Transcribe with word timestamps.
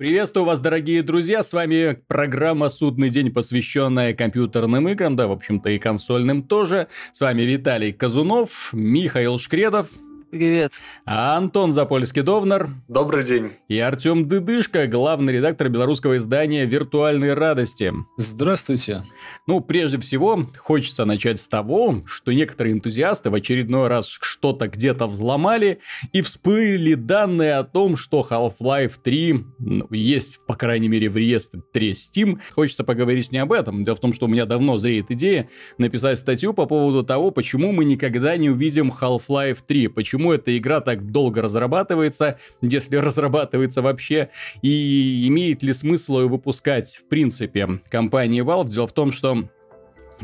Приветствую 0.00 0.46
вас, 0.46 0.60
дорогие 0.60 1.02
друзья, 1.02 1.42
с 1.42 1.52
вами 1.52 2.02
программа 2.06 2.70
«Судный 2.70 3.10
день», 3.10 3.30
посвященная 3.30 4.14
компьютерным 4.14 4.88
играм, 4.88 5.14
да, 5.14 5.28
в 5.28 5.32
общем-то 5.32 5.68
и 5.68 5.78
консольным 5.78 6.42
тоже. 6.42 6.88
С 7.12 7.20
вами 7.20 7.42
Виталий 7.42 7.92
Казунов, 7.92 8.70
Михаил 8.72 9.38
Шкредов. 9.38 9.88
Привет. 10.30 10.74
А 11.06 11.36
Антон 11.36 11.72
Запольский-Довнар. 11.72 12.68
Добрый 12.86 13.24
день. 13.24 13.54
И 13.66 13.80
Артем 13.80 14.28
Дыдышко, 14.28 14.86
главный 14.86 15.32
редактор 15.32 15.68
белорусского 15.68 16.18
издания 16.18 16.66
«Виртуальные 16.66 17.34
радости». 17.34 17.92
Здравствуйте. 18.16 19.02
Ну, 19.48 19.60
прежде 19.60 19.98
всего, 19.98 20.46
хочется 20.56 21.04
начать 21.04 21.40
с 21.40 21.48
того, 21.48 22.04
что 22.06 22.30
некоторые 22.30 22.74
энтузиасты 22.74 23.30
в 23.30 23.34
очередной 23.34 23.88
раз 23.88 24.06
что-то 24.06 24.68
где-то 24.68 25.08
взломали 25.08 25.80
и 26.12 26.22
всплыли 26.22 26.94
данные 26.94 27.56
о 27.56 27.64
том, 27.64 27.96
что 27.96 28.24
Half-Life 28.28 29.00
3 29.02 29.44
ну, 29.58 29.88
есть, 29.90 30.46
по 30.46 30.54
крайней 30.54 30.86
мере, 30.86 31.10
в 31.10 31.16
реестре 31.16 31.90
Steam. 31.90 32.38
Хочется 32.52 32.84
поговорить 32.84 33.32
не 33.32 33.38
об 33.38 33.52
этом. 33.52 33.82
Дело 33.82 33.96
в 33.96 34.00
том, 34.00 34.12
что 34.12 34.26
у 34.26 34.28
меня 34.28 34.46
давно 34.46 34.78
зреет 34.78 35.10
идея 35.10 35.48
написать 35.76 36.20
статью 36.20 36.54
по 36.54 36.66
поводу 36.66 37.02
того, 37.02 37.32
почему 37.32 37.72
мы 37.72 37.84
никогда 37.84 38.36
не 38.36 38.48
увидим 38.48 38.92
Half-Life 38.92 39.58
3, 39.66 39.88
почему 39.88 40.19
почему 40.20 40.32
эта 40.32 40.56
игра 40.58 40.82
так 40.82 41.10
долго 41.10 41.40
разрабатывается, 41.40 42.38
если 42.60 42.96
разрабатывается 42.96 43.80
вообще, 43.80 44.28
и 44.60 45.26
имеет 45.28 45.62
ли 45.62 45.72
смысл 45.72 46.20
ее 46.20 46.28
выпускать 46.28 46.96
в 46.96 47.08
принципе 47.08 47.80
компания 47.88 48.42
Valve. 48.42 48.68
Дело 48.68 48.86
в 48.86 48.92
том, 48.92 49.12
что 49.12 49.48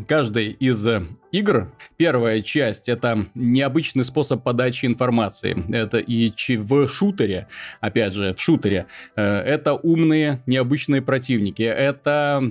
каждый 0.06 0.50
из 0.50 0.86
игр. 1.32 1.72
Первая 1.96 2.40
часть 2.40 2.88
это 2.88 3.26
необычный 3.34 4.04
способ 4.04 4.42
подачи 4.42 4.86
информации. 4.86 5.56
Это 5.74 5.98
и 5.98 6.32
в 6.56 6.88
шутере, 6.88 7.48
опять 7.80 8.14
же, 8.14 8.34
в 8.34 8.40
шутере, 8.40 8.86
э, 9.16 9.22
это 9.22 9.74
умные 9.74 10.42
необычные 10.46 11.02
противники. 11.02 11.62
Это 11.62 12.42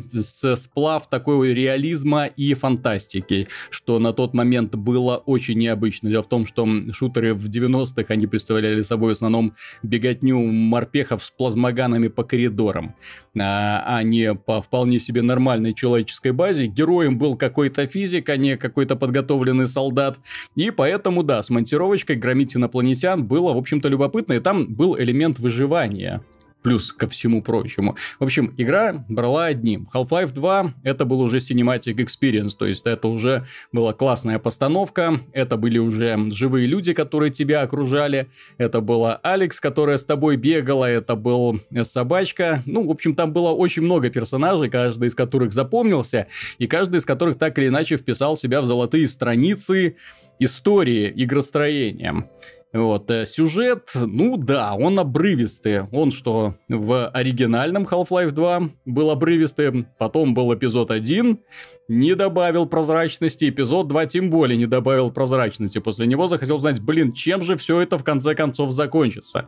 сплав 0.56 1.10
такой 1.10 1.54
реализма 1.54 2.26
и 2.26 2.54
фантастики, 2.54 3.48
что 3.70 4.00
на 4.00 4.14
тот 4.14 4.34
момент 4.34 4.76
было 4.76 5.18
очень 5.18 5.58
необычно. 5.58 6.10
Дело 6.10 6.24
в 6.24 6.30
том, 6.30 6.46
что 6.46 6.68
шутеры 6.92 7.34
в 7.34 7.48
90-х, 7.48 8.14
они 8.14 8.28
представляли 8.28 8.82
собой 8.82 9.10
в 9.10 9.12
основном 9.14 9.56
беготню 9.84 10.40
морпехов 10.40 11.24
с 11.24 11.32
плазмоганами 11.32 12.08
по 12.08 12.24
коридорам, 12.24 12.96
а, 13.40 13.84
а 13.86 14.04
не 14.04 14.34
по 14.36 14.62
вполне 14.62 15.00
себе 15.00 15.22
нормальной 15.22 15.74
человеческой 15.74 16.32
базе. 16.32 16.68
Героем 16.68 17.18
был 17.18 17.36
какой-то 17.36 17.88
физик, 17.88 18.30
а 18.30 18.38
не 18.38 18.58
какой-то 18.70 18.96
подготовленный 18.96 19.68
солдат. 19.68 20.18
И 20.56 20.72
поэтому, 20.72 21.24
да, 21.24 21.42
с 21.42 21.50
монтировочкой 21.50 22.16
громить 22.16 22.56
инопланетян 22.56 23.24
было, 23.24 23.54
в 23.54 23.58
общем-то, 23.58 23.88
любопытно. 23.90 24.34
И 24.34 24.40
там 24.40 24.74
был 24.74 24.98
элемент 24.98 25.40
выживания 25.40 26.22
плюс 26.66 26.92
ко 26.92 27.08
всему 27.08 27.44
прочему. 27.44 27.96
В 28.20 28.24
общем, 28.24 28.52
игра 28.58 29.06
брала 29.08 29.46
одним. 29.46 29.88
Half-Life 29.94 30.34
2 30.34 30.74
это 30.82 31.06
был 31.06 31.22
уже 31.22 31.38
Cinematic 31.38 31.98
Experience, 31.98 32.54
то 32.58 32.66
есть 32.66 32.88
это 32.88 33.08
уже 33.08 33.46
была 33.72 33.94
классная 33.94 34.40
постановка, 34.40 35.20
это 35.32 35.58
были 35.58 35.78
уже 35.78 36.18
живые 36.32 36.66
люди, 36.66 36.94
которые 36.94 37.32
тебя 37.32 37.62
окружали, 37.62 38.30
это 38.58 38.82
была 38.82 39.20
Алекс, 39.22 39.60
которая 39.60 40.00
с 40.00 40.06
тобой 40.06 40.38
бегала, 40.38 40.86
это 40.86 41.16
был 41.16 41.60
собачка. 41.84 42.64
Ну, 42.66 42.88
в 42.88 42.90
общем, 42.90 43.14
там 43.14 43.32
было 43.32 43.50
очень 43.50 43.84
много 43.84 44.10
персонажей, 44.10 44.72
каждый 44.72 45.10
из 45.10 45.14
которых 45.14 45.54
запомнился, 45.54 46.26
и 46.58 46.66
каждый 46.66 46.98
из 46.98 47.06
которых 47.06 47.38
так 47.38 47.60
или 47.60 47.68
иначе 47.68 47.98
вписал 47.98 48.38
себя 48.38 48.62
в 48.62 48.66
золотые 48.66 49.08
страницы 49.08 49.98
истории 50.40 51.14
игростроения. 51.16 52.28
Вот, 52.76 53.10
э, 53.10 53.26
сюжет, 53.26 53.92
ну 53.96 54.36
да, 54.36 54.74
он 54.74 55.00
обрывистый. 55.00 55.84
Он 55.94 56.12
что, 56.12 56.56
в 56.68 57.08
оригинальном 57.08 57.86
Half-Life 57.86 58.32
2 58.32 58.70
был 58.84 59.12
обрывистый, 59.12 59.86
потом 59.98 60.34
был 60.34 60.54
эпизод 60.54 60.92
1, 60.92 61.40
не 61.88 62.16
добавил 62.16 62.66
прозрачности, 62.66 63.48
эпизод 63.48 63.88
2 63.88 64.08
тем 64.08 64.30
более 64.30 64.58
не 64.58 64.66
добавил 64.66 65.10
прозрачности. 65.10 65.80
После 65.80 66.06
него 66.06 66.28
захотел 66.28 66.60
знать, 66.60 66.82
блин, 66.82 67.14
чем 67.14 67.42
же 67.44 67.56
все 67.56 67.80
это 67.80 67.98
в 67.98 68.04
конце 68.04 68.36
концов 68.36 68.74
закончится. 68.74 69.48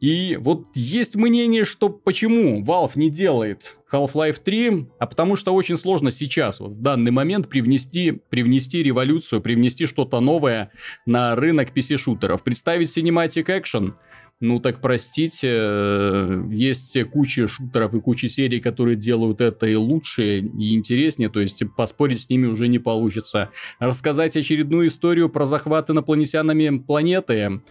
И 0.00 0.36
вот 0.36 0.66
есть 0.74 1.16
мнение, 1.16 1.64
что 1.64 1.88
почему 1.88 2.62
Valve 2.62 2.92
не 2.96 3.10
делает 3.10 3.78
Half-Life 3.90 4.40
3, 4.44 4.86
а 4.98 5.06
потому 5.06 5.36
что 5.36 5.54
очень 5.54 5.76
сложно 5.76 6.10
сейчас, 6.10 6.60
вот 6.60 6.72
в 6.72 6.82
данный 6.82 7.12
момент, 7.12 7.48
привнести, 7.48 8.12
привнести 8.28 8.82
революцию, 8.82 9.40
привнести 9.40 9.86
что-то 9.86 10.20
новое 10.20 10.70
на 11.06 11.34
рынок 11.34 11.70
PC-шутеров. 11.74 12.42
Представить 12.42 12.96
Cinematic 12.96 13.46
Action, 13.46 13.94
ну 14.38 14.60
так 14.60 14.82
простите, 14.82 15.48
э, 15.50 16.42
есть 16.50 17.02
куча 17.10 17.48
шутеров 17.48 17.94
и 17.94 18.00
куча 18.00 18.28
серий, 18.28 18.60
которые 18.60 18.96
делают 18.96 19.40
это 19.40 19.66
и 19.66 19.76
лучше, 19.76 20.40
и 20.40 20.74
интереснее, 20.74 21.30
то 21.30 21.40
есть 21.40 21.62
поспорить 21.74 22.20
с 22.20 22.28
ними 22.28 22.46
уже 22.46 22.68
не 22.68 22.78
получится. 22.78 23.48
Рассказать 23.78 24.36
очередную 24.36 24.88
историю 24.88 25.30
про 25.30 25.46
захват 25.46 25.88
инопланетянами 25.88 26.78
планеты, 26.78 27.62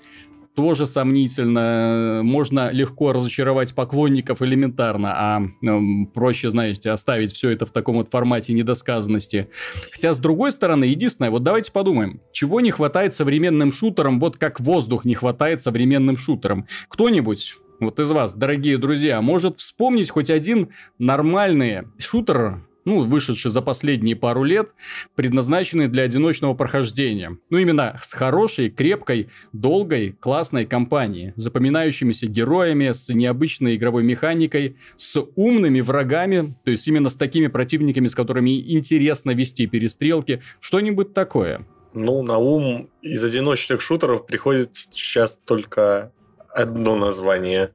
тоже 0.55 0.85
сомнительно. 0.85 2.21
Можно 2.23 2.71
легко 2.71 3.13
разочаровать 3.13 3.75
поклонников 3.75 4.41
элементарно, 4.41 5.13
а 5.13 5.41
э, 5.41 6.05
проще, 6.13 6.49
знаете, 6.49 6.91
оставить 6.91 7.31
все 7.33 7.49
это 7.49 7.65
в 7.65 7.71
таком 7.71 7.97
вот 7.97 8.09
формате 8.09 8.53
недосказанности. 8.53 9.49
Хотя, 9.91 10.13
с 10.13 10.19
другой 10.19 10.51
стороны, 10.51 10.85
единственное, 10.85 11.29
вот 11.29 11.43
давайте 11.43 11.71
подумаем, 11.71 12.21
чего 12.31 12.61
не 12.61 12.71
хватает 12.71 13.13
современным 13.13 13.71
шутерам, 13.71 14.19
вот 14.19 14.37
как 14.37 14.59
воздух 14.59 15.05
не 15.05 15.15
хватает 15.15 15.61
современным 15.61 16.17
шутерам. 16.17 16.65
Кто-нибудь 16.89 17.55
вот 17.79 17.99
из 17.99 18.09
вас, 18.09 18.33
дорогие 18.33 18.77
друзья, 18.77 19.21
может 19.21 19.59
вспомнить 19.59 20.09
хоть 20.09 20.29
один 20.29 20.69
нормальный 20.97 21.83
шутер, 21.97 22.61
ну, 22.85 23.01
вышедший 23.01 23.51
за 23.51 23.61
последние 23.61 24.15
пару 24.15 24.43
лет, 24.43 24.69
предназначенный 25.15 25.87
для 25.87 26.03
одиночного 26.03 26.53
прохождения. 26.53 27.37
Ну, 27.49 27.57
именно 27.57 27.97
с 28.01 28.13
хорошей, 28.13 28.69
крепкой, 28.69 29.29
долгой, 29.51 30.15
классной 30.19 30.65
кампанией, 30.65 31.33
запоминающимися 31.35 32.27
героями, 32.27 32.91
с 32.91 33.09
необычной 33.13 33.75
игровой 33.75 34.03
механикой, 34.03 34.77
с 34.95 35.19
умными 35.35 35.81
врагами, 35.81 36.55
то 36.63 36.71
есть 36.71 36.87
именно 36.87 37.09
с 37.09 37.15
такими 37.15 37.47
противниками, 37.47 38.07
с 38.07 38.15
которыми 38.15 38.73
интересно 38.73 39.31
вести 39.31 39.65
перестрелки, 39.67 40.41
что-нибудь 40.59 41.13
такое. 41.13 41.65
Ну, 41.93 42.21
на 42.23 42.37
ум 42.37 42.89
из 43.01 43.23
одиночных 43.23 43.81
шутеров 43.81 44.25
приходит 44.25 44.75
сейчас 44.75 45.39
только 45.45 46.11
одно 46.53 46.95
название 46.95 47.71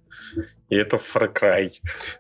и 0.70 0.76
это 0.76 0.96
Far 0.96 1.32
Cry. 1.32 1.72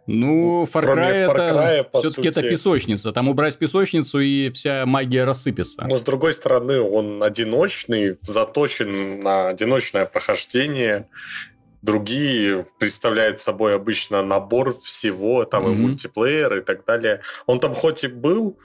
Ну, 0.06 0.64
Far 0.64 0.84
Cry 0.84 1.30
это 1.30 1.88
все-таки 2.00 2.28
это 2.28 2.42
песочница. 2.42 3.12
Там 3.12 3.28
убрать 3.28 3.56
песочницу, 3.56 4.18
и 4.18 4.50
вся 4.50 4.84
магия 4.86 5.24
рассыпется. 5.24 5.86
Но 5.88 5.96
с 5.96 6.02
другой 6.02 6.34
стороны, 6.34 6.80
он 6.80 7.22
одиночный, 7.22 8.18
заточен 8.22 9.20
на 9.20 9.48
одиночное 9.48 10.04
прохождение 10.04 11.06
другие 11.82 12.66
представляют 12.78 13.40
собой 13.40 13.74
обычно 13.74 14.22
набор 14.22 14.74
всего, 14.74 15.44
там 15.44 15.66
mm-hmm. 15.66 15.72
и 15.72 15.76
мультиплеер 15.76 16.56
и 16.58 16.60
так 16.60 16.84
далее. 16.84 17.20
Он 17.46 17.58
там 17.58 17.74
хоть 17.74 18.04
и 18.04 18.08
был, 18.08 18.58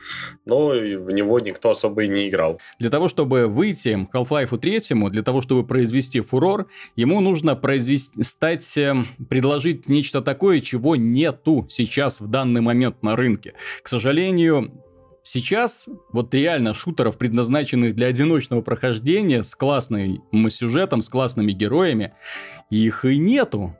но 0.45 0.69
в 0.69 1.11
него 1.11 1.39
никто 1.39 1.71
особо 1.71 2.03
и 2.03 2.07
не 2.07 2.29
играл. 2.29 2.59
Для 2.79 2.89
того, 2.89 3.09
чтобы 3.09 3.47
выйти 3.47 4.07
Half-Life 4.13 4.57
3, 4.57 5.09
для 5.09 5.23
того, 5.23 5.41
чтобы 5.41 5.65
произвести 5.65 6.21
фурор, 6.21 6.67
ему 6.95 7.21
нужно 7.21 7.55
произвести, 7.55 8.23
стать, 8.23 8.77
эм, 8.77 9.07
предложить 9.29 9.87
нечто 9.87 10.21
такое, 10.21 10.59
чего 10.59 10.95
нету 10.95 11.67
сейчас 11.69 12.19
в 12.19 12.27
данный 12.27 12.61
момент 12.61 13.01
на 13.03 13.15
рынке. 13.15 13.53
К 13.81 13.87
сожалению, 13.87 14.71
Сейчас 15.27 15.89
вот 16.11 16.31
реально 16.35 16.75
шутеров, 16.75 17.17
предназначенных 17.17 17.95
для 17.95 18.07
одиночного 18.07 18.61
прохождения, 18.61 19.41
с 19.41 19.55
классным 19.55 20.23
сюжетом, 20.51 21.01
с 21.01 21.09
классными 21.09 21.51
героями, 21.51 22.13
их 22.69 23.05
и 23.05 23.17
нету. 23.17 23.75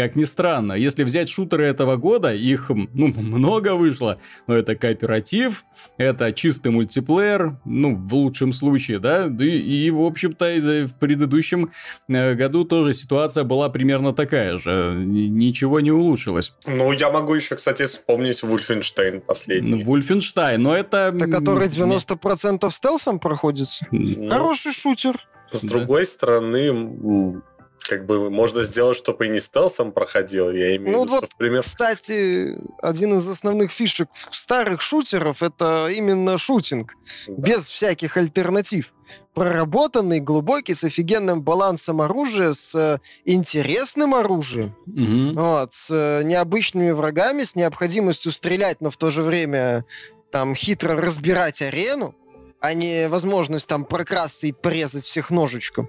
Как 0.00 0.16
ни 0.16 0.24
странно, 0.24 0.72
если 0.72 1.04
взять 1.04 1.28
шутеры 1.28 1.66
этого 1.66 1.96
года, 1.96 2.32
их 2.32 2.70
ну, 2.70 3.08
много 3.16 3.74
вышло, 3.74 4.18
но 4.46 4.56
это 4.56 4.74
кооператив, 4.74 5.66
это 5.98 6.32
чистый 6.32 6.72
мультиплеер, 6.72 7.58
ну, 7.66 7.96
в 7.96 8.14
лучшем 8.14 8.54
случае, 8.54 8.98
да, 8.98 9.26
и, 9.26 9.44
и 9.44 9.90
в 9.90 10.00
общем-то, 10.00 10.86
в 10.86 10.94
предыдущем 10.98 11.72
э, 12.08 12.32
году 12.32 12.64
тоже 12.64 12.94
ситуация 12.94 13.44
была 13.44 13.68
примерно 13.68 14.14
такая 14.14 14.56
же, 14.56 14.94
ничего 14.96 15.80
не 15.80 15.90
улучшилось. 15.90 16.54
Ну, 16.66 16.92
я 16.92 17.10
могу 17.10 17.34
еще, 17.34 17.56
кстати, 17.56 17.84
вспомнить 17.84 18.42
Вульфенштейн 18.42 19.20
последний. 19.20 19.84
Вульфенштейн, 19.84 20.62
но 20.62 20.74
это... 20.74 21.12
Это 21.14 21.30
который 21.30 21.68
90% 21.68 22.70
стелсом 22.70 23.18
проходится? 23.18 23.86
Ну, 23.90 24.30
Хороший 24.30 24.72
шутер. 24.72 25.20
С 25.52 25.62
да. 25.62 25.68
другой 25.68 26.06
стороны, 26.06 27.42
как 27.82 28.06
бы 28.06 28.30
можно 28.30 28.62
сделать, 28.62 28.96
чтобы 28.96 29.26
и 29.26 29.28
не 29.28 29.40
стелсом 29.40 29.92
проходил. 29.92 30.50
Я 30.50 30.76
имею 30.76 30.92
ну, 30.92 31.02
в 31.02 31.04
виду, 31.04 31.12
вот, 31.14 31.24
что, 31.24 31.34
например... 31.38 31.62
Кстати, 31.62 32.58
один 32.82 33.16
из 33.16 33.28
основных 33.28 33.70
фишек 33.70 34.08
старых 34.30 34.80
шутеров— 34.80 35.42
это 35.42 35.88
именно 35.88 36.38
шутинг, 36.38 36.94
да. 37.26 37.48
без 37.48 37.66
всяких 37.66 38.16
альтернатив. 38.16 38.92
Проработанный, 39.34 40.20
глубокий, 40.20 40.74
с 40.74 40.84
офигенным 40.84 41.42
балансом 41.42 42.00
оружия, 42.00 42.52
с 42.52 42.74
э, 42.74 42.98
интересным 43.24 44.14
оружием, 44.14 44.76
угу. 44.86 45.40
вот, 45.40 45.72
с 45.72 45.88
э, 45.90 46.22
необычными 46.24 46.90
врагами, 46.90 47.42
с 47.42 47.54
необходимостью 47.54 48.32
стрелять, 48.32 48.80
но 48.80 48.90
в 48.90 48.96
то 48.96 49.10
же 49.10 49.22
время 49.22 49.84
там 50.30 50.54
хитро 50.54 50.94
разбирать 50.94 51.62
арену, 51.62 52.14
а 52.60 52.74
не 52.74 53.08
возможность 53.08 53.66
там 53.66 53.84
прокрасться 53.84 54.46
и 54.46 54.52
порезать 54.52 55.04
всех 55.04 55.30
ножичком. 55.30 55.88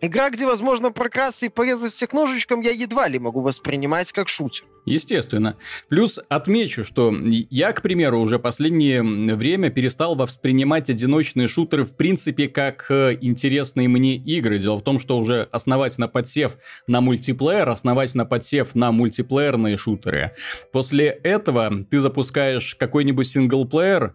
Игра, 0.00 0.30
где 0.30 0.46
возможно 0.46 0.92
прокрасться 0.92 1.46
и 1.46 1.48
порезать 1.48 1.92
всех 1.92 2.12
ножичком, 2.12 2.60
я 2.60 2.70
едва 2.70 3.08
ли 3.08 3.18
могу 3.18 3.40
воспринимать 3.40 4.12
как 4.12 4.28
шутер. 4.28 4.64
Естественно. 4.84 5.56
Плюс 5.88 6.20
отмечу, 6.28 6.84
что 6.84 7.12
я, 7.12 7.72
к 7.72 7.82
примеру, 7.82 8.20
уже 8.20 8.38
последнее 8.38 9.02
время 9.02 9.70
перестал 9.70 10.14
воспринимать 10.14 10.88
одиночные 10.88 11.48
шутеры 11.48 11.84
в 11.84 11.96
принципе 11.96 12.48
как 12.48 12.86
э, 12.90 13.18
интересные 13.20 13.88
мне 13.88 14.16
игры. 14.16 14.58
Дело 14.58 14.76
в 14.76 14.82
том, 14.82 15.00
что 15.00 15.18
уже 15.18 15.48
основательно 15.50 16.06
подсев 16.06 16.56
на 16.86 17.00
мультиплеер, 17.00 17.68
основательно 17.68 18.24
подсев 18.24 18.76
на 18.76 18.92
мультиплеерные 18.92 19.76
шутеры. 19.76 20.30
После 20.72 21.06
этого 21.06 21.84
ты 21.90 21.98
запускаешь 21.98 22.76
какой-нибудь 22.76 23.26
синглплеер, 23.26 24.14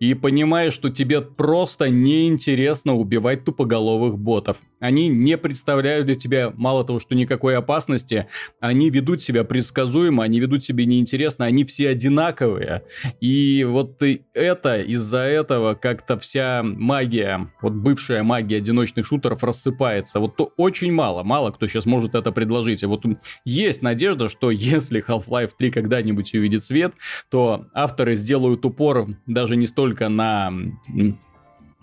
и 0.00 0.14
понимаешь, 0.14 0.72
что 0.72 0.88
тебе 0.88 1.20
просто 1.20 1.90
неинтересно 1.90 2.96
убивать 2.96 3.44
тупоголовых 3.44 4.18
ботов. 4.18 4.56
Они 4.80 5.08
не 5.08 5.36
представляют 5.38 6.06
для 6.06 6.14
тебя, 6.14 6.52
мало 6.56 6.84
того, 6.84 7.00
что 7.00 7.14
никакой 7.14 7.56
опасности, 7.56 8.26
они 8.60 8.90
ведут 8.90 9.22
себя 9.22 9.44
предсказуемо, 9.44 10.24
они 10.24 10.40
ведут 10.40 10.64
себя 10.64 10.84
неинтересно, 10.86 11.44
они 11.44 11.64
все 11.64 11.90
одинаковые. 11.90 12.82
И 13.20 13.64
вот 13.68 14.02
это, 14.32 14.80
из-за 14.80 15.18
этого 15.18 15.74
как-то 15.74 16.18
вся 16.18 16.62
магия, 16.62 17.52
вот 17.60 17.74
бывшая 17.74 18.22
магия 18.22 18.56
одиночных 18.56 19.06
шутеров 19.06 19.44
рассыпается. 19.44 20.18
Вот 20.18 20.36
то 20.36 20.52
очень 20.56 20.92
мало, 20.92 21.22
мало 21.22 21.50
кто 21.50 21.68
сейчас 21.68 21.86
может 21.86 22.14
это 22.14 22.32
предложить. 22.32 22.82
И 22.82 22.86
вот 22.86 23.04
есть 23.44 23.82
надежда, 23.82 24.28
что 24.28 24.50
если 24.50 25.04
Half-Life 25.06 25.52
3 25.58 25.70
когда-нибудь 25.70 26.34
увидит 26.34 26.64
свет, 26.64 26.94
то 27.30 27.66
авторы 27.74 28.16
сделают 28.16 28.64
упор 28.64 29.08
даже 29.26 29.56
не 29.56 29.66
столько 29.66 30.08
на 30.08 30.52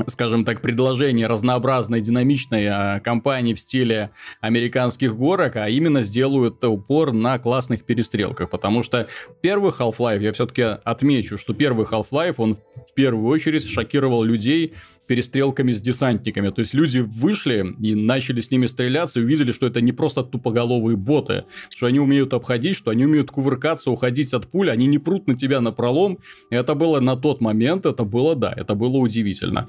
скажем 0.06 0.46
так, 0.46 0.62
предложение 0.62 1.28
разнообразной, 1.28 2.02
динамичной 2.02 2.66
э, 2.66 3.00
компании 3.00 3.54
в 3.54 3.60
стиле 3.60 4.12
американских 4.42 5.16
горок, 5.16 5.56
а 5.56 5.70
именно 5.70 6.04
сделают 6.04 6.64
упор 6.64 7.14
на 7.14 7.40
классных 7.40 7.84
перестрелках. 7.84 8.50
Потому 8.50 8.84
что 8.84 9.08
первый 9.42 9.72
Half-Life, 9.72 10.22
я 10.22 10.34
все-таки 10.34 10.62
отмечу, 10.62 11.38
что 11.38 11.54
первый 11.54 11.86
Half-Life, 11.86 12.36
он 12.38 12.56
в 12.56 12.94
первую 12.94 13.28
очередь 13.28 13.68
шокировал 13.68 14.24
людей 14.24 14.76
перестрелками 15.08 15.72
с 15.72 15.82
десантниками. 15.82 16.50
То 16.50 16.60
есть 16.60 16.74
люди 16.74 17.00
вышли 17.00 17.76
и 17.80 17.96
начали 17.96 18.42
с 18.42 18.52
ними 18.52 18.66
стреляться 18.66 19.20
и 19.20 19.24
увидели, 19.24 19.52
что 19.52 19.66
это 19.66 19.82
не 19.82 19.92
просто 19.92 20.24
тупоголовые 20.24 20.98
боты, 20.98 21.46
что 21.70 21.88
они 21.88 22.00
умеют 22.00 22.34
обходить, 22.34 22.76
что 22.76 22.92
они 22.92 23.06
умеют 23.06 23.32
кувыркаться, 23.32 23.90
уходить 23.90 24.34
от 24.34 24.48
пули, 24.48 24.70
они 24.70 24.88
не 24.88 25.00
прут 25.00 25.28
на 25.28 25.34
тебя 25.34 25.62
на 25.62 25.72
пролом. 25.72 26.20
Это 26.50 26.76
было 26.76 27.00
на 27.00 27.16
тот 27.16 27.42
момент, 27.42 27.86
это 27.86 28.04
было, 28.04 28.36
да, 28.36 28.54
это 28.56 28.76
было 28.76 28.98
удивительно. 28.98 29.68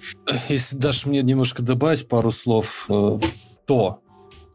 Если 0.48 0.76
дашь 0.76 1.06
мне 1.06 1.22
немножко 1.22 1.62
добавить 1.62 2.08
пару 2.08 2.30
слов, 2.30 2.86
э, 2.88 3.20
то 3.66 4.00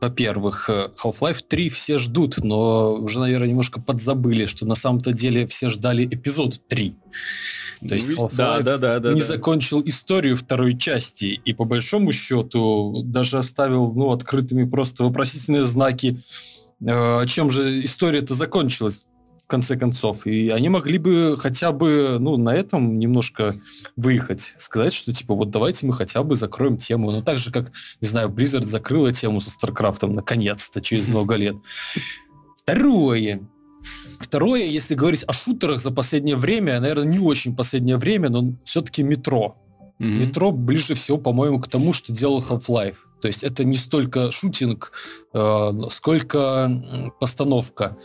во-первых, 0.03 0.69
э, 0.69 0.89
Half-Life 1.01 1.44
3 1.47 1.69
все 1.69 1.97
ждут, 1.97 2.38
но 2.44 2.94
уже, 2.94 3.19
наверное, 3.19 3.47
немножко 3.47 3.79
подзабыли, 3.79 4.45
что 4.47 4.65
на 4.65 4.75
самом-то 4.75 5.13
деле 5.13 5.47
все 5.47 5.69
ждали 5.69 6.05
эпизод 6.05 6.61
3. 6.67 6.95
То 7.88 7.95
есть 7.95 8.09
Half-Life 8.11 8.35
да, 8.35 8.59
да, 8.59 8.77
да, 8.77 9.00
да, 9.00 9.13
не 9.13 9.21
да. 9.21 9.25
закончил 9.25 9.81
историю 9.85 10.35
второй 10.35 10.77
части, 10.77 11.25
и 11.45 11.53
по 11.53 11.63
большому 11.63 12.11
счету 12.11 13.01
даже 13.05 13.38
оставил 13.38 13.94
ну, 13.94 14.11
открытыми 14.11 14.69
просто 14.69 15.05
вопросительные 15.05 15.65
знаки, 15.65 16.21
э, 16.85 17.25
чем 17.27 17.49
же 17.49 17.83
история-то 17.85 18.35
закончилась 18.35 19.07
конце 19.53 19.77
концов. 19.77 20.25
И 20.25 20.50
они 20.50 20.69
могли 20.69 20.97
бы 20.97 21.35
хотя 21.38 21.71
бы 21.71 22.17
ну, 22.19 22.38
на 22.38 22.55
этом 22.55 22.97
немножко 22.97 23.55
выехать. 23.95 24.55
Сказать, 24.57 24.94
что 24.94 25.13
типа 25.13 25.35
вот 25.35 25.51
давайте 25.51 25.85
мы 25.85 25.94
хотя 25.94 26.23
бы 26.23 26.35
закроем 26.35 26.77
тему. 26.77 27.11
Ну 27.11 27.21
так 27.21 27.38
же, 27.38 27.51
как, 27.51 27.71
не 28.01 28.07
знаю, 28.07 28.29
Blizzard 28.29 28.65
закрыла 28.65 29.13
тему 29.13 29.41
со 29.41 29.51
Старкрафтом 29.51 30.15
наконец-то 30.15 30.81
через 30.81 31.05
много 31.05 31.35
лет. 31.35 31.55
Второе. 32.57 33.47
Второе, 34.19 34.63
если 34.63 34.95
говорить 34.95 35.23
о 35.27 35.33
шутерах 35.33 35.79
за 35.79 35.91
последнее 35.91 36.35
время, 36.35 36.79
наверное, 36.79 37.06
не 37.06 37.19
очень 37.19 37.56
последнее 37.56 37.97
время, 37.97 38.29
но 38.29 38.56
все-таки 38.63 39.03
метро. 39.03 39.56
Mm-hmm. 39.99 40.06
Метро 40.06 40.51
ближе 40.51 40.95
всего, 40.95 41.19
по-моему, 41.19 41.59
к 41.59 41.67
тому, 41.67 41.94
что 41.94 42.11
делал 42.11 42.39
Half-Life. 42.39 42.97
То 43.21 43.27
есть 43.27 43.44
это 43.44 43.63
не 43.63 43.77
столько 43.77 44.31
shooting, 44.31 44.91
э, 45.33 45.71
сколько 45.89 47.11
постановка. 47.21 47.95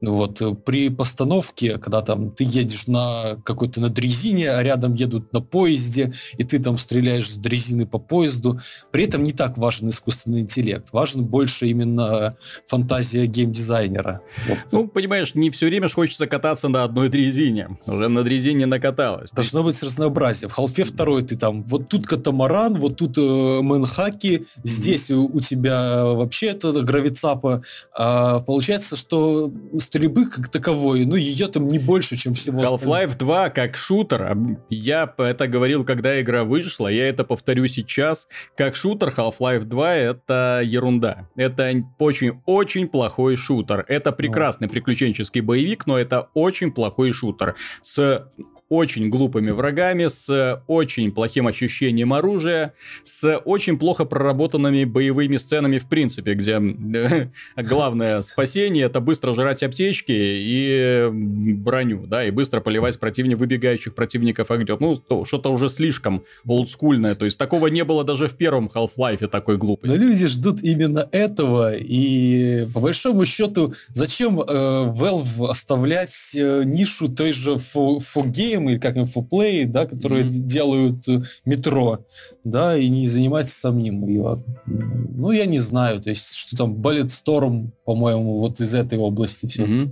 Вот 0.00 0.40
э, 0.42 0.54
при 0.54 0.88
постановке, 0.88 1.78
когда 1.78 2.00
там 2.00 2.30
ты 2.30 2.44
едешь 2.44 2.86
на 2.86 3.36
какой-то 3.44 3.80
на 3.80 3.88
дрезине, 3.88 4.50
а 4.50 4.62
рядом 4.62 4.94
едут 4.94 5.32
на 5.32 5.40
поезде, 5.40 6.12
и 6.36 6.44
ты 6.44 6.58
там 6.58 6.78
стреляешь 6.78 7.30
с 7.30 7.36
дрезины 7.36 7.86
по 7.86 7.98
поезду, 7.98 8.60
при 8.90 9.04
этом 9.04 9.22
не 9.22 9.32
так 9.32 9.56
важен 9.56 9.88
искусственный 9.88 10.40
интеллект, 10.40 10.92
важен 10.92 11.24
больше 11.24 11.66
именно 11.66 12.36
фантазия 12.66 13.26
геймдизайнера. 13.26 14.20
Вот. 14.48 14.58
Ну, 14.72 14.88
понимаешь, 14.88 15.34
не 15.34 15.50
все 15.50 15.66
время 15.66 15.88
хочется 15.88 16.26
кататься 16.26 16.68
на 16.68 16.84
одной 16.84 17.08
дрезине. 17.08 17.78
Уже 17.86 18.08
на 18.08 18.22
дрезине 18.22 18.66
накаталось. 18.66 19.30
Должно 19.30 19.62
быть 19.62 19.82
разнообразие. 19.82 20.48
В 20.48 20.52
Халфе 20.52 20.84
второй 20.84 21.22
ты 21.22 21.36
там, 21.36 21.62
вот 21.64 21.88
тут 21.88 22.06
катамаран, 22.06 22.74
вот 22.74 22.96
тут 22.96 23.16
э, 23.16 23.60
мэнхаки, 23.62 24.46
здесь 24.64 25.10
у, 25.10 25.26
у 25.26 25.40
тебя 25.40 26.04
вообще 26.04 26.48
это 26.48 26.72
гравицапа. 26.82 27.62
А, 27.96 28.40
получается, 28.40 28.96
что 28.96 29.52
стрельбы 29.84 30.26
как 30.26 30.48
таковой, 30.48 31.04
ну, 31.04 31.16
ее 31.16 31.48
там 31.48 31.68
не 31.68 31.78
больше, 31.78 32.16
чем 32.16 32.34
всего 32.34 32.62
Half-Life 32.62 33.16
2 33.16 33.50
как 33.50 33.76
шутер, 33.76 34.36
я 34.70 35.12
это 35.16 35.46
говорил, 35.46 35.84
когда 35.84 36.20
игра 36.20 36.44
вышла, 36.44 36.88
я 36.88 37.08
это 37.08 37.24
повторю 37.24 37.66
сейчас, 37.66 38.28
как 38.56 38.74
шутер 38.74 39.12
Half-Life 39.16 39.64
2 39.64 39.94
это 39.94 40.62
ерунда. 40.64 41.28
Это 41.36 41.72
очень-очень 41.98 42.88
плохой 42.88 43.36
шутер. 43.36 43.84
Это 43.88 44.12
прекрасный 44.12 44.68
приключенческий 44.68 45.40
боевик, 45.40 45.86
но 45.86 45.98
это 45.98 46.28
очень 46.34 46.72
плохой 46.72 47.12
шутер. 47.12 47.54
С 47.82 48.28
очень 48.74 49.08
глупыми 49.08 49.50
врагами, 49.50 50.06
с 50.08 50.62
очень 50.66 51.12
плохим 51.12 51.46
ощущением 51.46 52.12
оружия, 52.12 52.74
с 53.04 53.38
очень 53.44 53.78
плохо 53.78 54.04
проработанными 54.04 54.84
боевыми 54.84 55.36
сценами 55.36 55.78
в 55.78 55.88
принципе, 55.88 56.34
где 56.34 56.58
главное 57.56 58.22
спасение 58.22 58.86
это 58.86 59.00
быстро 59.00 59.34
жрать 59.34 59.62
аптечки 59.62 60.12
и 60.12 61.08
броню, 61.10 62.06
да, 62.06 62.24
и 62.24 62.30
быстро 62.30 62.60
поливать 62.60 62.98
противников, 62.98 63.40
выбегающих 63.40 63.94
противников 63.94 64.50
огнем. 64.50 64.76
Ну, 64.80 65.24
что-то 65.24 65.52
уже 65.52 65.68
слишком 65.68 66.24
олдскульное, 66.46 67.14
то 67.14 67.24
есть 67.24 67.38
такого 67.38 67.68
не 67.68 67.84
было 67.84 68.04
даже 68.04 68.28
в 68.28 68.34
первом 68.36 68.70
Half-Life 68.74 69.26
такой 69.28 69.56
глупости. 69.56 69.96
Но 69.96 70.02
люди 70.02 70.26
ждут 70.26 70.62
именно 70.62 71.08
этого, 71.12 71.74
и 71.74 72.66
по 72.72 72.80
большому 72.80 73.24
счету, 73.26 73.74
зачем 73.92 74.40
э, 74.40 74.44
Valve 74.44 75.48
оставлять 75.48 76.32
э, 76.34 76.62
нишу 76.64 77.08
той 77.08 77.32
же 77.32 77.56
фугейм, 77.58 78.63
Game 78.64 78.70
или 78.70 78.78
как 78.78 78.96
Infoplay, 78.96 79.66
да, 79.66 79.86
которые 79.86 80.24
mm-hmm. 80.24 80.38
делают 80.46 81.08
э, 81.08 81.22
метро, 81.44 82.00
да, 82.44 82.76
и 82.76 82.88
не 82.88 83.06
заниматься 83.06 83.58
самим 83.58 84.06
ее. 84.06 84.42
Ну, 84.66 85.30
я 85.30 85.46
не 85.46 85.58
знаю, 85.58 86.00
то 86.00 86.10
есть, 86.10 86.34
что 86.34 86.56
там 86.56 86.74
Bulletstorm, 86.74 87.70
по-моему, 87.84 88.38
вот 88.38 88.60
из 88.60 88.74
этой 88.74 88.98
области 88.98 89.46
все 89.46 89.64
mm-hmm. 89.64 89.82
это. 89.82 89.90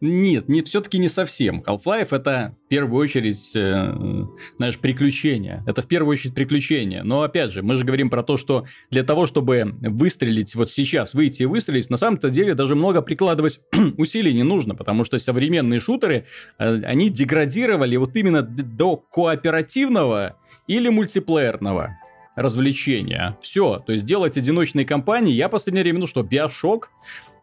Нет, 0.00 0.48
не, 0.48 0.62
все-таки 0.62 0.98
не 0.98 1.08
совсем. 1.08 1.62
Half-Life 1.66 2.08
это 2.10 2.56
в 2.66 2.68
первую 2.68 3.02
очередь, 3.02 3.52
э, 3.54 4.24
знаешь, 4.56 4.78
приключение. 4.78 5.62
Это 5.66 5.82
в 5.82 5.86
первую 5.86 6.12
очередь 6.12 6.34
приключение. 6.34 7.02
Но 7.02 7.22
опять 7.22 7.52
же, 7.52 7.62
мы 7.62 7.74
же 7.74 7.84
говорим 7.84 8.10
про 8.10 8.22
то, 8.22 8.36
что 8.36 8.66
для 8.90 9.02
того, 9.02 9.26
чтобы 9.26 9.74
выстрелить 9.80 10.54
вот 10.54 10.70
сейчас, 10.70 11.14
выйти 11.14 11.42
и 11.42 11.46
выстрелить, 11.46 11.90
на 11.90 11.96
самом-то 11.96 12.30
деле 12.30 12.54
даже 12.54 12.74
много 12.74 13.02
прикладывать 13.02 13.60
усилий 13.96 14.32
не 14.32 14.42
нужно, 14.42 14.74
потому 14.74 15.04
что 15.04 15.18
современные 15.18 15.80
шутеры, 15.80 16.26
э, 16.58 16.82
они 16.82 17.10
деградировали 17.10 17.96
вот 17.96 18.16
именно 18.16 18.42
до 18.42 18.96
кооперативного 18.96 20.36
или 20.66 20.88
мультиплеерного 20.88 21.96
развлечения. 22.36 23.36
Все, 23.40 23.82
то 23.84 23.92
есть 23.92 24.04
делать 24.04 24.36
одиночные 24.36 24.86
кампании, 24.86 25.32
я 25.34 25.48
последнее 25.48 25.82
время, 25.82 26.00
ну 26.00 26.06
что, 26.06 26.22
Биошок, 26.22 26.90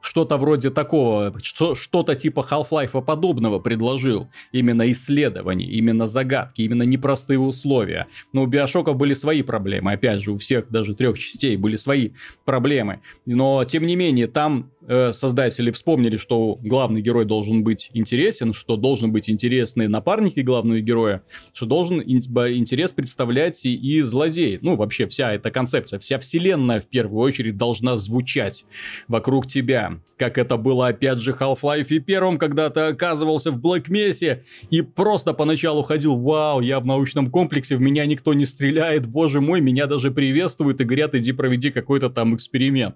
что-то 0.02 0.38
вроде 0.38 0.70
такого, 0.70 1.34
что-то 1.42 2.16
типа 2.16 2.46
Half-Life 2.50 3.02
подобного 3.04 3.60
предложил. 3.60 4.30
Именно 4.52 4.92
исследования, 4.92 5.66
именно 5.68 6.08
загадки, 6.08 6.62
именно 6.62 6.84
непростые 6.84 7.40
условия. 7.40 8.08
Но 8.34 8.44
у 8.44 8.48
Биошока 8.48 8.94
были 8.94 9.14
свои 9.14 9.42
проблемы. 9.42 9.92
Опять 9.92 10.24
же, 10.24 10.32
у 10.32 10.38
всех 10.38 10.70
даже 10.70 10.96
трех 10.96 11.18
частей 11.18 11.58
были 11.58 11.76
свои 11.76 12.12
проблемы. 12.46 13.02
Но, 13.26 13.64
тем 13.66 13.86
не 13.86 13.96
менее, 13.96 14.28
там 14.28 14.72
э, 14.88 15.14
создатели 15.14 15.70
вспомнили, 15.72 16.18
что 16.18 16.58
главный 16.62 17.02
герой 17.02 17.26
должен 17.26 17.64
быть 17.64 17.92
интересен, 17.94 18.54
что 18.54 18.78
должен 18.78 19.12
быть 19.12 19.30
интересны 19.30 19.88
напарники 19.88 20.40
главного 20.40 20.80
героя, 20.80 21.22
что 21.54 21.66
должен 21.66 22.02
интерес 22.02 22.94
представлять 22.94 23.66
и, 23.66 23.76
и 23.76 24.02
злодей. 24.02 24.58
Ну, 24.62 24.76
вообще 24.76 25.08
вся 25.08 25.34
эта 25.34 25.52
концепция, 25.52 26.00
вся 26.00 26.18
вселенная 26.20 26.82
в 26.82 26.88
первую 26.88 27.22
очередь 27.22 27.58
должна 27.58 27.96
звучать 27.98 28.66
вокруг 29.08 29.46
тебя. 29.46 30.00
Как 30.18 30.38
это 30.38 30.58
было 30.58 30.88
опять 30.88 31.20
же 31.20 31.32
Half-Life 31.32 31.88
и 31.90 32.00
первом, 32.00 32.40
когда 32.40 32.70
ты 32.70 32.80
оказывался 32.82 33.52
в 33.52 33.60
Black 33.60 33.90
Mesa 33.90 34.42
и 34.70 34.82
просто 34.82 35.34
поначалу 35.34 35.84
ходил, 35.84 36.16
вау, 36.18 36.62
я 36.62 36.80
в 36.80 36.86
научном 36.86 37.30
комплексе, 37.30 37.76
в 37.76 37.82
меня 37.82 38.06
никто 38.06 38.34
не 38.34 38.46
стреляет, 38.46 39.06
боже 39.06 39.42
мой, 39.42 39.62
меня 39.62 39.86
даже 39.86 40.12
приветствуют 40.12 40.82
и 40.82 40.86
говорят, 40.86 41.14
иди 41.14 41.34
проведи 41.34 41.72
какой-то 41.72 42.10
там 42.10 42.36
эксперимент. 42.36 42.96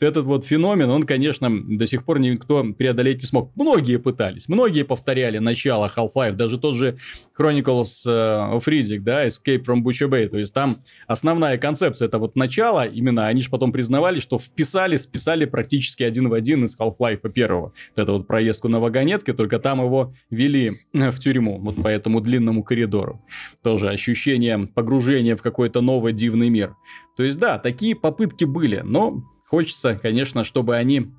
Этот 0.00 0.24
вот 0.24 0.44
феномен, 0.44 0.90
он, 0.90 1.02
конечно, 1.02 1.17
до 1.18 1.86
сих 1.86 2.04
пор 2.04 2.18
никто 2.18 2.64
преодолеть 2.72 3.20
не 3.22 3.26
смог. 3.26 3.52
Многие 3.56 3.98
пытались, 3.98 4.48
многие 4.48 4.84
повторяли 4.84 5.38
начало 5.38 5.90
Half-Life, 5.94 6.32
даже 6.32 6.58
тот 6.58 6.74
же 6.74 6.98
Chronicles 7.38 8.02
э, 8.06 8.10
of 8.10 8.64
Rizzic, 8.66 9.00
да, 9.00 9.26
Escape 9.26 9.64
from 9.64 9.82
Butcher 9.82 10.08
Bay, 10.08 10.28
то 10.28 10.38
есть 10.38 10.54
там 10.54 10.78
основная 11.06 11.58
концепция 11.58 12.06
это 12.06 12.18
вот 12.18 12.36
начало, 12.36 12.86
именно 12.86 13.26
они 13.26 13.40
же 13.40 13.50
потом 13.50 13.72
признавали, 13.72 14.20
что 14.20 14.38
вписали, 14.38 14.96
списали 14.96 15.44
практически 15.44 16.02
один 16.02 16.28
в 16.28 16.32
один 16.32 16.64
из 16.64 16.76
Half-Life 16.78 17.28
первого. 17.30 17.72
Это 17.96 18.12
вот 18.12 18.26
проездку 18.26 18.68
на 18.68 18.80
вагонетке, 18.80 19.32
только 19.32 19.58
там 19.58 19.80
его 19.80 20.14
вели 20.30 20.80
в 20.92 21.18
тюрьму, 21.18 21.58
вот 21.58 21.82
по 21.82 21.88
этому 21.88 22.20
длинному 22.20 22.62
коридору. 22.62 23.24
Тоже 23.62 23.88
ощущение 23.88 24.68
погружения 24.74 25.36
в 25.36 25.42
какой-то 25.42 25.80
новый 25.80 26.12
дивный 26.12 26.48
мир. 26.48 26.74
То 27.16 27.22
есть 27.24 27.38
да, 27.38 27.58
такие 27.58 27.96
попытки 27.96 28.44
были, 28.44 28.80
но 28.84 29.24
хочется, 29.48 29.94
конечно, 29.94 30.44
чтобы 30.44 30.76
они 30.76 31.10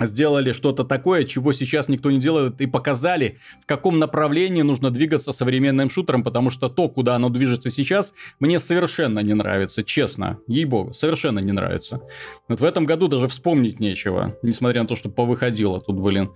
сделали 0.00 0.52
что-то 0.52 0.84
такое, 0.84 1.24
чего 1.24 1.52
сейчас 1.52 1.88
никто 1.88 2.10
не 2.10 2.18
делает, 2.18 2.60
и 2.60 2.66
показали, 2.66 3.38
в 3.62 3.66
каком 3.66 3.98
направлении 3.98 4.62
нужно 4.62 4.90
двигаться 4.90 5.32
современным 5.32 5.88
шутером, 5.88 6.22
потому 6.22 6.50
что 6.50 6.68
то, 6.68 6.88
куда 6.88 7.16
оно 7.16 7.30
движется 7.30 7.70
сейчас, 7.70 8.12
мне 8.38 8.58
совершенно 8.58 9.20
не 9.20 9.34
нравится, 9.34 9.82
честно, 9.82 10.38
ей-богу, 10.48 10.92
совершенно 10.92 11.38
не 11.38 11.52
нравится. 11.52 12.02
Вот 12.48 12.60
в 12.60 12.64
этом 12.64 12.84
году 12.84 13.08
даже 13.08 13.28
вспомнить 13.28 13.80
нечего, 13.80 14.36
несмотря 14.42 14.82
на 14.82 14.88
то, 14.88 14.96
что 14.96 15.08
повыходило 15.08 15.80
тут, 15.80 15.98
блин. 15.98 16.32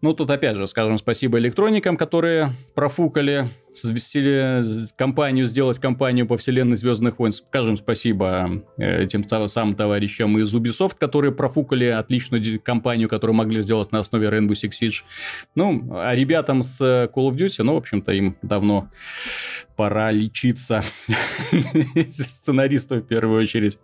Ну, 0.00 0.14
тут 0.14 0.30
опять 0.30 0.56
же 0.56 0.68
скажем 0.68 0.96
спасибо 0.96 1.38
электроникам, 1.38 1.96
которые 1.96 2.52
профукали, 2.74 3.50
свестили 3.72 4.64
компанию, 4.96 5.46
сделать 5.46 5.80
компанию 5.80 6.24
по 6.24 6.36
вселенной 6.36 6.76
Звездных 6.76 7.18
войн. 7.18 7.32
Скажем 7.32 7.76
спасибо 7.76 8.62
э, 8.76 9.02
этим 9.02 9.26
самым 9.48 9.74
товарищам 9.74 10.38
из 10.38 10.54
Ubisoft, 10.54 10.96
которые 11.00 11.32
профукали 11.32 11.86
отличную 11.86 12.60
компанию, 12.60 13.08
которую 13.08 13.34
могли 13.34 13.60
сделать 13.60 13.90
на 13.90 13.98
основе 13.98 14.28
Rainbow 14.28 14.52
Six 14.52 14.70
Siege. 14.80 15.02
Ну, 15.56 15.90
а 15.92 16.14
ребятам 16.14 16.62
с 16.62 16.80
Call 16.80 17.30
of 17.30 17.32
Duty, 17.32 17.64
ну, 17.64 17.74
в 17.74 17.78
общем-то, 17.78 18.12
им 18.12 18.36
давно 18.42 18.90
пора 19.76 20.12
лечиться. 20.12 20.84
Сценаристов 22.08 23.02
в 23.02 23.06
первую 23.08 23.42
очередь. 23.42 23.78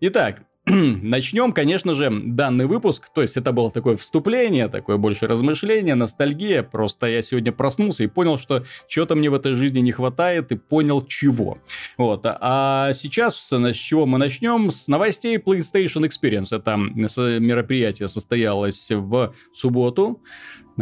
Итак, 0.00 0.42
Начнем, 1.02 1.52
конечно 1.52 1.94
же, 1.94 2.10
данный 2.10 2.66
выпуск, 2.66 3.08
то 3.12 3.22
есть 3.22 3.36
это 3.36 3.50
было 3.52 3.70
такое 3.70 3.96
вступление, 3.96 4.68
такое 4.68 4.98
больше 4.98 5.26
размышление, 5.26 5.94
ностальгия, 5.96 6.62
просто 6.62 7.06
я 7.06 7.22
сегодня 7.22 7.50
проснулся 7.50 8.04
и 8.04 8.06
понял, 8.06 8.38
что 8.38 8.64
чего-то 8.86 9.16
мне 9.16 9.30
в 9.30 9.34
этой 9.34 9.54
жизни 9.54 9.80
не 9.80 9.90
хватает 9.90 10.52
и 10.52 10.56
понял 10.56 11.02
чего. 11.02 11.58
Вот, 11.96 12.22
а 12.24 12.92
сейчас 12.94 13.36
с 13.36 13.76
чего 13.76 14.06
мы 14.06 14.18
начнем? 14.18 14.70
С 14.70 14.86
новостей 14.86 15.38
PlayStation 15.38 16.08
Experience. 16.08 16.56
Это 16.56 16.76
мероприятие 16.76 18.08
состоялось 18.08 18.90
в 18.90 19.34
субботу, 19.52 20.22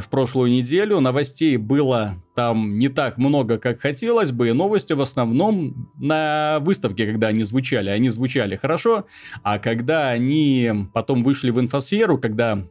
в 0.01 0.09
прошлую 0.09 0.51
неделю. 0.51 1.01
Новостей 1.01 1.57
было 1.57 2.17
там 2.35 2.79
не 2.79 2.89
так 2.89 3.19
много, 3.19 3.59
как 3.59 3.81
хотелось 3.81 4.31
бы, 4.31 4.49
и 4.49 4.53
новости 4.53 4.93
в 4.93 5.01
основном 5.01 5.91
на 5.99 6.59
выставке, 6.61 7.07
когда 7.07 7.29
они 7.29 7.43
звучали, 7.43 7.91
они 7.91 8.11
звучали 8.11 8.55
хорошо, 8.55 9.07
а 9.43 9.59
когда 9.59 10.11
они 10.11 10.87
потом 10.95 11.25
вышли 11.25 11.51
в 11.51 11.59
инфосферу, 11.59 12.17
когда 12.17 12.63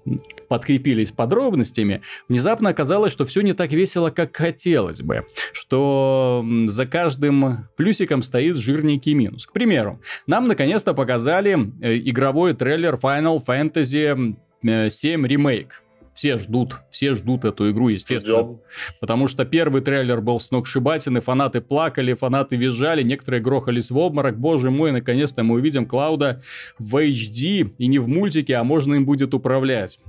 подкрепились 0.48 1.12
подробностями, 1.12 2.02
внезапно 2.30 2.70
оказалось, 2.70 3.12
что 3.12 3.26
все 3.26 3.42
не 3.42 3.54
так 3.54 3.72
весело, 3.72 4.10
как 4.10 4.36
хотелось 4.36 5.02
бы, 5.02 5.26
что 5.52 6.46
за 6.68 6.86
каждым 6.86 7.68
плюсиком 7.76 8.22
стоит 8.24 8.56
жирненький 8.56 9.16
минус. 9.16 9.46
К 9.46 9.52
примеру, 9.52 10.00
нам 10.28 10.48
наконец-то 10.48 10.94
показали 10.94 11.58
э, 11.82 11.98
игровой 11.98 12.54
трейлер 12.54 12.96
Final 12.96 13.44
Fantasy 13.46 14.36
7 14.90 15.26
э, 15.26 15.28
Remake 15.28 15.72
все 16.18 16.40
ждут, 16.40 16.78
все 16.90 17.14
ждут 17.14 17.46
эту 17.46 17.70
игру, 17.70 17.90
естественно. 17.90 18.40
Ждем. 18.40 18.60
Потому 19.00 19.28
что 19.28 19.46
первый 19.46 19.84
трейлер 19.84 20.20
был 20.20 20.40
сногсшибательный, 20.40 21.22
фанаты 21.22 21.62
плакали, 21.62 22.16
фанаты 22.16 22.56
визжали, 22.56 23.04
некоторые 23.04 23.40
грохались 23.40 23.92
в 23.92 23.98
обморок. 24.00 24.40
Боже 24.40 24.72
мой, 24.72 24.92
наконец-то 24.92 25.44
мы 25.44 25.56
увидим 25.56 25.86
Клауда 25.86 26.42
в 26.80 26.98
HD, 26.98 27.72
и 27.78 27.88
не 27.88 28.00
в 28.00 28.08
мультике, 28.08 28.56
а 28.56 28.64
можно 28.64 28.96
им 28.96 29.06
будет 29.06 29.36
управлять. 29.36 30.00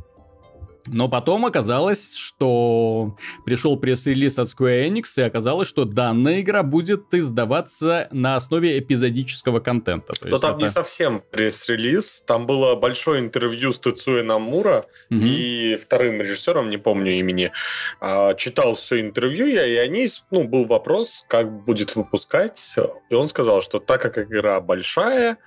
Но 0.93 1.09
потом 1.09 1.47
оказалось, 1.47 2.15
что 2.15 3.17
пришел 3.45 3.77
пресс-релиз 3.77 4.39
от 4.39 4.49
Square 4.49 4.89
Enix, 4.89 5.05
и 5.17 5.23
оказалось, 5.23 5.69
что 5.69 5.85
данная 5.85 6.41
игра 6.41 6.63
будет 6.63 7.13
издаваться 7.15 8.09
на 8.11 8.37
основе 8.37 8.79
эпизодического 8.79 9.61
контента. 9.61 10.13
То 10.13 10.29
Но 10.29 10.39
там 10.39 10.57
это... 10.57 10.65
не 10.65 10.71
совсем 10.71 11.23
пресс-релиз, 11.31 12.23
там 12.27 12.47
было 12.47 12.75
большое 12.75 13.21
интервью 13.21 13.73
с 13.73 13.79
Тецуэ 13.79 14.23
Намура 14.23 14.87
угу. 15.11 15.21
и 15.21 15.77
вторым 15.77 16.21
режиссером, 16.21 16.71
не 16.71 16.79
помню 16.79 17.13
имени. 17.13 17.53
А, 18.01 18.35
читал 18.35 18.75
все 18.75 19.01
интервью 19.01 19.47
я, 19.47 19.67
и 19.67 19.77
они, 19.77 20.09
ну, 20.31 20.45
был 20.45 20.67
вопрос, 20.67 21.25
как 21.29 21.65
будет 21.65 21.97
выпускать, 21.97 22.75
и 23.11 23.15
он 23.15 23.29
сказал, 23.29 23.63
что 23.63 23.79
так 23.79 24.03
как 24.03 24.19
игра 24.19 24.61
большая, 24.61 25.39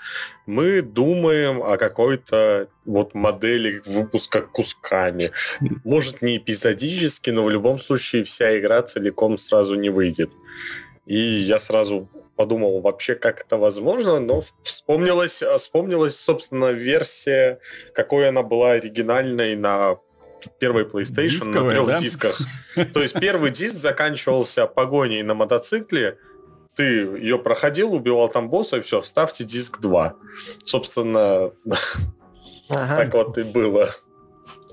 мы 0.52 0.82
думаем 0.82 1.64
о 1.64 1.78
какой-то 1.78 2.68
вот 2.86 3.14
модели 3.14 3.82
выпуска 3.86 4.42
кусками. 4.42 5.32
Может, 5.86 6.22
не 6.22 6.38
эпизодически, 6.38 7.30
но 7.30 7.44
в 7.44 7.50
любом 7.50 7.80
случае 7.80 8.26
вся 8.26 8.60
игра 8.60 8.82
целиком 8.82 9.38
сразу 9.38 9.76
не 9.76 9.90
выйдет. 9.90 10.30
И 11.06 11.18
я 11.18 11.60
сразу 11.60 12.10
подумал, 12.36 12.82
вообще, 12.82 13.16
как 13.16 13.42
это 13.42 13.58
возможно, 13.58 14.20
но 14.20 14.44
вспомнилась, 14.62 15.42
вспомнилась, 15.58 16.18
собственно, 16.18 16.72
версия, 16.72 17.60
какой 17.94 18.28
она 18.28 18.44
была 18.44 18.72
оригинальной 18.72 19.56
на 19.56 19.98
первой 20.60 20.84
PlayStation 20.84 21.28
Дисковая, 21.28 21.64
на 21.64 21.70
трех 21.70 21.88
да? 21.88 21.98
дисках. 21.98 22.42
То 22.94 23.02
есть 23.02 23.18
первый 23.20 23.52
диск 23.52 23.76
заканчивался 23.76 24.68
погоней 24.68 25.22
на 25.24 25.34
мотоцикле, 25.34 26.18
ты 26.76 26.84
ее 26.84 27.38
проходил, 27.38 27.94
убивал 27.94 28.30
там 28.30 28.50
босса, 28.50 28.78
и 28.78 28.82
все, 28.82 29.02
ставьте 29.02 29.44
диск 29.44 29.80
2. 29.80 30.16
Собственно, 30.64 31.52
ага. 32.70 32.98
так 32.98 33.14
вот 33.14 33.38
и 33.38 33.44
было. 33.44 33.90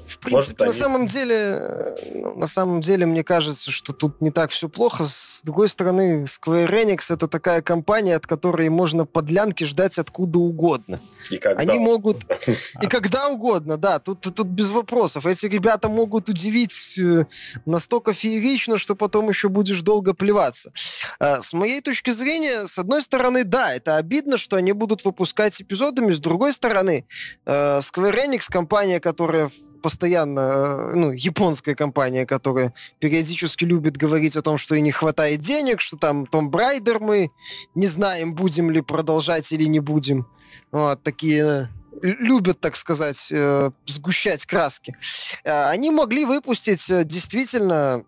В 0.09 0.19
принципе, 0.21 0.37
Может, 0.37 0.59
на 0.59 0.65
они... 0.65 0.75
самом 0.75 1.07
деле, 1.07 1.35
э, 1.35 2.33
на 2.35 2.47
самом 2.47 2.81
деле, 2.81 3.05
мне 3.05 3.23
кажется, 3.23 3.71
что 3.71 3.93
тут 3.93 4.21
не 4.23 4.31
так 4.31 4.51
все 4.51 4.69
плохо. 4.69 5.05
С 5.05 5.41
другой 5.43 5.69
стороны, 5.69 6.25
Square 6.25 6.71
Enix 6.71 7.13
это 7.13 7.29
такая 7.29 7.61
компания, 7.61 8.17
от 8.17 8.27
которой 8.27 8.69
можно 8.71 9.05
подлянки 9.05 9.65
ждать 9.65 9.99
откуда 9.99 10.39
угодно. 10.39 10.99
И 11.31 11.37
когда 11.37 11.61
Они 11.61 11.79
могут... 11.79 12.23
И 12.83 12.87
когда 12.87 13.29
угодно, 13.29 13.77
да, 13.77 13.99
тут, 13.99 14.21
тут 14.21 14.47
без 14.47 14.71
вопросов. 14.71 15.27
Эти 15.27 15.45
ребята 15.47 15.91
могут 15.91 16.31
удивить 16.31 16.99
э, 16.99 17.27
настолько 17.67 18.15
феерично, 18.15 18.79
что 18.79 18.95
потом 18.95 19.29
еще 19.29 19.51
будешь 19.51 19.83
долго 19.83 20.15
плеваться. 20.15 20.73
А, 21.21 21.43
с 21.43 21.53
моей 21.53 21.83
точки 21.83 22.13
зрения, 22.13 22.67
с 22.67 22.79
одной 22.79 23.03
стороны, 23.03 23.45
да, 23.45 23.75
это 23.75 23.97
обидно, 23.97 24.39
что 24.39 24.57
они 24.57 24.73
будут 24.73 25.05
выпускать 25.05 25.61
эпизодами, 25.61 26.13
с 26.13 26.19
другой 26.19 26.55
стороны, 26.55 27.07
э, 27.45 27.79
Square 27.81 28.27
Enix, 28.27 28.45
компания, 28.49 29.01
которая 29.01 29.51
постоянно, 29.83 30.41
э, 30.41 30.93
ну, 30.95 31.13
японская 31.13 31.75
компания, 31.75 32.27
которая 32.27 32.75
периодически 32.99 33.65
любит 33.65 33.97
говорить 33.97 34.37
о 34.37 34.43
том, 34.43 34.59
что 34.59 34.75
и 34.75 34.81
не 34.81 34.93
хватает 34.93 35.41
денег, 35.41 35.81
что 35.81 35.97
там 35.97 36.27
Том 36.27 36.51
Брайдер 36.51 37.01
мы 37.01 37.31
не 37.75 37.87
знаем, 37.87 38.35
будем 38.35 38.71
ли 38.71 38.81
продолжать 38.81 39.51
или 39.53 39.65
не 39.65 39.81
будем. 39.81 40.27
Вот, 40.71 41.03
такие 41.03 41.71
э, 41.93 42.15
любят, 42.19 42.61
так 42.61 42.77
сказать, 42.77 43.29
э, 43.31 43.71
сгущать 43.87 44.47
краски. 44.47 44.97
Они 45.45 45.91
могли 45.91 46.25
выпустить 46.25 46.85
действительно 47.07 48.05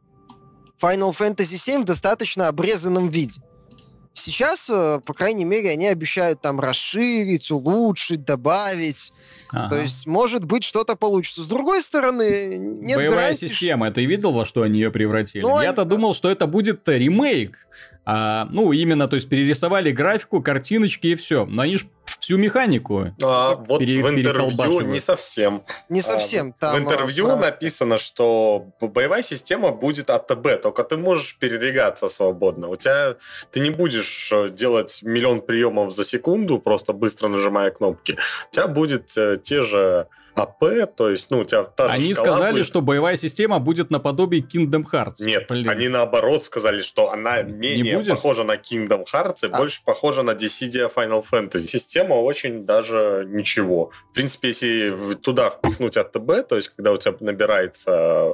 Final 0.80 1.16
Fantasy 1.16 1.56
VII 1.56 1.82
в 1.82 1.84
достаточно 1.84 2.48
обрезанном 2.48 3.08
виде. 3.08 3.40
Сейчас, 4.12 4.69
э, 4.69 5.00
по 5.05 5.14
крайней 5.14 5.45
мере, 5.45 5.71
они 5.71 5.87
обещают 5.87 6.40
там 6.40 6.59
расширить, 6.59 7.50
улучшить, 7.50 8.25
добавить. 8.25 9.12
Ага. 9.50 9.71
То 9.71 9.81
есть, 9.81 10.07
может 10.07 10.45
быть, 10.45 10.64
что-то 10.64 10.97
получится. 10.97 11.43
С 11.43 11.47
другой 11.47 11.81
стороны, 11.81 12.59
нет 12.59 12.97
Боевая 12.97 13.21
гарантии, 13.21 13.49
система, 13.49 13.87
что... 13.87 13.95
ты 13.95 14.05
видел, 14.07 14.33
во 14.33 14.45
что 14.45 14.62
они 14.62 14.81
ее 14.81 14.90
превратили? 14.90 15.43
Но 15.43 15.62
Я-то 15.62 15.83
они... 15.83 15.90
думал, 15.90 16.14
что 16.14 16.31
это 16.31 16.47
будет 16.47 16.88
ремейк. 16.88 17.57
А, 18.05 18.49
ну, 18.50 18.73
именно, 18.73 19.07
то 19.07 19.14
есть, 19.14 19.29
перерисовали 19.29 19.93
графику, 19.93 20.43
картиночки 20.43 21.09
и 21.09 21.14
все. 21.14 21.47
Но 21.47 21.62
они 21.62 21.76
же 21.76 21.87
всю 22.20 22.38
механику. 22.38 23.06
А, 23.22 23.56
вот 23.56 23.80
в 23.80 23.84
интервью 23.84 24.80
не 24.82 25.00
совсем. 25.00 25.62
Не 25.88 26.02
совсем. 26.02 26.54
А, 26.60 26.60
Там, 26.60 26.76
в 26.76 26.78
интервью 26.78 27.30
а, 27.30 27.36
написано, 27.36 27.98
что 27.98 28.66
боевая 28.80 29.22
система 29.22 29.70
будет 29.72 30.10
АТБ, 30.10 30.60
только 30.62 30.84
ты 30.84 30.96
можешь 30.96 31.36
передвигаться 31.38 32.08
свободно. 32.08 32.68
У 32.68 32.76
тебя 32.76 33.16
ты 33.50 33.60
не 33.60 33.70
будешь 33.70 34.30
э, 34.32 34.50
делать 34.50 35.00
миллион 35.02 35.40
приемов 35.40 35.92
за 35.92 36.04
секунду, 36.04 36.58
просто 36.58 36.92
быстро 36.92 37.28
нажимая 37.28 37.70
кнопки. 37.70 38.18
У 38.50 38.54
тебя 38.54 38.68
будет 38.68 39.16
э, 39.16 39.38
те 39.42 39.62
же 39.62 40.06
АП, 40.34 40.94
то 40.96 41.10
есть, 41.10 41.30
ну, 41.30 41.40
у 41.40 41.44
тебя 41.44 41.64
та 41.64 41.88
же 41.88 41.94
Они 41.94 42.14
сказали, 42.14 42.52
будет. 42.58 42.66
что 42.66 42.80
боевая 42.82 43.16
система 43.16 43.58
будет 43.58 43.90
наподобие 43.90 44.42
Kingdom 44.42 44.84
Hearts. 44.90 45.16
Нет, 45.20 45.46
Блин. 45.49 45.68
они 45.68 45.88
наоборот 45.88 46.44
сказали, 46.44 46.82
что 46.82 47.10
она 47.12 47.42
менее 47.42 47.96
будет? 47.96 48.10
похожа 48.10 48.44
на 48.44 48.56
Kingdom 48.56 49.04
Hearts 49.12 49.46
и 49.46 49.50
А. 49.50 49.56
больше 49.56 49.80
похожа 49.84 50.22
на 50.22 50.32
Dissidia 50.32 50.92
Final 50.92 51.25
Fantasy. 51.30 51.66
Система 51.66 52.14
очень 52.14 52.64
даже 52.64 53.25
ничего. 53.28 53.90
В 54.10 54.14
принципе, 54.14 54.49
если 54.49 55.14
туда 55.14 55.50
впихнуть 55.50 55.96
АТБ, 55.96 56.49
то 56.49 56.56
есть 56.56 56.70
когда 56.70 56.92
у 56.92 56.96
тебя 56.96 57.14
набирается 57.20 57.90
э, 57.90 58.30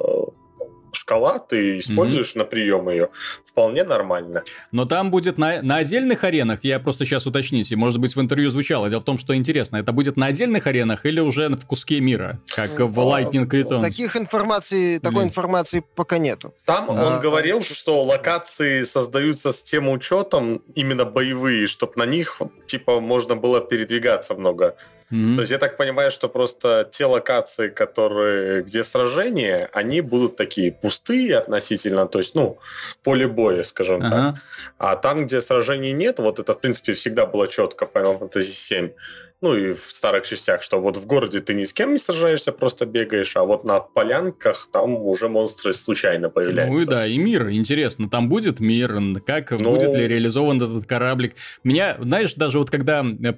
шкала, 0.97 1.39
ты 1.39 1.79
используешь 1.79 2.35
на 2.35 2.45
прием 2.45 2.89
ее, 2.89 3.09
вполне 3.45 3.85
нормально. 3.85 4.43
Но 4.73 4.85
там 4.85 5.11
будет 5.11 5.39
на, 5.39 5.63
на 5.63 5.77
отдельных 5.77 6.25
аренах, 6.25 6.61
я 6.63 6.81
просто 6.81 7.05
сейчас 7.05 7.27
уточните, 7.27 7.77
может 7.77 8.01
быть 8.01 8.17
в 8.17 8.21
интервью 8.21 8.51
звучало. 8.51 8.89
Дело 8.91 9.01
в 9.01 9.05
том, 9.05 9.19
что 9.19 9.35
интересно, 9.37 9.77
это 9.77 9.93
будет 9.93 10.17
на 10.17 10.27
отдельных 10.27 10.67
аренах 10.67 11.07
или 11.07 11.21
уже 11.21 11.49
в 11.49 11.67
куске 11.67 12.01
мира, 12.01 12.41
как 12.49 12.81
в 12.81 13.01
А, 13.01 13.21
Lightning 13.21 13.47
Returns? 13.49 13.83
Таких 13.83 14.17
информаций, 14.17 14.99
такой 14.99 15.17
Блин. 15.17 15.29
информации 15.29 15.85
пока 15.95 16.19
нету. 16.19 16.55
Там 16.65 16.87
А, 16.91 16.93
он 16.93 17.21
говорил, 17.21 17.63
что 17.63 18.03
локации 18.03 18.85
создаются 18.85 19.53
с 19.53 19.63
тем 19.63 19.89
учетом, 19.89 20.63
именно 20.75 21.05
боевые, 21.05 21.67
чтобы 21.67 21.93
на 21.97 22.07
них 22.07 22.41
типа 22.67 23.01
можно 23.01 23.37
было 23.37 23.61
передвигаться 23.61 24.35
много. 24.35 24.77
То 25.09 25.41
есть 25.41 25.53
я 25.53 25.59
так 25.59 25.77
понимаю, 25.77 26.11
что 26.11 26.29
просто 26.29 26.89
те 26.91 27.07
локации, 27.07 27.69
которые, 27.69 28.63
где 28.63 28.83
сражения, 28.83 29.71
они 29.73 30.01
будут 30.01 30.37
такие 30.37 30.73
пустые 30.73 31.39
относительно, 31.39 32.07
то 32.07 32.19
есть, 32.19 32.35
ну, 32.35 32.59
поле 33.05 33.29
боя, 33.29 33.63
скажем 33.63 34.01
так. 34.01 34.13
Ага. 34.13 34.43
А 34.79 34.97
там, 34.97 35.27
где 35.27 35.41
сражений 35.41 35.93
нет, 35.93 36.19
вот 36.19 36.41
это, 36.41 36.55
в 36.55 36.61
принципе, 36.61 36.95
всегда 36.95 37.27
было 37.27 37.47
четко 37.47 37.87
в 37.87 37.93
Final 37.93 38.19
Fantasy 38.19 38.41
VII. 38.71 38.93
Ну 39.43 39.55
и 39.55 39.75
в 39.75 39.83
старых 39.93 40.27
частях, 40.27 40.63
что 40.63 40.81
вот 40.81 40.97
в 40.97 41.07
городе 41.07 41.41
ты 41.41 41.53
ни 41.53 41.65
с 41.65 41.75
кем 41.75 41.93
не 41.93 41.99
сражаешься, 41.99 42.53
просто 42.53 42.87
бегаешь, 42.87 43.37
а 43.37 43.45
вот 43.45 43.65
на 43.65 43.81
полянках 43.81 44.69
там 44.73 44.95
уже 44.97 45.29
монстры 45.29 45.75
случайно 45.75 46.31
появляются. 46.31 46.73
Ну 46.73 46.81
и 46.81 46.85
да, 46.87 47.07
и 47.07 47.19
мир, 47.19 47.51
интересно, 47.51 48.09
там 48.09 48.31
будет 48.31 48.61
мир, 48.61 48.99
как 49.27 49.51
Ну- 49.51 49.71
будет 49.71 49.95
ли 49.95 50.09
реализован 50.09 50.57
этот 50.57 50.87
кораблик. 50.87 51.35
Меня, 51.65 51.99
знаешь, 52.01 52.33
даже 52.35 52.59
вот 52.59 52.71
когда 52.71 53.05
э, 53.05 53.33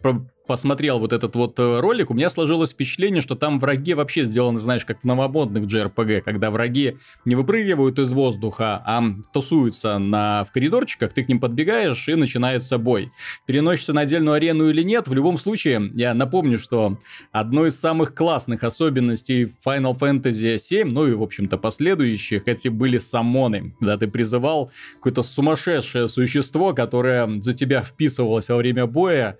посмотрел 0.48 0.98
вот 0.98 1.12
этот 1.12 1.36
вот 1.36 1.58
э, 1.60 1.80
ролик, 1.80 2.10
у 2.10 2.14
меня 2.14 2.30
сложилось 2.30 2.72
впечатление, 2.72 3.22
что 3.22 3.36
там 3.36 3.60
враги 3.60 3.94
вообще 3.94 4.24
сделаны, 4.24 4.58
знаешь, 4.58 4.84
как 4.84 5.02
в 5.02 5.04
новомодных 5.04 5.64
JRPG, 5.64 6.22
когда 6.22 6.50
враги 6.50 6.96
не 7.26 7.36
выпрыгивают 7.36 7.98
из 7.98 8.12
воздуха, 8.12 8.82
а 8.84 9.02
тусуются 9.32 9.98
на, 9.98 10.44
в 10.44 10.50
коридорчиках, 10.50 11.12
ты 11.12 11.22
к 11.22 11.28
ним 11.28 11.38
подбегаешь 11.38 12.08
и 12.08 12.14
начинается 12.14 12.78
бой. 12.78 13.12
Переносишься 13.46 13.92
на 13.92 14.00
отдельную 14.00 14.34
арену 14.34 14.70
или 14.70 14.82
нет, 14.82 15.06
в 15.06 15.12
любом 15.12 15.38
случае, 15.38 15.90
я 15.94 16.14
напомню, 16.14 16.58
что 16.58 16.98
одной 17.30 17.68
из 17.68 17.78
самых 17.78 18.14
классных 18.14 18.64
особенностей 18.64 19.54
Final 19.64 19.98
Fantasy 19.98 20.56
VII, 20.56 20.84
ну 20.84 21.06
и, 21.06 21.12
в 21.12 21.22
общем-то, 21.22 21.58
последующих, 21.58 22.48
эти 22.48 22.68
были 22.68 22.96
самоны, 22.96 23.74
когда 23.78 23.98
ты 23.98 24.08
призывал 24.08 24.72
какое-то 24.96 25.22
сумасшедшее 25.22 26.08
существо, 26.08 26.72
которое 26.72 27.40
за 27.42 27.52
тебя 27.52 27.82
вписывалось 27.82 28.48
во 28.48 28.56
время 28.56 28.86
боя, 28.86 29.38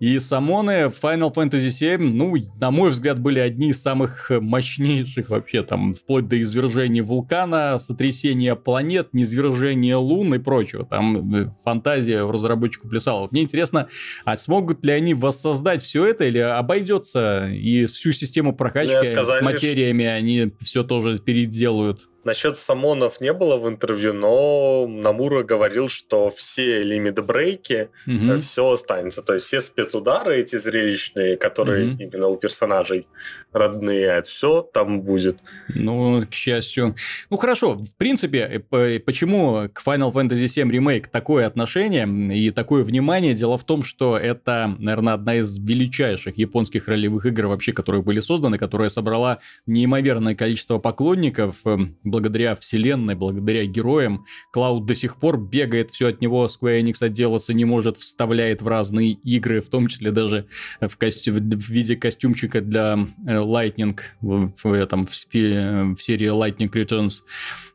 и 0.00 0.18
самоны 0.18 0.88
в 0.88 1.02
Final 1.02 1.32
Fantasy 1.34 1.68
VII, 1.68 1.98
ну, 1.98 2.34
на 2.60 2.70
мой 2.70 2.90
взгляд, 2.90 3.18
были 3.18 3.38
одни 3.38 3.70
из 3.70 3.80
самых 3.80 4.30
мощнейших 4.30 5.30
вообще, 5.30 5.62
там, 5.62 5.92
вплоть 5.92 6.28
до 6.28 6.40
извержения 6.42 7.02
вулкана, 7.02 7.78
сотрясения 7.78 8.54
планет, 8.54 9.08
низвержения 9.12 9.96
лун 9.96 10.34
и 10.34 10.38
прочего. 10.38 10.84
Там 10.84 11.34
э, 11.34 11.50
фантазия 11.64 12.22
у 12.22 12.30
разработчиков 12.30 12.90
плясала. 12.90 13.22
Вот 13.22 13.32
мне 13.32 13.42
интересно, 13.42 13.88
а 14.24 14.36
смогут 14.36 14.84
ли 14.84 14.92
они 14.92 15.14
воссоздать 15.14 15.82
все 15.82 16.06
это 16.06 16.24
или 16.24 16.38
обойдется 16.38 17.48
и 17.48 17.86
всю 17.86 18.12
систему 18.12 18.54
прокачки 18.54 18.96
Ну, 18.96 19.04
сказали, 19.04 19.40
с 19.40 19.42
материями 19.42 20.04
они 20.04 20.52
все 20.60 20.82
тоже 20.82 21.18
переделают? 21.18 22.08
Насчет 22.26 22.58
самонов 22.58 23.20
не 23.20 23.32
было 23.32 23.56
в 23.56 23.68
интервью, 23.68 24.12
но 24.12 24.88
Намура 24.88 25.44
говорил, 25.44 25.88
что 25.88 26.28
все 26.30 26.82
лимит-брейки, 26.82 27.88
Мгм. 28.06 28.40
все 28.40 28.72
останется. 28.72 29.22
То 29.22 29.34
есть 29.34 29.46
все 29.46 29.60
спецудары 29.60 30.36
эти 30.38 30.56
зрелищные, 30.56 31.36
которые 31.36 31.86
Мгм. 31.86 32.00
именно 32.02 32.26
у 32.26 32.36
персонажей 32.36 33.06
родные, 33.52 34.20
все 34.22 34.62
там 34.62 35.02
будет. 35.02 35.38
Ну, 35.68 36.22
к 36.28 36.34
счастью. 36.34 36.96
Ну, 37.30 37.36
хорошо. 37.36 37.76
В 37.76 37.92
принципе, 37.96 38.38
э, 38.38 38.58
п- 38.58 38.98
почему 38.98 39.68
к 39.72 39.80
Final 39.86 40.12
Fantasy 40.12 40.46
VII 40.48 40.70
Remake 40.70 41.04
такое 41.10 41.46
отношение 41.46 42.08
и 42.36 42.50
такое 42.50 42.82
внимание? 42.82 43.34
Дело 43.34 43.56
в 43.56 43.62
том, 43.64 43.84
что 43.84 44.18
это, 44.18 44.74
наверное, 44.80 45.14
одна 45.14 45.36
из 45.36 45.58
величайших 45.58 46.36
японских 46.38 46.88
ролевых 46.88 47.24
игр 47.26 47.46
вообще, 47.46 47.72
которые 47.72 48.02
были 48.02 48.18
созданы, 48.18 48.58
которая 48.58 48.88
собрала 48.88 49.38
неимоверное 49.66 50.34
количество 50.34 50.78
поклонников 50.78 51.56
э, 51.64 51.76
благодаря 52.16 52.56
вселенной, 52.56 53.14
благодаря 53.14 53.66
героям. 53.66 54.24
Клауд 54.50 54.86
до 54.86 54.94
сих 54.94 55.16
пор 55.16 55.38
бегает, 55.38 55.90
все 55.90 56.08
от 56.08 56.22
него 56.22 56.46
Square 56.46 56.80
Enix 56.80 57.04
отделаться 57.04 57.52
не 57.52 57.66
может, 57.66 57.98
вставляет 57.98 58.62
в 58.62 58.68
разные 58.68 59.12
игры, 59.12 59.60
в 59.60 59.68
том 59.68 59.86
числе 59.88 60.12
даже 60.12 60.46
в, 60.80 60.96
костю- 60.96 61.34
в 61.34 61.70
виде 61.70 61.94
костюмчика 61.94 62.62
для 62.62 62.98
э, 63.26 63.36
Lightning 63.36 63.98
в, 64.22 64.50
в 64.64 64.72
этом 64.72 65.04
в, 65.04 65.10
в 65.10 66.02
серии 66.02 66.30
Lightning 66.32 66.70
Returns. 66.70 67.20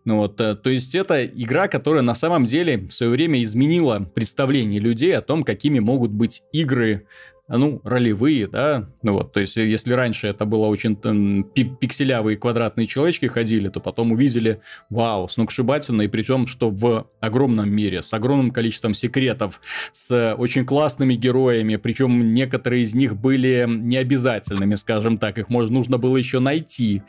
Ну 0.06 0.18
вот, 0.18 0.42
э, 0.42 0.56
то 0.56 0.72
есть 0.72 0.96
это 0.96 1.24
игра, 1.24 1.68
которая 1.68 2.02
на 2.02 2.16
самом 2.16 2.46
деле 2.46 2.80
в 2.80 2.92
свое 2.92 3.12
время 3.12 3.44
изменила 3.44 4.00
представление 4.00 4.80
людей 4.80 5.16
о 5.16 5.22
том, 5.22 5.44
какими 5.44 5.78
могут 5.78 6.10
быть 6.10 6.42
игры 6.52 7.06
ну, 7.58 7.82
ролевые, 7.84 8.48
да, 8.48 8.88
ну 9.02 9.14
вот, 9.14 9.34
то 9.34 9.40
есть, 9.40 9.58
если 9.58 9.94
раньше 9.94 10.28
это 10.28 10.46
было 10.46 10.68
очень 10.68 10.96
там, 10.96 11.44
пи- 11.44 11.72
пикселявые 11.80 12.38
квадратные 12.38 12.88
человечки 12.88 13.26
ходили, 13.26 13.70
то 13.70 13.80
потом 13.80 14.12
увидели, 14.12 14.62
вау, 14.90 15.28
сногсшибательно, 15.28 16.04
и 16.04 16.08
причем, 16.08 16.48
что 16.48 16.70
в 16.70 17.08
огромном 17.20 17.70
мире, 17.70 18.02
с 18.02 18.14
огромным 18.14 18.52
количеством 18.52 18.94
секретов, 18.94 19.60
с 19.92 20.36
очень 20.38 20.66
классными 20.66 21.16
героями, 21.16 21.76
причем 21.76 22.34
некоторые 22.34 22.84
из 22.84 22.94
них 22.94 23.16
были 23.16 23.66
необязательными, 23.68 24.76
скажем 24.76 25.18
так, 25.18 25.38
их 25.38 25.50
можно, 25.50 25.74
нужно 25.76 25.98
было 25.98 26.18
еще 26.18 26.40
найти, 26.40 27.04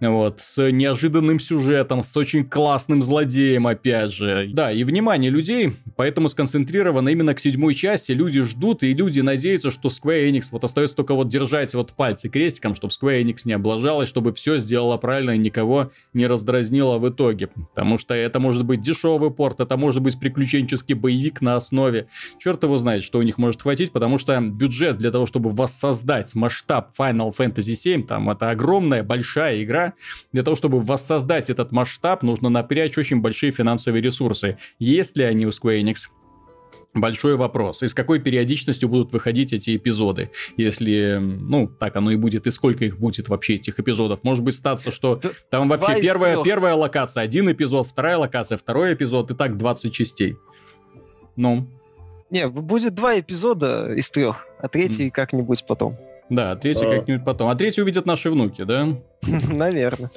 вот, 0.00 0.40
с 0.40 0.70
неожиданным 0.70 1.40
сюжетом, 1.40 2.02
с 2.02 2.16
очень 2.16 2.44
классным 2.44 3.02
злодеем, 3.02 3.66
опять 3.66 4.12
же. 4.12 4.48
Да, 4.52 4.72
и 4.72 4.84
внимание 4.84 5.30
людей, 5.30 5.74
поэтому 5.96 6.28
сконцентрировано 6.28 7.08
именно 7.08 7.34
к 7.34 7.40
седьмой 7.40 7.74
части, 7.74 8.12
люди 8.12 8.42
ждут, 8.42 8.82
и 8.82 8.94
люди 8.94 9.20
надеются, 9.20 9.70
что 9.70 9.87
Square 9.88 10.30
Enix, 10.30 10.44
вот 10.50 10.64
остается 10.64 10.96
только 10.96 11.14
вот 11.14 11.28
держать 11.28 11.74
вот 11.74 11.92
пальцы 11.92 12.28
крестиком, 12.28 12.74
чтобы 12.74 12.92
Square 12.92 13.22
Enix 13.22 13.40
не 13.44 13.52
облажалась, 13.52 14.08
чтобы 14.08 14.32
все 14.32 14.58
сделала 14.58 14.96
правильно 14.96 15.32
и 15.32 15.38
никого 15.38 15.90
не 16.14 16.26
раздразнила 16.26 16.98
в 16.98 17.08
итоге. 17.08 17.48
Потому 17.48 17.98
что 17.98 18.14
это 18.14 18.40
может 18.40 18.64
быть 18.64 18.80
дешевый 18.80 19.30
порт, 19.30 19.60
это 19.60 19.76
может 19.76 20.02
быть 20.02 20.18
приключенческий 20.18 20.94
боевик 20.94 21.40
на 21.40 21.56
основе. 21.56 22.08
Черт 22.38 22.62
его 22.62 22.78
знает, 22.78 23.04
что 23.04 23.18
у 23.18 23.22
них 23.22 23.38
может 23.38 23.62
хватить, 23.62 23.92
потому 23.92 24.18
что 24.18 24.40
бюджет 24.40 24.98
для 24.98 25.10
того, 25.10 25.26
чтобы 25.26 25.50
воссоздать 25.50 26.34
масштаб 26.34 26.92
Final 26.98 27.34
Fantasy 27.36 27.74
VII, 27.74 28.06
там 28.06 28.30
это 28.30 28.50
огромная, 28.50 29.02
большая 29.02 29.62
игра, 29.62 29.94
для 30.32 30.42
того, 30.42 30.56
чтобы 30.56 30.80
воссоздать 30.80 31.50
этот 31.50 31.72
масштаб, 31.72 32.22
нужно 32.22 32.48
напрячь 32.48 32.98
очень 32.98 33.20
большие 33.20 33.52
финансовые 33.52 34.02
ресурсы. 34.02 34.58
Есть 34.78 35.16
ли 35.16 35.24
они 35.24 35.46
у 35.46 35.50
Square 35.50 35.82
Enix? 35.82 36.08
Большой 36.94 37.36
вопрос. 37.36 37.82
И 37.82 37.88
с 37.88 37.94
какой 37.94 38.18
периодичностью 38.18 38.88
будут 38.88 39.12
выходить 39.12 39.52
эти 39.52 39.76
эпизоды? 39.76 40.30
Если, 40.56 41.18
ну, 41.20 41.68
так 41.68 41.96
оно 41.96 42.10
и 42.10 42.16
будет, 42.16 42.46
и 42.46 42.50
сколько 42.50 42.84
их 42.84 42.98
будет 42.98 43.28
вообще, 43.28 43.56
этих 43.56 43.78
эпизодов? 43.78 44.24
Может 44.24 44.42
быть, 44.42 44.54
статься, 44.54 44.90
что 44.90 45.20
там 45.50 45.68
вообще 45.68 46.00
первая, 46.00 46.42
первая 46.42 46.74
локация, 46.74 47.22
один 47.22 47.50
эпизод, 47.52 47.86
вторая 47.86 48.16
локация, 48.16 48.58
второй 48.58 48.94
эпизод, 48.94 49.30
и 49.30 49.34
так 49.34 49.56
20 49.58 49.92
частей. 49.92 50.36
Ну, 51.36 51.68
Не, 52.30 52.48
будет 52.48 52.94
два 52.94 53.18
эпизода 53.18 53.92
из 53.94 54.10
трех, 54.10 54.46
а 54.60 54.68
третий 54.68 55.10
как-нибудь 55.10 55.64
потом. 55.66 55.96
да, 56.28 56.56
третий 56.56 56.84
А. 56.84 56.90
как-нибудь 56.90 57.24
потом. 57.24 57.48
А 57.48 57.54
третий 57.54 57.80
увидят 57.80 58.06
наши 58.06 58.30
внуки, 58.30 58.64
да? 58.64 58.88
Наверное. 59.22 60.10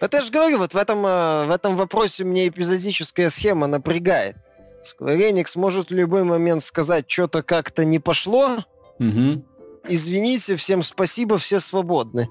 Вот 0.00 0.12
я 0.12 0.22
же 0.22 0.30
говорю, 0.32 0.58
вот 0.58 0.74
в 0.74 0.76
этом, 0.76 1.06
э, 1.06 1.46
в 1.46 1.50
этом 1.50 1.76
вопросе 1.76 2.24
мне 2.24 2.48
эпизодическая 2.48 3.30
схема 3.30 3.66
напрягает. 3.66 4.36
Square 4.84 5.30
Enix 5.32 5.52
может 5.56 5.90
в 5.90 5.94
любой 5.94 6.24
момент 6.24 6.62
сказать, 6.62 7.10
что-то 7.10 7.42
как-то 7.42 7.84
не 7.84 7.98
пошло, 7.98 8.58
Угу. 8.98 9.44
извините, 9.88 10.56
всем 10.56 10.82
спасибо, 10.82 11.36
все 11.38 11.58
свободны. 11.60 12.28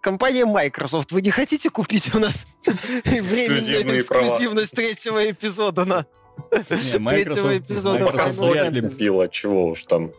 Компания 0.00 0.46
Microsoft, 0.46 1.10
вы 1.10 1.22
не 1.22 1.30
хотите 1.30 1.70
купить 1.70 2.14
у 2.14 2.18
нас 2.18 2.46
временную 3.04 3.98
эксклюзивность 3.98 4.72
третьего 4.72 5.30
эпизода 5.30 5.84
на 5.84 6.06
Tretьего 6.50 7.58
эпизода. 7.58 8.04
Microsoft 8.04 8.52
вряд 8.52 8.72
ли 8.72 8.82
купила, 8.82 9.28
чего 9.28 9.68
уж 9.68 9.84
там. 9.84 10.10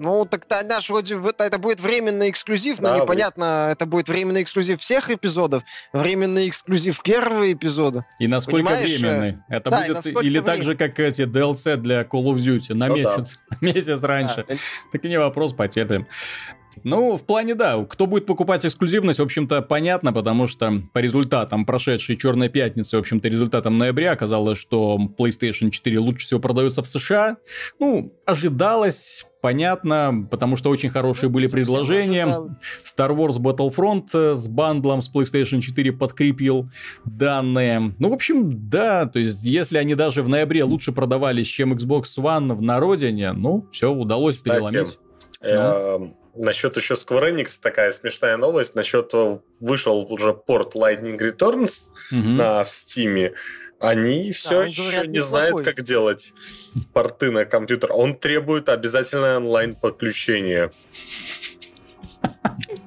Ну, 0.00 0.24
так 0.24 0.44
тогда 0.44 0.80
же 0.80 0.92
вроде 0.92 1.18
это 1.38 1.58
будет 1.58 1.80
временный 1.80 2.30
эксклюзив, 2.30 2.80
но 2.80 2.90
да, 2.90 2.98
непонятно, 3.00 3.64
вы... 3.66 3.72
это 3.72 3.86
будет 3.86 4.08
временный 4.08 4.42
эксклюзив 4.42 4.80
всех 4.80 5.10
эпизодов, 5.10 5.64
временный 5.92 6.48
эксклюзив 6.48 7.02
первого 7.02 7.52
эпизода. 7.52 8.06
И 8.20 8.28
насколько 8.28 8.68
Понимаешь? 8.68 9.00
временный? 9.00 9.38
Это 9.48 9.70
да, 9.70 9.86
будет 9.86 10.06
или 10.22 10.40
так 10.40 10.62
же, 10.62 10.76
как 10.76 11.00
эти 11.00 11.22
DLC 11.22 11.76
для 11.76 12.02
Call 12.02 12.24
of 12.24 12.36
Duty 12.36 12.74
на 12.74 12.86
ну, 12.86 12.96
месяц, 12.96 13.38
да. 13.50 13.56
месяц 13.60 14.00
раньше. 14.02 14.44
Да. 14.48 14.54
Так 14.92 15.04
и 15.04 15.08
не 15.08 15.18
вопрос, 15.18 15.52
потерпим. 15.52 16.06
Ну, 16.84 17.16
в 17.16 17.24
плане, 17.24 17.54
да, 17.54 17.84
кто 17.84 18.06
будет 18.06 18.26
покупать 18.26 18.64
эксклюзивность, 18.64 19.18
в 19.18 19.22
общем-то, 19.22 19.62
понятно, 19.62 20.12
потому 20.12 20.46
что 20.46 20.82
по 20.92 20.98
результатам 20.98 21.64
прошедшей 21.64 22.16
Черной 22.16 22.48
Пятницы, 22.48 22.96
в 22.96 23.00
общем-то, 23.00 23.28
результатам 23.28 23.78
ноября 23.78 24.12
оказалось, 24.12 24.58
что 24.58 24.98
PlayStation 25.18 25.70
4 25.70 25.98
лучше 25.98 26.26
всего 26.26 26.40
продается 26.40 26.82
в 26.82 26.88
США. 26.88 27.36
Ну, 27.78 28.12
ожидалось, 28.26 29.26
понятно, 29.40 30.26
потому 30.30 30.56
что 30.56 30.70
очень 30.70 30.90
хорошие 30.90 31.30
были 31.30 31.46
предложения. 31.46 32.26
Star 32.84 33.14
Wars 33.16 33.38
Battlefront 33.38 34.08
э, 34.14 34.34
с 34.34 34.46
бандлом 34.48 35.02
с 35.02 35.10
PlayStation 35.12 35.60
4 35.60 35.92
подкрепил 35.92 36.68
данные. 37.04 37.94
Ну, 37.98 38.10
в 38.10 38.12
общем, 38.12 38.68
да, 38.68 39.06
то 39.06 39.18
есть, 39.18 39.42
если 39.44 39.78
они 39.78 39.94
даже 39.94 40.22
в 40.22 40.28
ноябре 40.28 40.64
лучше 40.64 40.92
продавались, 40.92 41.46
чем 41.46 41.72
Xbox 41.72 42.04
One 42.18 42.60
на 42.60 42.80
родине, 42.80 43.32
ну, 43.32 43.66
все, 43.72 43.92
удалось 43.92 44.36
Кстати, 44.36 44.70
переломить. 44.70 44.98
Э, 45.40 45.98
Насчет 46.38 46.76
еще 46.76 46.94
Square 46.94 47.32
Enix 47.32 47.58
такая 47.60 47.90
смешная 47.92 48.36
новость. 48.36 48.74
Насчет 48.74 49.10
э, 49.12 49.38
вышел 49.60 50.06
уже 50.10 50.32
порт 50.32 50.74
Lightning 50.74 51.18
Returns 51.18 51.82
угу. 52.12 52.20
на 52.20 52.64
в 52.64 52.68
Steam. 52.68 53.34
Они 53.80 54.32
все 54.32 54.60
да, 54.60 54.64
еще 54.66 54.82
говорят, 54.82 55.06
не 55.06 55.20
знают, 55.20 55.60
как 55.62 55.82
делать 55.82 56.32
порты 56.92 57.30
на 57.30 57.44
компьютер. 57.44 57.92
Он 57.92 58.16
требует 58.16 58.68
обязательное 58.68 59.36
онлайн-подключение. 59.36 60.72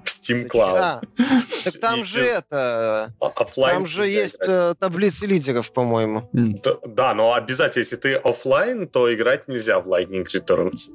Steam 0.05 0.47
Cloud. 0.47 0.77
А, 0.77 1.01
так 1.63 1.79
там 1.79 2.03
же 2.03 2.21
это... 2.21 3.13
Оффлайн 3.19 3.77
там 3.77 3.85
же 3.85 4.07
есть 4.07 4.35
играть. 4.35 4.49
Э, 4.49 4.75
таблицы 4.79 5.25
лидеров, 5.25 5.71
по-моему. 5.71 6.29
Да, 6.33 6.75
да, 6.85 7.13
но 7.13 7.33
обязательно, 7.33 7.81
если 7.81 7.95
ты 7.95 8.15
офлайн, 8.15 8.87
то 8.87 9.13
играть 9.13 9.47
нельзя 9.47 9.79
в 9.79 9.87
Lightning 9.87 10.25
Returns. 10.25 10.89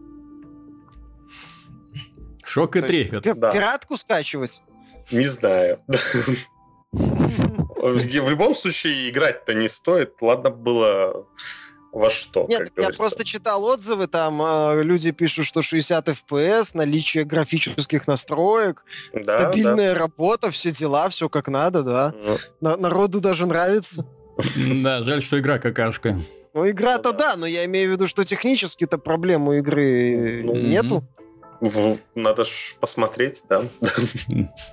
Шок 2.56 2.74
и 2.76 2.80
трепет. 2.80 3.38
Да. 3.38 3.52
Пиратку 3.52 3.98
скачивать? 3.98 4.62
Не 5.10 5.28
знаю. 5.28 5.78
В 6.92 8.30
любом 8.30 8.54
случае, 8.54 9.10
играть-то 9.10 9.52
не 9.52 9.68
стоит. 9.68 10.14
Ладно 10.22 10.48
было 10.48 11.26
во 11.92 12.08
что. 12.08 12.46
Нет, 12.48 12.72
я 12.78 12.88
просто 12.90 13.26
читал 13.26 13.62
отзывы, 13.62 14.06
там 14.06 14.40
э, 14.40 14.82
люди 14.82 15.10
пишут, 15.10 15.44
что 15.44 15.60
60 15.60 16.08
FPS, 16.08 16.70
наличие 16.72 17.24
графических 17.24 18.06
настроек, 18.06 18.84
да, 19.12 19.38
стабильная 19.38 19.92
да. 19.92 20.00
работа, 20.00 20.50
все 20.50 20.72
дела, 20.72 21.10
все 21.10 21.28
как 21.28 21.48
надо, 21.48 21.82
да. 21.82 22.14
Ну. 22.16 22.36
На, 22.62 22.76
народу 22.78 23.20
даже 23.20 23.44
нравится. 23.44 24.06
Да, 24.82 25.02
жаль, 25.02 25.22
что 25.22 25.38
игра 25.38 25.58
какашка. 25.58 26.18
Ну, 26.54 26.70
игра-то 26.70 27.12
да, 27.12 27.36
но 27.36 27.44
я 27.44 27.66
имею 27.66 27.90
в 27.90 27.92
виду, 27.92 28.06
что 28.06 28.24
технически-то 28.24 28.96
проблем 28.96 29.46
у 29.48 29.52
игры 29.52 30.40
ну, 30.42 30.54
нету. 30.56 31.06
Надо 32.14 32.44
ж 32.44 32.76
посмотреть, 32.80 33.44
да. 33.48 33.62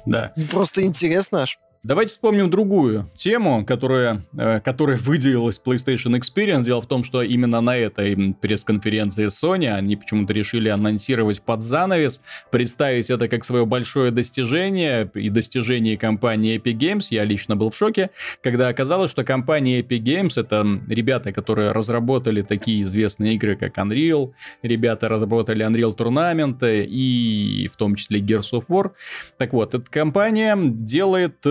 Да. 0.05 0.33
Просто 0.51 0.81
интересно 0.81 1.41
аж. 1.43 1.59
Давайте 1.85 2.11
вспомним 2.11 2.49
другую 2.49 3.11
тему, 3.13 3.65
которая, 3.65 4.25
э, 4.37 4.61
которая 4.61 4.95
выделилась 4.95 5.59
PlayStation 5.61 6.17
Experience. 6.17 6.63
Дело 6.63 6.79
в 6.79 6.87
том, 6.87 7.03
что 7.03 7.21
именно 7.21 7.59
на 7.59 7.75
этой 7.75 8.33
пресс-конференции 8.39 9.25
Sony 9.25 9.67
они 9.67 9.97
почему-то 9.97 10.31
решили 10.31 10.69
анонсировать 10.69 11.41
под 11.41 11.61
занавес, 11.61 12.21
представить 12.51 13.09
это 13.09 13.27
как 13.27 13.43
свое 13.43 13.65
большое 13.65 14.11
достижение 14.11 15.11
и 15.13 15.29
достижение 15.29 15.97
компании 15.97 16.57
Epic 16.57 16.77
Games. 16.77 17.07
Я 17.09 17.25
лично 17.25 17.57
был 17.57 17.69
в 17.69 17.75
шоке, 17.75 18.11
когда 18.41 18.69
оказалось, 18.69 19.11
что 19.11 19.25
компания 19.25 19.81
Epic 19.81 20.03
Games 20.03 20.39
это 20.39 20.65
ребята, 20.87 21.33
которые 21.33 21.73
разработали 21.73 22.43
такие 22.43 22.83
известные 22.83 23.33
игры, 23.33 23.57
как 23.57 23.77
Unreal, 23.77 24.31
ребята 24.61 25.09
разработали 25.09 25.67
Unreal 25.67 25.97
Tournament 25.97 26.59
и 26.61 27.69
в 27.69 27.75
том 27.75 27.95
числе 27.95 28.21
Gears 28.21 28.53
of 28.53 28.67
War. 28.69 28.91
Так 29.37 29.51
вот, 29.51 29.73
эта 29.73 29.91
компания 29.91 30.55
делает 30.57 31.45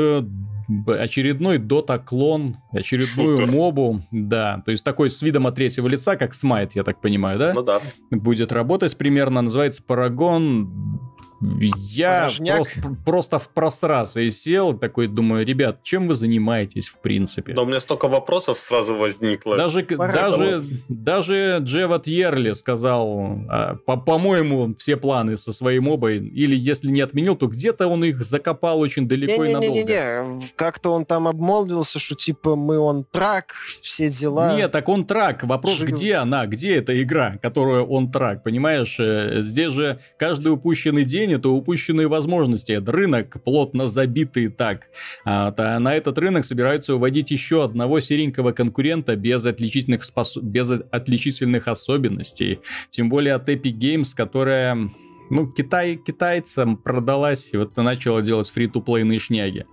очередной 0.87 1.59
дота-клон, 1.59 2.57
очередную 2.71 3.39
Шутер. 3.39 3.53
мобу, 3.53 4.03
да, 4.11 4.63
то 4.65 4.71
есть 4.71 4.85
такой 4.85 5.11
с 5.11 5.21
видом 5.23 5.47
от 5.47 5.55
третьего 5.55 5.89
лица, 5.89 6.17
как 6.17 6.35
Смайт, 6.35 6.75
я 6.75 6.85
так 6.85 7.01
понимаю, 7.01 7.39
да? 7.39 7.53
Ну 7.55 7.63
да. 7.63 7.81
Будет 8.11 8.53
работать 8.53 8.97
примерно, 8.97 9.43
называется 9.43 9.83
Парагон 9.83 11.12
я 11.43 12.31
просто, 12.39 12.97
просто 13.05 13.39
в 13.39 13.49
прострации 13.49 14.29
сел, 14.29 14.75
такой 14.79 15.09
думаю, 15.09 15.45
ребят, 15.45 15.83
чем 15.83 16.07
вы 16.07 16.15
занимаетесь 16.15 16.89
в 16.89 16.99
принципе? 16.99 17.53
Да 17.53 17.63
у 17.63 17.67
меня 17.67 17.81
столько 17.81 18.09
вопросов 18.09 18.59
сразу 18.59 18.95
возникло. 18.95 19.57
Даже, 19.57 19.83
даже, 19.83 20.63
даже 20.89 21.59
Джеват 21.61 22.07
Ерли 22.07 22.53
сказал, 22.53 23.41
а, 23.49 23.75
по-моему, 23.75 24.75
все 24.79 24.97
планы 24.97 25.37
со 25.37 25.53
своей 25.53 25.81
мобой, 25.81 26.19
или 26.19 26.55
если 26.55 26.89
не 26.89 27.01
отменил, 27.01 27.35
то 27.35 27.49
где-то 27.49 27.89
он 27.89 28.05
их 28.05 28.23
закопал 28.23 28.81
очень 28.81 29.09
далеко 29.09 29.45
не, 29.45 29.51
и 29.51 29.55
надолго. 29.55 29.75
Не-не-не, 29.75 30.43
как-то 30.57 30.91
он 30.91 31.05
там 31.05 31.27
обмолвился, 31.27 31.99
что 31.99 32.15
типа 32.15 32.57
мы 32.57 32.79
он 32.79 33.05
трак, 33.05 33.55
все 33.81 34.09
дела. 34.09 34.57
Нет, 34.57 34.71
так 34.73 34.89
он 34.89 35.05
трак. 35.05 35.43
Вопрос, 35.45 35.79
Жив. 35.79 35.91
где 35.91 36.15
она, 36.17 36.47
где 36.47 36.77
эта 36.77 37.01
игра, 37.03 37.39
которую 37.43 37.87
он 37.87 38.11
трак, 38.11 38.43
понимаешь? 38.43 38.97
Э, 38.99 39.43
здесь 39.43 39.73
же 39.73 39.99
каждый 40.19 40.53
упущенный 40.53 41.05
день 41.05 41.32
сожалению, 41.33 41.41
то 41.41 41.55
упущенные 41.55 42.09
возможности. 42.09 42.73
Это 42.73 42.93
рынок 42.93 43.43
плотно 43.45 43.87
забитый 43.87 44.49
так. 44.49 44.89
А, 45.25 45.53
то 45.53 45.79
на 45.79 45.95
этот 45.95 46.19
рынок 46.19 46.45
собираются 46.45 46.95
уводить 46.95 47.31
еще 47.31 47.65
одного 47.65 48.01
серенького 48.01 48.53
конкурента 48.53 49.17
без 49.17 49.45
отличительных, 49.45 50.05
спос... 50.05 50.37
без 50.37 50.71
отличительных 50.71 51.69
особенностей. 51.69 52.61
Тем 52.91 53.09
более 53.09 53.35
от 53.35 53.49
Epic 53.49 53.79
Games, 53.79 54.11
которая 54.15 54.91
ну, 55.31 55.47
Китай 55.47 55.97
китайцам 55.97 56.77
продалась 56.77 57.55
и 57.55 57.57
вот 57.57 57.77
начала 57.77 58.23
делать 58.23 58.51
фри-то-плейные 58.51 59.19
шняги. 59.19 59.65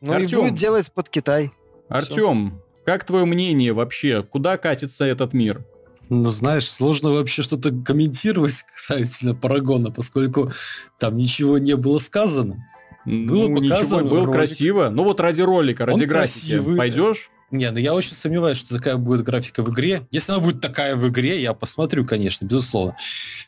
Ну 0.00 0.12
Артем, 0.12 0.38
и 0.38 0.42
будет 0.42 0.54
делать 0.54 0.90
под 0.92 1.08
Китай. 1.08 1.50
Артем, 1.88 2.60
как 2.86 3.04
твое 3.04 3.24
мнение 3.24 3.72
вообще? 3.72 4.22
Куда 4.22 4.56
катится 4.56 5.04
этот 5.04 5.34
мир? 5.34 5.64
Ну, 6.14 6.28
знаешь, 6.28 6.70
сложно 6.70 7.10
вообще 7.10 7.40
что-то 7.42 7.70
комментировать 7.72 8.64
касательно 8.74 9.34
Парагона, 9.34 9.90
поскольку 9.90 10.52
там 10.98 11.16
ничего 11.16 11.56
не 11.56 11.74
было 11.74 11.98
сказано. 12.00 12.68
Было 13.06 13.48
ну, 13.48 13.62
показано. 13.62 14.02
Ничего, 14.02 14.10
было 14.10 14.26
ролик. 14.26 14.32
красиво. 14.32 14.88
Ну 14.90 15.04
вот 15.04 15.20
ради 15.20 15.40
ролика, 15.40 15.86
ради 15.86 16.02
Он 16.02 16.08
графики. 16.08 16.50
Красивый. 16.50 16.76
Пойдешь? 16.76 17.30
Не, 17.50 17.70
ну 17.70 17.78
я 17.78 17.94
очень 17.94 18.12
сомневаюсь, 18.12 18.58
что 18.58 18.76
такая 18.76 18.96
будет 18.96 19.24
графика 19.24 19.62
в 19.62 19.72
игре. 19.72 20.06
Если 20.10 20.32
она 20.32 20.42
будет 20.42 20.60
такая 20.60 20.96
в 20.96 21.08
игре, 21.08 21.40
я 21.40 21.54
посмотрю, 21.54 22.06
конечно, 22.06 22.44
безусловно. 22.44 22.94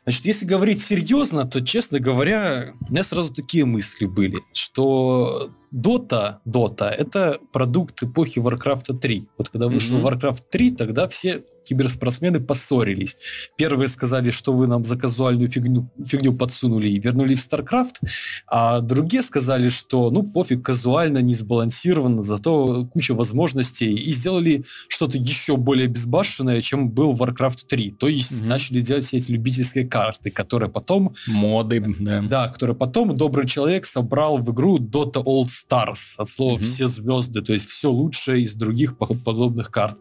Значит, 0.05 0.24
если 0.24 0.46
говорить 0.46 0.83
серьезно, 0.83 1.44
то, 1.44 1.61
честно 1.61 2.00
говоря, 2.00 2.72
у 2.88 2.92
меня 2.92 3.05
сразу 3.05 3.33
такие 3.33 3.66
мысли 3.66 4.07
были, 4.07 4.38
что 4.55 5.50
Dota, 5.74 6.38
Dota— 6.46 6.88
это 6.98 7.38
продукт 7.52 8.00
эпохи 8.02 8.38
Warcraft 8.38 8.98
3. 8.98 9.28
Вот 9.37 9.48
когда 9.48 9.66
вышел 9.66 9.98
mm-hmm. 9.98 10.20
Warcraft 10.20 10.42
3, 10.50 10.70
тогда 10.70 11.08
все 11.08 11.42
киберспортсмены 11.64 12.40
поссорились. 12.40 13.16
Первые 13.56 13.88
сказали, 13.88 14.30
что 14.30 14.52
вы 14.52 14.66
нам 14.66 14.84
за 14.84 14.96
казуальную 14.96 15.50
фигню, 15.50 15.90
фигню 16.06 16.34
подсунули 16.34 16.88
и 16.88 16.98
вернулись 16.98 17.42
в 17.42 17.52
StarCraft, 17.52 18.06
а 18.46 18.80
другие 18.80 19.22
сказали, 19.22 19.68
что 19.68 20.10
ну 20.10 20.22
пофиг, 20.22 20.62
казуально, 20.62 21.18
не 21.18 21.34
сбалансировано, 21.34 22.22
зато 22.22 22.87
куча 22.92 23.14
возможностей, 23.14 23.94
и 23.94 24.12
сделали 24.12 24.64
что-то 24.88 25.18
еще 25.18 25.56
более 25.56 25.88
безбашенное, 25.88 26.60
чем 26.60 26.90
был 26.90 27.14
Warcraft 27.14 27.66
3. 27.68 27.90
То 27.92 28.08
есть 28.08 28.30
mm-hmm. 28.30 28.46
начали 28.46 28.80
делать 28.80 29.04
все 29.04 29.16
эти 29.16 29.32
любительские 29.32 29.87
карты, 29.87 30.30
которые 30.30 30.70
потом... 30.70 31.14
Моды, 31.26 31.82
да. 31.98 32.22
Да, 32.22 32.48
которые 32.48 32.76
потом 32.76 33.14
добрый 33.16 33.46
человек 33.46 33.87
собрал 33.87 34.38
в 34.38 34.52
игру 34.52 34.78
Dota 34.78 35.24
All 35.24 35.46
Stars, 35.68 36.14
от 36.16 36.29
слова 36.29 36.59
mm-hmm. 36.59 36.62
все 36.62 36.87
звезды, 36.87 37.42
то 37.42 37.53
есть 37.53 37.68
все 37.68 37.90
лучшее 37.90 38.42
из 38.42 38.55
других 38.55 38.96
подобных 38.96 39.70
карт. 39.70 39.98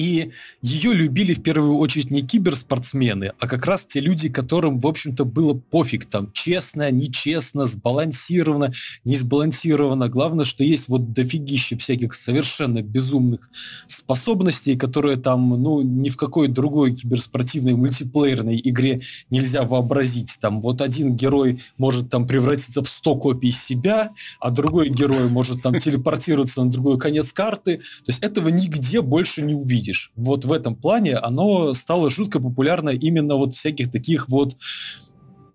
И 0.00 0.30
ее 0.62 0.94
любили 0.94 1.34
в 1.34 1.42
первую 1.42 1.76
очередь 1.76 2.10
не 2.10 2.22
киберспортсмены, 2.22 3.32
а 3.38 3.46
как 3.46 3.66
раз 3.66 3.84
те 3.84 4.00
люди, 4.00 4.30
которым, 4.30 4.80
в 4.80 4.86
общем-то, 4.86 5.26
было 5.26 5.52
пофиг, 5.52 6.06
там, 6.06 6.32
честно, 6.32 6.90
нечестно, 6.90 7.66
сбалансировано, 7.66 8.72
не 9.04 9.16
сбалансировано. 9.16 10.08
Главное, 10.08 10.46
что 10.46 10.64
есть 10.64 10.88
вот 10.88 11.12
дофигище 11.12 11.76
всяких 11.76 12.14
совершенно 12.14 12.80
безумных 12.80 13.50
способностей, 13.88 14.74
которые 14.74 15.18
там, 15.18 15.50
ну, 15.50 15.82
ни 15.82 16.08
в 16.08 16.16
какой 16.16 16.48
другой 16.48 16.94
киберспортивной 16.94 17.74
мультиплеерной 17.74 18.58
игре 18.64 19.02
нельзя 19.28 19.64
вообразить. 19.64 20.38
Там 20.40 20.62
вот 20.62 20.80
один 20.80 21.14
герой 21.14 21.60
может 21.76 22.08
там 22.08 22.26
превратиться 22.26 22.82
в 22.82 22.88
100 22.88 23.16
копий 23.16 23.52
себя, 23.52 24.12
а 24.40 24.50
другой 24.50 24.88
герой 24.88 25.28
может 25.28 25.60
там 25.60 25.78
телепортироваться 25.78 26.64
на 26.64 26.70
другой 26.70 26.98
конец 26.98 27.34
карты. 27.34 27.76
То 27.76 28.06
есть 28.06 28.20
этого 28.20 28.48
нигде 28.48 29.02
больше 29.02 29.42
не 29.42 29.52
увидишь 29.52 29.89
увидишь. 29.90 30.12
Вот 30.16 30.44
в 30.44 30.52
этом 30.52 30.76
плане 30.76 31.16
оно 31.16 31.74
стало 31.74 32.10
жутко 32.10 32.40
популярно 32.40 32.90
именно 32.90 33.36
вот 33.36 33.54
всяких 33.54 33.90
таких 33.90 34.28
вот 34.28 34.56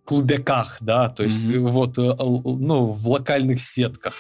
клубяках, 0.04 0.78
да, 0.82 1.10
то 1.10 1.24
есть 1.24 1.48
mm-hmm. 1.48 1.72
вот, 1.72 1.98
э, 1.98 2.14
ну, 2.20 2.92
в 2.92 3.10
локальных 3.10 3.60
сетках. 3.60 4.16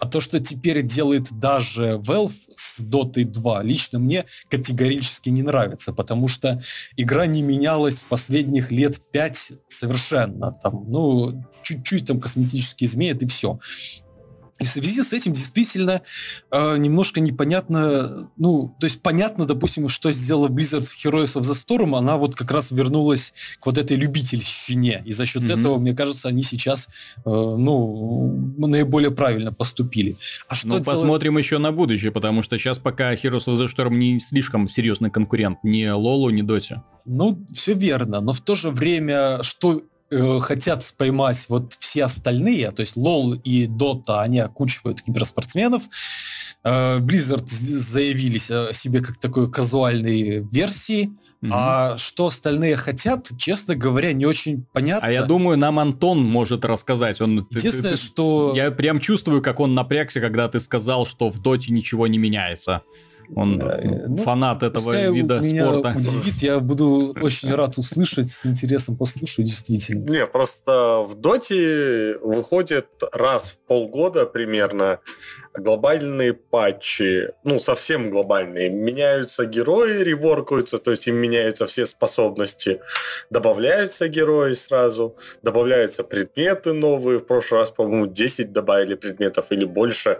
А 0.00 0.06
то, 0.06 0.20
что 0.20 0.38
теперь 0.38 0.82
делает 0.82 1.28
даже 1.32 2.00
Valve 2.06 2.32
с 2.54 2.80
Dota 2.80 3.24
2, 3.24 3.62
лично 3.62 3.98
мне 3.98 4.24
категорически 4.48 5.28
не 5.30 5.42
нравится, 5.42 5.92
потому 5.92 6.28
что 6.28 6.60
игра 6.96 7.26
не 7.26 7.42
менялась 7.42 8.04
последних 8.08 8.70
лет 8.70 9.00
пять 9.12 9.52
совершенно. 9.68 10.52
Там, 10.52 10.84
ну, 10.88 11.44
чуть-чуть 11.62 12.06
там 12.06 12.20
косметические 12.20 12.86
изменят 12.86 13.22
и 13.22 13.26
все. 13.26 13.58
И 14.58 14.64
в 14.64 14.68
связи 14.68 15.02
с 15.02 15.12
этим 15.12 15.32
действительно 15.32 16.02
э, 16.50 16.76
немножко 16.78 17.20
непонятно, 17.20 18.30
ну, 18.36 18.74
то 18.80 18.86
есть 18.86 19.02
понятно, 19.02 19.44
допустим, 19.44 19.88
что 19.88 20.10
сделала 20.10 20.48
Blizzard 20.48 20.82
в 20.82 21.04
Heroes 21.04 21.40
of 21.40 21.42
the 21.42 21.54
Storm, 21.54 21.96
она 21.96 22.16
вот 22.16 22.34
как 22.34 22.50
раз 22.50 22.72
вернулась 22.72 23.32
к 23.60 23.66
вот 23.66 23.78
этой 23.78 23.96
любительщине, 23.96 25.02
и 25.06 25.12
за 25.12 25.26
счет 25.26 25.42
mm-hmm. 25.42 25.58
этого, 25.60 25.78
мне 25.78 25.94
кажется, 25.94 26.28
они 26.28 26.42
сейчас, 26.42 26.88
э, 27.18 27.20
ну, 27.24 28.54
наиболее 28.58 29.12
правильно 29.12 29.52
поступили. 29.52 30.16
А 30.48 30.54
что 30.54 30.68
ну, 30.68 30.74
делать... 30.74 30.86
посмотрим 30.86 31.38
еще 31.38 31.58
на 31.58 31.70
будущее, 31.70 32.10
потому 32.10 32.42
что 32.42 32.58
сейчас 32.58 32.78
пока 32.78 33.14
Heroes 33.14 33.46
of 33.46 33.58
the 33.58 33.68
Storm 33.68 33.94
не 33.94 34.18
слишком 34.18 34.66
серьезный 34.66 35.10
конкурент 35.10 35.58
ни 35.62 35.86
Лолу, 35.86 36.30
ни 36.30 36.42
Доте. 36.42 36.82
Ну, 37.04 37.46
все 37.52 37.74
верно, 37.74 38.20
но 38.20 38.32
в 38.32 38.40
то 38.40 38.54
же 38.54 38.70
время, 38.70 39.42
что 39.42 39.82
э, 40.10 40.38
хотят 40.40 40.94
поймать 40.96 41.44
вот 41.48 41.74
все 41.74 42.04
остальные, 42.04 42.70
то 42.70 42.80
есть 42.80 42.96
LoL 42.96 43.40
и 43.42 43.66
Dota, 43.66 44.20
они 44.20 44.38
окучивают 44.40 45.02
киберспортсменов. 45.02 45.82
Э, 46.64 46.98
Blizzard 46.98 47.46
заявились 47.46 48.50
о 48.50 48.72
себе 48.72 49.00
как 49.00 49.16
такой 49.18 49.50
казуальной 49.50 50.40
версии. 50.50 51.08
Mm-hmm. 51.40 51.50
А 51.52 51.98
что 51.98 52.26
остальные 52.26 52.74
хотят, 52.74 53.30
честно 53.38 53.76
говоря, 53.76 54.12
не 54.12 54.26
очень 54.26 54.64
понятно. 54.72 55.06
А 55.06 55.12
я 55.12 55.22
думаю, 55.22 55.56
нам 55.56 55.78
Антон 55.78 56.18
может 56.18 56.64
рассказать. 56.64 57.20
Он, 57.20 57.46
Единственное, 57.50 57.92
ты, 57.92 57.96
ты, 57.96 58.02
что... 58.02 58.52
Я 58.56 58.72
прям 58.72 58.98
чувствую, 58.98 59.40
как 59.40 59.60
он 59.60 59.72
напрягся, 59.72 60.20
когда 60.20 60.48
ты 60.48 60.58
сказал, 60.58 61.06
что 61.06 61.30
в 61.30 61.40
Доте 61.40 61.72
ничего 61.72 62.08
не 62.08 62.18
меняется. 62.18 62.82
Он 63.34 63.60
э, 63.60 64.06
ну, 64.08 64.16
фанат 64.18 64.62
этого 64.62 65.10
вида 65.10 65.40
меня 65.40 65.66
спорта. 65.66 65.94
удивит, 65.98 66.42
я 66.42 66.60
буду 66.60 67.14
очень 67.20 67.54
рад 67.54 67.76
услышать, 67.76 68.30
с 68.30 68.46
интересом 68.46 68.96
послушаю, 68.96 69.44
действительно. 69.44 70.08
Не, 70.08 70.26
просто 70.26 71.04
в 71.06 71.14
Доте 71.14 72.18
выходит 72.22 72.86
раз 73.12 73.50
в 73.50 73.58
полгода 73.66 74.24
примерно 74.24 75.00
глобальные 75.54 76.32
патчи, 76.34 77.32
ну, 77.44 77.58
совсем 77.58 78.10
глобальные. 78.10 78.70
Меняются 78.70 79.44
герои, 79.44 80.02
реворкаются, 80.02 80.78
то 80.78 80.90
есть 80.90 81.06
им 81.08 81.16
меняются 81.16 81.66
все 81.66 81.86
способности. 81.86 82.80
Добавляются 83.30 84.08
герои 84.08 84.54
сразу, 84.54 85.16
добавляются 85.42 86.02
предметы 86.02 86.72
новые. 86.72 87.18
В 87.18 87.26
прошлый 87.26 87.60
раз, 87.60 87.70
по-моему, 87.70 88.06
10 88.06 88.52
добавили 88.52 88.94
предметов 88.94 89.46
или 89.50 89.64
больше 89.64 90.18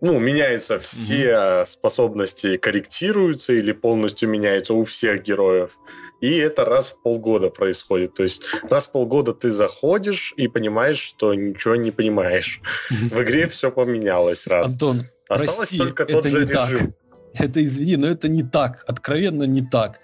ну, 0.00 0.18
меняются 0.18 0.78
все 0.78 1.60
угу. 1.60 1.66
способности, 1.66 2.56
корректируются 2.56 3.52
или 3.52 3.72
полностью 3.72 4.28
меняются 4.28 4.74
у 4.74 4.84
всех 4.84 5.22
героев. 5.22 5.78
И 6.20 6.36
это 6.36 6.64
раз 6.64 6.90
в 6.90 7.02
полгода 7.02 7.48
происходит. 7.48 8.14
То 8.14 8.24
есть 8.24 8.42
раз 8.68 8.86
в 8.86 8.92
полгода 8.92 9.32
ты 9.32 9.50
заходишь 9.50 10.34
и 10.36 10.48
понимаешь, 10.48 10.98
что 10.98 11.32
ничего 11.34 11.76
не 11.76 11.90
понимаешь. 11.92 12.60
В 12.90 13.22
игре 13.22 13.46
все 13.46 13.70
поменялось 13.70 14.46
раз. 14.46 14.66
Антон, 14.66 15.06
Осталось 15.28 15.56
прости, 15.56 15.78
только 15.78 16.06
тот 16.06 16.24
же 16.24 16.44
режим. 16.44 16.78
Так. 16.78 17.07
Это, 17.34 17.64
извини, 17.64 17.96
но 17.96 18.06
это 18.06 18.28
не 18.28 18.42
так, 18.42 18.84
откровенно 18.88 19.44
не 19.44 19.60
так. 19.60 20.00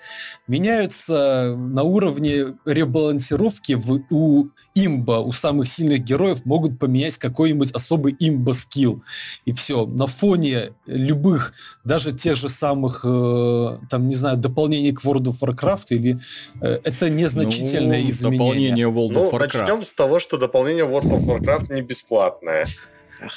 Меняются 0.46 1.54
на 1.56 1.82
уровне 1.82 2.56
ребалансировки 2.64 3.72
в, 3.74 4.02
у 4.10 4.48
имба, 4.74 5.20
у 5.20 5.32
самых 5.32 5.68
сильных 5.68 6.00
героев 6.00 6.44
могут 6.44 6.78
поменять 6.78 7.18
какой-нибудь 7.18 7.72
особый 7.72 8.14
имба-скилл. 8.18 9.02
И 9.44 9.52
все. 9.52 9.87
На 9.87 10.06
фоне 10.06 10.72
любых, 10.87 11.52
даже 11.84 12.12
тех 12.12 12.37
же 12.37 12.48
самых, 12.48 13.04
э, 13.04 13.78
там, 13.90 14.08
не 14.08 14.14
знаю, 14.14 14.37
дополнений 14.37 14.92
к 14.92 15.04
World 15.04 15.24
of 15.24 15.40
Warcraft, 15.40 15.87
или 15.90 16.16
э, 16.60 16.80
это 16.84 17.08
незначительное 17.08 18.02
ну, 18.02 18.10
изменение. 18.10 18.38
Дополнение 18.38 18.87
World 18.88 19.10
of 19.10 19.12
ну, 19.12 19.30
Warcraft. 19.30 19.58
Начнем 19.58 19.82
с 19.82 19.92
того, 19.92 20.18
что 20.18 20.37
дополнение 20.37 20.84
World 20.84 21.10
of 21.10 21.24
Warcraft 21.24 21.72
не 21.72 21.82
бесплатное. 21.82 22.66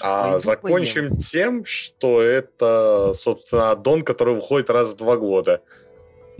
А 0.02 0.40
закончим 0.40 1.10
поем. 1.10 1.18
тем, 1.18 1.66
что 1.66 2.22
это, 2.22 3.12
собственно, 3.14 3.72
аддон, 3.72 4.02
который 4.04 4.36
выходит 4.36 4.70
раз 4.70 4.90
в 4.90 4.98
два 4.98 5.18
года 5.18 5.62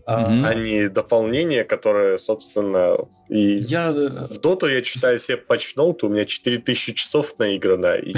mm-hmm. 0.08 0.46
а 0.46 0.54
не 0.54 0.90
дополнение, 0.90 1.64
которое, 1.64 2.18
собственно, 2.18 2.98
и 3.30 3.58
я... 3.58 3.90
Э, 3.90 4.10
в 4.30 4.40
доту 4.40 4.68
я 4.68 4.82
читаю 4.82 5.20
все 5.20 5.36
патчноуты, 5.36 6.06
у 6.06 6.10
меня 6.10 6.26
4000 6.26 6.94
часов 6.94 7.38
наиграно, 7.40 7.96
и, 7.96 8.12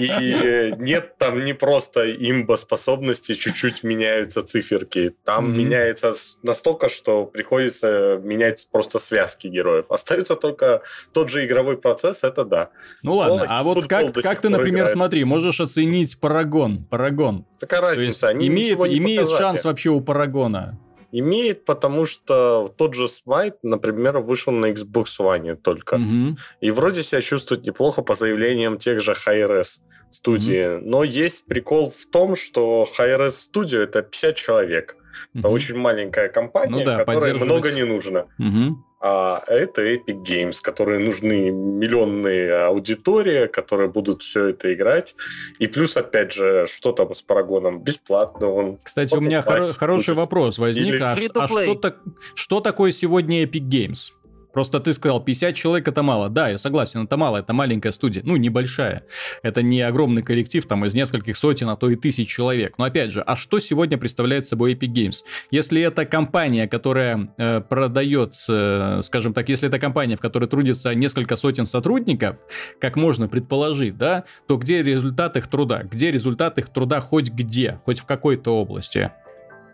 и 0.00 0.74
нет 0.78 1.18
там 1.18 1.44
не 1.44 1.52
просто 1.52 2.10
имба 2.12 2.56
способности, 2.56 3.34
чуть-чуть 3.34 3.82
меняются 3.82 4.42
циферки, 4.42 5.14
там 5.24 5.46
mm-hmm. 5.46 5.56
меняется 5.56 6.14
настолько, 6.42 6.88
что 6.88 7.26
приходится 7.26 8.20
менять 8.22 8.68
просто 8.70 9.00
связки 9.00 9.48
героев. 9.48 9.86
Остается 9.90 10.36
только 10.36 10.82
тот 11.12 11.28
же 11.28 11.44
игровой 11.44 11.76
процесс, 11.76 12.22
это 12.22 12.44
да. 12.44 12.70
Ну 13.02 13.16
ладно, 13.16 13.46
а 13.48 13.62
вот 13.64 13.88
как, 13.88 14.14
как 14.14 14.40
ты, 14.40 14.48
например, 14.48 14.84
играет. 14.84 14.92
смотри, 14.92 15.24
можешь 15.24 15.60
оценить 15.60 16.18
Парагон, 16.20 16.84
Парагон. 16.84 17.44
Такая 17.58 17.80
разница, 17.80 18.28
они 18.28 18.46
имеет, 18.46 18.78
имеет 18.78 19.28
шанс 19.28 19.64
вообще 19.64 19.87
вообще 19.88 19.90
у 19.90 20.00
Парагона? 20.00 20.78
Имеет, 21.12 21.64
потому 21.64 22.06
что 22.06 22.72
тот 22.76 22.94
же 22.94 23.06
Smite, 23.06 23.58
например, 23.62 24.18
вышел 24.18 24.52
на 24.52 24.70
Xbox 24.70 25.06
One 25.18 25.56
только. 25.56 25.94
Угу. 25.94 26.36
И 26.60 26.70
вроде 26.70 27.02
себя 27.02 27.22
чувствует 27.22 27.64
неплохо 27.64 28.02
по 28.02 28.14
заявлениям 28.14 28.76
тех 28.76 29.00
же 29.00 29.12
HRS 29.12 29.80
студии. 30.10 30.76
Угу. 30.76 30.84
Но 30.86 31.04
есть 31.04 31.46
прикол 31.46 31.90
в 31.90 32.06
том, 32.10 32.36
что 32.36 32.86
HRS 32.98 33.48
Studio 33.50 33.78
это 33.78 34.02
50 34.02 34.36
человек. 34.36 34.96
Угу. 35.34 35.38
Это 35.38 35.48
очень 35.48 35.76
маленькая 35.76 36.28
компания, 36.28 36.70
ну, 36.70 36.84
да, 36.84 37.04
которой 37.04 37.34
много 37.34 37.70
не 37.72 37.84
нужно. 37.84 38.26
Угу. 38.38 38.84
А 39.00 39.44
это 39.46 39.82
Epic 39.82 40.24
Games, 40.24 40.56
которые 40.60 40.98
нужны 40.98 41.50
миллионные 41.50 42.64
аудитории, 42.64 43.46
которые 43.46 43.88
будут 43.88 44.22
все 44.22 44.46
это 44.46 44.74
играть. 44.74 45.14
И 45.60 45.68
плюс, 45.68 45.96
опять 45.96 46.32
же, 46.32 46.66
что 46.68 46.90
там 46.90 47.14
с 47.14 47.22
Парагоном? 47.22 47.80
Бесплатно 47.80 48.48
он. 48.48 48.78
Кстати, 48.82 49.14
у 49.14 49.20
меня 49.20 49.42
хор- 49.42 49.68
хороший 49.68 50.08
будет. 50.08 50.16
вопрос 50.16 50.58
возник. 50.58 50.94
Или... 50.94 51.00
А, 51.00 51.12
а 51.12 51.48
что, 51.48 51.74
так, 51.76 51.98
что 52.34 52.60
такое 52.60 52.90
сегодня 52.90 53.44
Epic 53.44 53.68
Games? 53.68 54.10
Просто 54.52 54.80
ты 54.80 54.92
сказал, 54.92 55.22
50 55.22 55.54
человек 55.54 55.88
это 55.88 56.02
мало. 56.02 56.28
Да, 56.28 56.48
я 56.48 56.58
согласен, 56.58 57.04
это 57.04 57.16
мало, 57.16 57.38
это 57.38 57.52
маленькая 57.52 57.92
студия. 57.92 58.22
Ну, 58.24 58.36
небольшая. 58.36 59.04
Это 59.42 59.62
не 59.62 59.80
огромный 59.82 60.22
коллектив, 60.22 60.66
там, 60.66 60.84
из 60.84 60.94
нескольких 60.94 61.36
сотен, 61.36 61.68
а 61.68 61.76
то 61.76 61.90
и 61.90 61.96
тысяч 61.96 62.28
человек. 62.28 62.78
Но 62.78 62.84
опять 62.84 63.10
же, 63.10 63.22
а 63.22 63.36
что 63.36 63.58
сегодня 63.58 63.98
представляет 63.98 64.46
собой 64.46 64.74
Epic 64.74 64.92
Games? 64.92 65.16
Если 65.50 65.82
это 65.82 66.06
компания, 66.06 66.66
которая 66.66 67.28
э, 67.36 67.60
продает, 67.60 68.34
э, 68.48 69.00
скажем 69.02 69.34
так, 69.34 69.48
если 69.48 69.68
это 69.68 69.78
компания, 69.78 70.16
в 70.16 70.20
которой 70.20 70.48
трудится 70.48 70.94
несколько 70.94 71.36
сотен 71.36 71.66
сотрудников, 71.66 72.36
как 72.80 72.96
можно 72.96 73.28
предположить, 73.28 73.96
да, 73.96 74.24
то 74.46 74.56
где 74.56 74.82
результат 74.82 75.36
их 75.36 75.46
труда? 75.48 75.82
Где 75.82 76.10
результат 76.10 76.58
их 76.58 76.68
труда 76.70 77.00
хоть 77.00 77.30
где, 77.30 77.80
хоть 77.84 78.00
в 78.00 78.06
какой-то 78.06 78.56
области? 78.56 79.10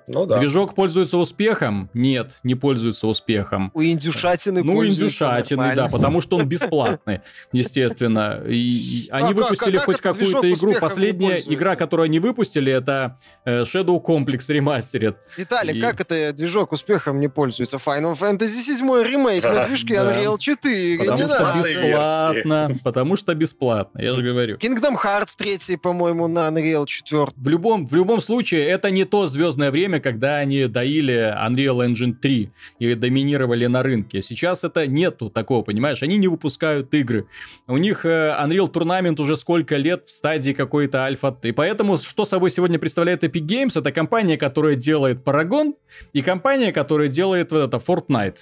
Ну, 0.07 0.27
да. 0.27 0.39
Движок 0.39 0.75
пользуется 0.75 1.19
успехом? 1.19 1.91
Нет, 1.95 2.39
не 2.43 2.55
пользуется 2.55 3.07
успехом. 3.07 3.71
У 3.75 3.83
индюшатины 3.83 4.63
Ну, 4.63 4.85
индюшатины, 4.85 5.75
да, 5.75 5.89
потому 5.89 6.21
что 6.21 6.37
он 6.37 6.47
бесплатный, 6.47 7.21
естественно. 7.53 8.43
И, 8.47 9.09
они 9.11 9.31
а 9.31 9.33
выпустили 9.33 9.77
как, 9.77 9.87
хоть 9.87 10.01
какую-то 10.01 10.51
игру. 10.53 10.75
Последняя 10.81 11.41
игра, 11.41 11.77
которую 11.77 12.05
они 12.05 12.19
выпустили, 12.19 12.73
это 12.73 13.19
э, 13.45 13.63
Shadow 13.63 14.03
Complex 14.03 14.49
Remastered. 14.49 15.17
Виталий, 15.37 15.79
и... 15.79 15.81
как 15.81 16.01
это 16.01 16.33
движок 16.33 16.73
успехом 16.73 17.21
не 17.21 17.29
пользуется? 17.29 17.79
Final 17.79 18.19
Fantasy 18.19 18.63
7 18.63 18.87
ремейк 19.03 19.45
на 19.45 19.65
движке 19.69 19.95
Unreal 19.95 20.39
4. 20.39 20.99
Потому 20.99 21.23
что 21.23 21.55
бесплатно. 21.57 22.71
Потому 22.83 23.17
что 23.17 23.35
бесплатно, 23.35 24.01
я 24.01 24.15
же 24.15 24.23
говорю. 24.23 24.57
Kingdom 24.57 24.97
Hearts 25.03 25.31
3, 25.37 25.77
по-моему, 25.77 26.29
на 26.29 26.49
Unreal 26.49 26.87
4. 26.87 27.29
В 27.37 27.49
любом, 27.49 27.87
в 27.87 27.95
любом 27.95 28.21
случае, 28.21 28.67
это 28.67 28.91
не 28.91 29.05
то 29.05 29.27
звездное 29.27 29.71
время, 29.71 29.94
время, 29.95 30.01
когда 30.01 30.37
они 30.39 30.67
доили 30.67 31.35
Unreal 31.35 31.87
Engine 31.87 32.15
3 32.15 32.51
и 32.79 32.95
доминировали 32.95 33.67
на 33.67 33.83
рынке. 33.83 34.23
Сейчас 34.23 34.65
это 34.65 34.87
нету 34.87 35.31
такого, 35.31 35.63
понимаешь? 35.63 36.03
Они 36.03 36.17
не 36.17 36.29
выпускают 36.29 36.93
игры. 36.95 37.27
У 37.67 37.77
них 37.77 38.05
э, 38.05 38.35
Unreal 38.41 38.71
Tournament 38.73 39.21
уже 39.21 39.37
сколько 39.37 39.77
лет 39.77 40.07
в 40.07 40.11
стадии 40.11 40.53
какой-то 40.53 41.05
альфа. 41.05 41.37
И 41.43 41.53
поэтому, 41.53 41.99
что 41.99 42.25
собой 42.25 42.51
сегодня 42.51 42.79
представляет 42.79 43.25
Epic 43.25 43.47
Games, 43.47 43.79
это 43.79 43.93
компания, 43.93 44.37
которая 44.37 44.75
делает 44.75 45.23
Paragon, 45.25 45.75
и 46.13 46.23
компания, 46.23 46.73
которая 46.73 47.09
делает 47.09 47.53
вот 47.53 47.69
это 47.69 47.77
Fortnite. 47.77 48.39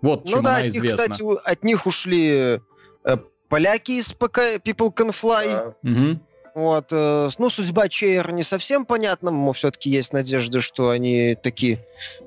Вот 0.00 0.24
ну 0.24 0.30
чем 0.30 0.42
да, 0.42 0.56
она 0.56 0.68
известна. 0.68 1.04
кстати, 1.04 1.22
от 1.44 1.64
них 1.64 1.86
ушли 1.86 2.60
э, 3.04 3.16
поляки 3.48 3.92
из 3.92 4.12
ПК 4.12 4.38
People 4.64 4.94
Can 4.94 5.10
Fly. 5.10 5.74
Да. 5.82 5.90
Угу. 5.90 6.20
Вот, 6.58 6.86
э, 6.90 7.30
ну, 7.38 7.50
судьба 7.50 7.88
Чейр 7.88 8.32
не 8.32 8.42
совсем 8.42 8.84
понятна, 8.84 9.30
но 9.30 9.52
все-таки 9.52 9.90
есть 9.90 10.12
надежда, 10.12 10.60
что 10.60 10.88
они 10.88 11.36
таки 11.40 11.78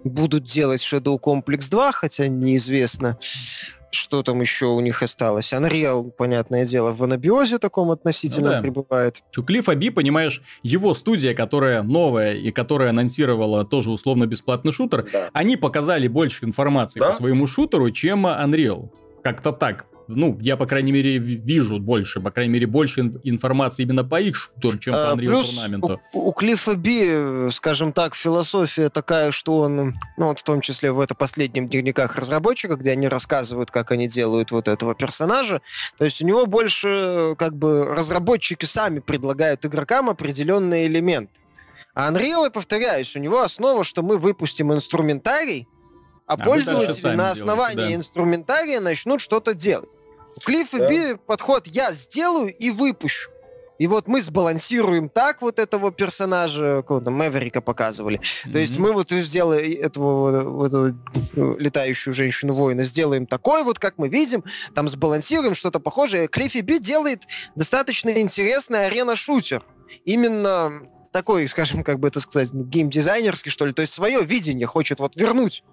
будут 0.05 0.45
делать 0.45 0.79
Shadow 0.79 1.19
Complex 1.19 1.69
2, 1.69 1.91
хотя 1.91 2.27
неизвестно 2.27 3.17
что 3.93 4.23
там 4.23 4.39
еще 4.39 4.67
у 4.67 4.79
них 4.79 5.03
осталось? 5.03 5.51
Unreal, 5.51 6.11
понятное 6.11 6.65
дело, 6.65 6.93
в 6.93 7.03
анабиозе 7.03 7.59
таком 7.59 7.91
относительно 7.91 8.47
ну, 8.47 8.53
да. 8.53 8.61
пребывает. 8.61 9.21
У 9.37 9.43
Клиффа 9.43 9.75
Би, 9.75 9.89
понимаешь, 9.89 10.41
его 10.63 10.95
студия, 10.95 11.33
которая 11.33 11.83
новая 11.83 12.33
и 12.33 12.51
которая 12.51 12.91
анонсировала 12.91 13.65
тоже 13.65 13.91
условно 13.91 14.27
бесплатный 14.27 14.71
шутер, 14.71 15.09
да. 15.11 15.29
они 15.33 15.57
показали 15.57 16.07
больше 16.07 16.45
информации 16.45 17.01
да? 17.01 17.09
по 17.09 17.13
своему 17.15 17.47
шутеру, 17.47 17.91
чем 17.91 18.25
Unreal. 18.25 18.91
Как-то 19.23 19.51
так 19.51 19.87
ну, 20.15 20.37
я, 20.41 20.57
по 20.57 20.65
крайней 20.65 20.91
мере, 20.91 21.17
вижу 21.17 21.79
больше, 21.79 22.19
по 22.19 22.31
крайней 22.31 22.53
мере, 22.53 22.67
больше 22.67 23.01
информации 23.23 23.83
именно 23.83 24.03
по 24.03 24.19
их 24.21 24.35
шутеру, 24.35 24.77
чем 24.77 24.93
по 24.93 25.11
а, 25.11 25.15
Unreal 25.15 25.25
Плюс 25.25 25.57
Tournament. 25.57 25.99
У, 26.13 26.29
у 26.29 26.31
Клиффа 26.33 26.75
Би, 26.75 27.49
скажем 27.51 27.93
так, 27.93 28.15
философия 28.15 28.89
такая, 28.89 29.31
что 29.31 29.59
он, 29.59 29.95
ну, 30.17 30.27
вот 30.27 30.39
в 30.39 30.43
том 30.43 30.61
числе 30.61 30.91
в 30.91 30.99
это 30.99 31.15
последнем 31.15 31.67
дневниках 31.67 32.15
разработчика, 32.15 32.75
где 32.75 32.91
они 32.91 33.07
рассказывают, 33.07 33.71
как 33.71 33.91
они 33.91 34.07
делают 34.07 34.51
вот 34.51 34.67
этого 34.67 34.95
персонажа, 34.95 35.61
то 35.97 36.05
есть 36.05 36.21
у 36.21 36.25
него 36.25 36.45
больше, 36.45 37.35
как 37.37 37.55
бы, 37.55 37.85
разработчики 37.85 38.65
сами 38.65 38.99
предлагают 38.99 39.65
игрокам 39.65 40.09
определенный 40.09 40.87
элемент. 40.87 41.29
А 41.93 42.11
Unreal, 42.11 42.45
я 42.45 42.49
повторяюсь, 42.49 43.15
у 43.15 43.19
него 43.19 43.41
основа, 43.41 43.83
что 43.83 44.01
мы 44.01 44.17
выпустим 44.17 44.71
инструментарий, 44.73 45.67
а, 46.25 46.35
а 46.35 46.37
пользователи 46.37 47.15
на 47.15 47.31
основании 47.31 47.75
делаете, 47.75 47.93
да. 47.93 47.99
инструментария 47.99 48.79
начнут 48.79 49.19
что-то 49.19 49.53
делать. 49.53 49.89
У 50.37 50.39
Клиффа 50.41 50.79
да. 50.79 50.89
Би 50.89 51.15
подход 51.15 51.67
«я 51.67 51.91
сделаю 51.91 52.53
и 52.53 52.69
выпущу». 52.69 53.31
И 53.81 53.87
вот 53.87 54.07
мы 54.07 54.21
сбалансируем 54.21 55.09
так 55.09 55.41
вот 55.41 55.57
этого 55.57 55.91
персонажа, 55.91 56.83
кого 56.87 56.99
там 56.99 57.15
Мэверика 57.15 57.61
показывали. 57.61 58.19
Mm-hmm. 58.19 58.51
То 58.51 58.59
есть 58.59 58.77
мы 58.77 58.93
вот 58.93 59.09
сделаем 59.09 59.83
этого, 59.83 60.67
этого 60.67 60.95
летающую 61.57 62.13
женщину-воина, 62.13 62.85
сделаем 62.85 63.25
такой 63.25 63.63
вот, 63.63 63.79
как 63.79 63.97
мы 63.97 64.07
видим, 64.07 64.43
там 64.75 64.87
сбалансируем 64.87 65.55
что-то 65.55 65.79
похожее. 65.79 66.27
Клиффи 66.27 66.59
Би 66.59 66.77
делает 66.77 67.23
достаточно 67.55 68.11
интересный 68.11 68.85
арена-шутер. 68.85 69.63
Именно 70.05 70.83
такой, 71.11 71.47
скажем, 71.47 71.83
как 71.83 71.99
бы 71.99 72.07
это 72.07 72.19
сказать, 72.19 72.49
ну, 72.53 72.63
геймдизайнерский, 72.63 73.49
что 73.49 73.65
ли. 73.65 73.73
То 73.73 73.81
есть 73.81 73.93
свое 73.93 74.21
видение 74.23 74.67
хочет 74.67 74.99
вот 74.99 75.15
вернуть 75.15 75.63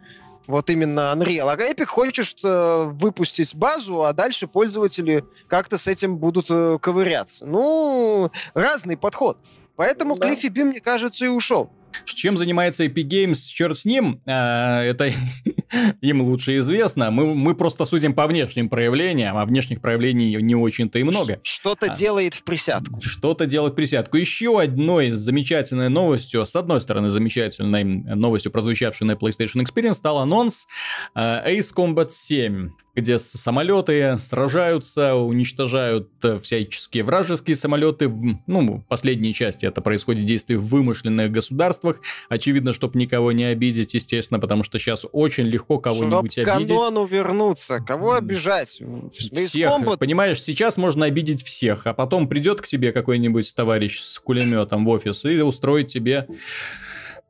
вот 0.48 0.70
именно 0.70 1.12
Unreal. 1.14 1.52
А 1.52 1.56
Epic 1.56 1.86
хочет 1.86 2.38
э, 2.42 2.90
выпустить 2.94 3.54
базу, 3.54 4.04
а 4.04 4.12
дальше 4.14 4.48
пользователи 4.48 5.24
как-то 5.46 5.76
с 5.76 5.86
этим 5.86 6.16
будут 6.16 6.46
э, 6.48 6.78
ковыряться. 6.80 7.46
Ну, 7.46 8.32
разный 8.54 8.96
подход. 8.96 9.38
Поэтому 9.76 10.16
да. 10.16 10.26
Клиффи 10.26 10.48
Би, 10.48 10.64
мне 10.64 10.80
кажется, 10.80 11.26
и 11.26 11.28
ушел. 11.28 11.70
Чем 12.04 12.36
занимается 12.36 12.84
Epic 12.84 13.08
Games, 13.08 13.38
черт 13.46 13.78
с 13.78 13.84
ним, 13.84 14.20
а, 14.26 14.82
это 14.82 15.12
им 16.00 16.22
лучше 16.22 16.58
известно. 16.58 17.10
Мы, 17.10 17.34
мы 17.34 17.54
просто 17.54 17.84
судим 17.84 18.14
по 18.14 18.26
внешним 18.26 18.68
проявлениям, 18.68 19.36
а 19.36 19.44
внешних 19.44 19.80
проявлений 19.80 20.36
не 20.36 20.54
очень-то 20.54 20.98
и 20.98 21.02
много. 21.02 21.40
Что-то 21.42 21.86
а, 21.92 21.94
делает 21.94 22.34
в 22.34 22.42
присядку. 22.44 23.00
Что-то 23.00 23.46
делает 23.46 23.74
в 23.74 23.76
присядку. 23.76 24.16
Еще 24.16 24.60
одной 24.60 25.10
замечательной 25.10 25.88
новостью, 25.88 26.44
с 26.44 26.56
одной 26.56 26.80
стороны, 26.80 27.10
замечательной 27.10 27.84
новостью, 27.84 28.52
прозвучавшей 28.52 29.06
на 29.06 29.12
PlayStation 29.12 29.62
Experience, 29.62 29.94
стал 29.94 30.18
анонс 30.18 30.66
uh, 31.14 31.46
Ace 31.46 31.72
Combat 31.74 32.10
7 32.10 32.70
где 33.00 33.18
самолеты 33.18 34.16
сражаются, 34.18 35.14
уничтожают 35.14 36.08
э, 36.22 36.38
всяческие 36.38 37.04
вражеские 37.04 37.56
самолеты. 37.56 38.10
Ну, 38.46 38.84
последние 38.88 39.32
части 39.32 39.66
это 39.66 39.80
происходит 39.80 40.24
действие 40.24 40.58
в 40.58 40.66
вымышленных 40.66 41.30
государствах. 41.30 42.00
Очевидно, 42.28 42.72
чтобы 42.72 42.98
никого 42.98 43.32
не 43.32 43.44
обидеть, 43.44 43.94
естественно, 43.94 44.40
потому 44.40 44.64
что 44.64 44.78
сейчас 44.78 45.04
очень 45.12 45.44
легко 45.44 45.78
кого-нибудь 45.78 46.32
Чтоб 46.32 46.48
обидеть. 46.48 46.68
канону 46.68 47.04
вернуться. 47.06 47.80
Кого 47.80 48.14
обижать? 48.14 48.80
Всех. 49.12 49.98
Понимаешь, 49.98 50.42
сейчас 50.42 50.76
можно 50.76 51.06
обидеть 51.06 51.44
всех, 51.44 51.86
а 51.86 51.94
потом 51.94 52.28
придет 52.28 52.60
к 52.60 52.66
тебе 52.66 52.92
какой-нибудь 52.92 53.54
товарищ 53.54 54.00
с 54.00 54.18
кулеметом 54.18 54.84
в 54.84 54.88
офис 54.88 55.24
и 55.24 55.40
устроит 55.40 55.88
тебе 55.88 56.26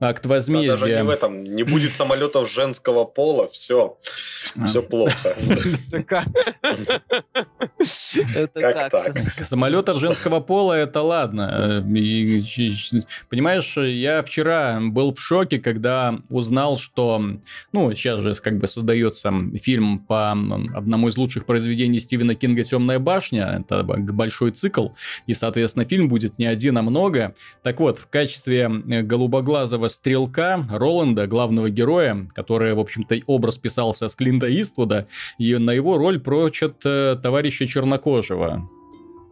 акт 0.00 0.26
возмездия. 0.26 0.72
Да, 0.72 0.80
даже 0.80 0.94
не 0.94 1.02
в 1.04 1.10
этом. 1.10 1.44
Не 1.44 1.62
будет 1.62 1.94
самолетов 1.94 2.50
женского 2.50 3.04
пола, 3.04 3.48
все. 3.48 3.98
А. 4.56 4.64
Все 4.64 4.82
плохо. 4.82 5.34
Как 8.54 8.90
так? 8.90 9.18
Самолетов 9.44 10.00
женского 10.00 10.40
пола 10.40 10.74
это 10.74 11.02
ладно. 11.02 11.84
Понимаешь, 13.28 13.76
я 13.76 14.22
вчера 14.22 14.80
был 14.80 15.14
в 15.14 15.20
шоке, 15.20 15.58
когда 15.58 16.18
узнал, 16.30 16.78
что, 16.78 17.22
ну, 17.72 17.94
сейчас 17.94 18.22
же 18.22 18.34
как 18.36 18.58
бы 18.58 18.68
создается 18.68 19.32
фильм 19.60 19.98
по 19.98 20.30
одному 20.30 21.08
из 21.08 21.16
лучших 21.16 21.44
произведений 21.44 22.00
Стивена 22.00 22.34
Кинга 22.34 22.64
«Темная 22.64 22.98
башня». 22.98 23.64
Это 23.64 23.82
большой 23.82 24.52
цикл, 24.52 24.88
и, 25.26 25.34
соответственно, 25.34 25.84
фильм 25.84 26.08
будет 26.08 26.38
не 26.38 26.46
один, 26.46 26.78
а 26.78 26.82
много. 26.82 27.34
Так 27.62 27.80
вот, 27.80 27.98
в 27.98 28.06
качестве 28.08 28.68
голубоглазого 28.68 29.87
стрелка 29.88 30.66
Роланда, 30.70 31.26
главного 31.26 31.70
героя, 31.70 32.28
который, 32.34 32.74
в 32.74 32.80
общем-то, 32.80 33.16
образ 33.26 33.58
писался 33.58 34.08
с 34.08 34.16
Клинта 34.16 34.48
Иствуда, 34.48 35.08
и 35.38 35.56
на 35.56 35.72
его 35.72 35.98
роль 35.98 36.20
прочат 36.20 36.82
э, 36.84 37.16
товарища 37.22 37.66
Чернокожего. 37.66 38.66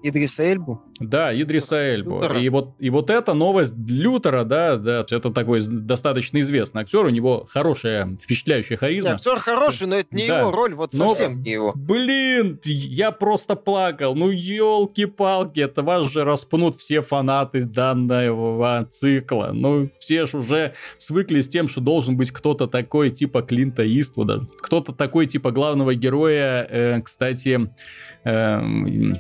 Идриса 0.03 0.45
Эльбу? 0.45 0.83
Да, 1.01 1.35
Идриса 1.35 1.95
Эльбу. 1.95 2.23
И 2.25 2.49
вот, 2.49 2.75
и 2.79 2.91
вот 2.91 3.11
эта 3.11 3.35
новость 3.35 3.75
Лютера, 3.77 4.45
да, 4.45 4.77
да, 4.77 5.05
это 5.09 5.31
такой 5.31 5.63
достаточно 5.67 6.41
известный 6.41 6.83
актер, 6.83 7.05
у 7.05 7.11
него 7.11 7.47
хорошая, 7.49 8.17
впечатляющая 8.23 8.77
харизма. 8.77 9.11
Нет, 9.11 9.19
актер 9.19 9.39
хороший, 9.39 9.87
но 9.87 9.97
это 9.97 10.15
не 10.15 10.27
да. 10.29 10.41
его 10.41 10.53
роль, 10.53 10.75
вот 10.75 10.93
но, 10.93 11.15
совсем 11.15 11.43
не 11.43 11.53
его. 11.53 11.73
Блин, 11.75 12.61
я 12.65 13.11
просто 13.11 13.57
плакал. 13.57 14.15
Ну, 14.15 14.31
елки-палки, 14.31 15.61
это 15.61 15.83
вас 15.83 16.11
же 16.11 16.25
распнут 16.25 16.77
все 16.77 17.03
фанаты 17.03 17.65
данного 17.65 18.87
цикла. 18.91 19.51
Ну, 19.53 19.91
все 19.99 20.27
же 20.27 20.39
уже 20.39 20.75
свыкли 20.99 21.41
с 21.41 21.49
тем, 21.49 21.69
что 21.69 21.81
должен 21.81 22.17
быть 22.17 22.31
кто-то 22.31 22.67
такой 22.67 23.11
типа 23.11 23.43
Клинта 23.43 23.85
Иствуда, 23.87 24.47
кто-то 24.61 24.93
такой 24.93 25.27
типа 25.27 25.51
главного 25.51 25.95
героя, 25.95 26.67
э, 26.69 27.01
кстати, 27.03 27.71
э, 28.27 28.61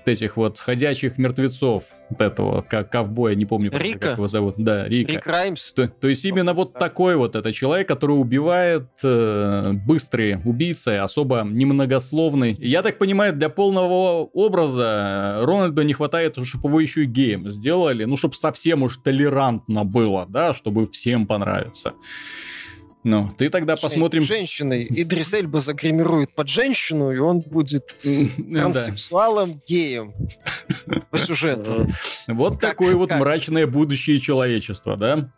этих 0.05 0.37
вот 0.37 0.59
ходячих 0.59 1.16
мертвецов, 1.19 1.85
вот 2.11 2.21
этого 2.21 2.62
как 2.62 2.90
ковбоя, 2.90 3.35
не 3.35 3.47
помню, 3.47 3.71
Рика? 3.73 3.99
как 3.99 4.16
его 4.16 4.29
зовут. 4.29 4.57
Да, 4.59 4.88
Рика. 4.88 5.12
Рик 5.12 5.27
Раймс. 5.27 5.73
То, 5.73 5.88
то 5.88 6.09
есть 6.09 6.25
именно 6.25 6.55
вот 6.55 6.75
такой 6.75 7.16
вот 7.16 7.37
это 7.37 7.53
человек, 7.53 7.87
который 7.87 8.12
убивает 8.12 8.88
э, 9.03 9.73
быстрые 9.87 10.40
убийцы, 10.45 10.99
особо 10.99 11.42
немногословный. 11.45 12.57
Я 12.59 12.83
так 12.83 12.99
понимаю, 12.99 13.33
для 13.33 13.49
полного 13.49 14.29
образа 14.33 15.40
Рональду 15.42 15.83
не 15.83 15.92
хватает, 15.92 16.37
чтобы 16.45 16.69
его 16.69 16.81
еще 16.81 17.05
и 17.05 17.07
гейм 17.07 17.51
сделали, 17.51 18.05
ну, 18.05 18.16
чтобы 18.16 18.35
совсем 18.35 18.83
уж 18.83 18.99
толерантно 18.99 19.85
было, 19.85 20.27
да, 20.29 20.55
чтобы 20.55 20.87
всем 20.87 21.27
понравиться. 21.27 21.92
Ну, 23.07 23.33
ты 23.38 23.51
тогда 23.51 23.77
посмотрим... 23.77 24.25
Женщиной. 24.25 24.85
Идрис 24.90 25.33
Эльба 25.33 25.61
загримирует 25.61 26.35
под 26.35 26.49
женщину, 26.49 27.12
и 27.12 27.19
он 27.19 27.38
будет 27.38 27.97
транссексуалом, 28.03 29.62
геем. 29.64 30.12
По 31.11 31.16
сюжету. 31.16 31.87
Вот 32.27 32.59
такое 32.61 32.97
вот 32.97 33.12
мрачное 33.12 33.69
будущее 33.69 34.19
человечества, 34.19 34.97
да? 34.97 35.31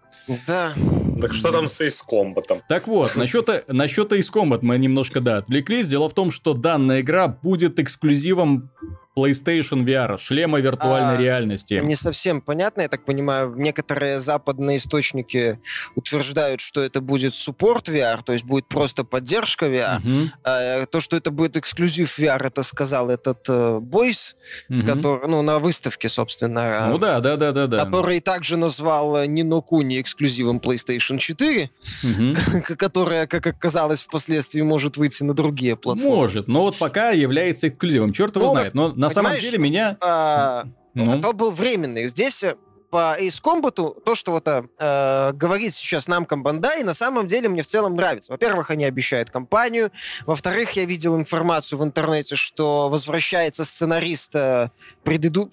Да. 0.46 0.72
Так 1.20 1.34
что 1.34 1.52
там 1.52 1.68
с 1.68 1.78
Ace 1.82 2.00
Combat? 2.10 2.62
Так 2.70 2.88
вот, 2.88 3.16
насчет, 3.16 3.50
насчет 3.68 4.12
Ace 4.12 4.32
Combat 4.32 4.60
мы 4.62 4.78
немножко, 4.78 5.20
да, 5.20 5.36
отвлеклись. 5.36 5.88
Дело 5.88 6.08
в 6.08 6.14
том, 6.14 6.30
что 6.30 6.54
данная 6.54 7.02
игра 7.02 7.28
будет 7.28 7.78
эксклюзивом 7.78 8.70
PlayStation 9.18 9.84
VR, 9.84 10.18
шлема 10.18 10.60
виртуальной 10.60 11.16
а, 11.16 11.20
реальности. 11.20 11.80
Не 11.82 11.96
совсем 11.96 12.40
понятно, 12.40 12.82
я 12.82 12.88
так 12.88 13.04
понимаю, 13.04 13.54
некоторые 13.56 14.20
западные 14.20 14.78
источники 14.78 15.58
утверждают, 15.96 16.60
что 16.60 16.80
это 16.80 17.00
будет 17.00 17.34
суппорт 17.34 17.88
VR, 17.88 18.22
то 18.24 18.32
есть 18.32 18.44
будет 18.44 18.66
просто 18.66 19.04
поддержка 19.04 19.66
VR. 19.66 19.98
Угу. 19.98 20.30
А, 20.44 20.86
то, 20.86 21.00
что 21.00 21.16
это 21.16 21.30
будет 21.30 21.56
эксклюзив 21.56 22.18
VR, 22.18 22.46
это 22.46 22.62
сказал 22.62 23.10
этот 23.10 23.44
э, 23.48 23.78
Бойс, 23.80 24.36
угу. 24.68 24.82
который, 24.82 25.28
ну, 25.28 25.42
на 25.42 25.58
выставке, 25.58 26.08
собственно. 26.08 26.88
Ну 26.88 26.98
да, 26.98 27.20
да, 27.20 27.36
да, 27.36 27.52
да, 27.52 27.66
да. 27.66 27.84
Который 27.84 28.20
также 28.20 28.56
назвал 28.56 29.24
Нино 29.24 29.60
Куни 29.60 30.00
эксклюзивом 30.00 30.58
PlayStation 30.58 31.18
4, 31.18 31.70
угу. 32.04 32.74
которая, 32.76 33.26
как 33.26 33.46
оказалось, 33.46 34.00
впоследствии 34.00 34.62
может 34.62 34.96
выйти 34.96 35.22
на 35.22 35.34
другие 35.34 35.76
платформы. 35.76 36.16
Может, 36.16 36.48
но 36.48 36.62
вот 36.62 36.76
пока 36.78 37.10
является 37.10 37.68
эксклюзивом. 37.68 38.12
Черт 38.12 38.36
его 38.36 38.46
ну, 38.46 38.52
знает. 38.52 38.74
Но 38.74 38.92
на 38.94 39.07
самом 39.10 39.38
деле 39.38 39.58
меня... 39.58 39.96
А, 40.00 40.64
ну. 40.94 41.20
То 41.20 41.32
был 41.32 41.50
временный. 41.50 42.08
Здесь 42.08 42.42
э, 42.42 42.56
по 42.90 43.16
Ace 43.20 43.40
Combat, 43.42 44.02
то, 44.02 44.14
что 44.14 44.32
вот 44.32 44.48
э, 44.48 45.32
говорит 45.32 45.74
сейчас 45.74 46.08
нам 46.08 46.26
Бандай, 46.28 46.82
на 46.82 46.94
самом 46.94 47.26
деле 47.26 47.48
мне 47.48 47.62
в 47.62 47.66
целом 47.66 47.96
нравится. 47.96 48.32
Во-первых, 48.32 48.70
они 48.70 48.84
обещают 48.84 49.30
компанию. 49.30 49.92
Во-вторых, 50.26 50.72
я 50.72 50.84
видел 50.84 51.16
информацию 51.16 51.78
в 51.78 51.84
интернете, 51.84 52.36
что 52.36 52.88
возвращается 52.88 53.64
сценарист 53.64 54.34
э, 54.34 54.70
преду 55.04 55.50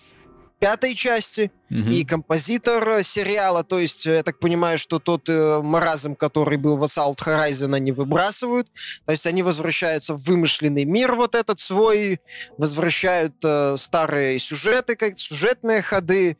пятой 0.59 0.95
части, 0.95 1.51
угу. 1.69 1.89
и 1.89 2.03
композитор 2.05 3.03
сериала, 3.03 3.63
то 3.63 3.79
есть 3.79 4.05
я 4.05 4.23
так 4.23 4.39
понимаю, 4.39 4.77
что 4.77 4.99
тот 4.99 5.27
э, 5.29 5.61
маразм, 5.61 6.15
который 6.15 6.57
был 6.57 6.77
в 6.77 6.83
Assault 6.83 7.17
Horizon, 7.17 7.75
они 7.75 7.91
выбрасывают, 7.91 8.67
то 9.05 9.11
есть 9.11 9.25
они 9.25 9.43
возвращаются 9.43 10.13
в 10.13 10.21
вымышленный 10.23 10.85
мир 10.85 11.15
вот 11.15 11.35
этот 11.35 11.59
свой, 11.59 12.19
возвращают 12.57 13.35
э, 13.43 13.75
старые 13.77 14.39
сюжеты, 14.39 14.95
как 14.95 15.17
сюжетные 15.17 15.81
ходы, 15.81 16.37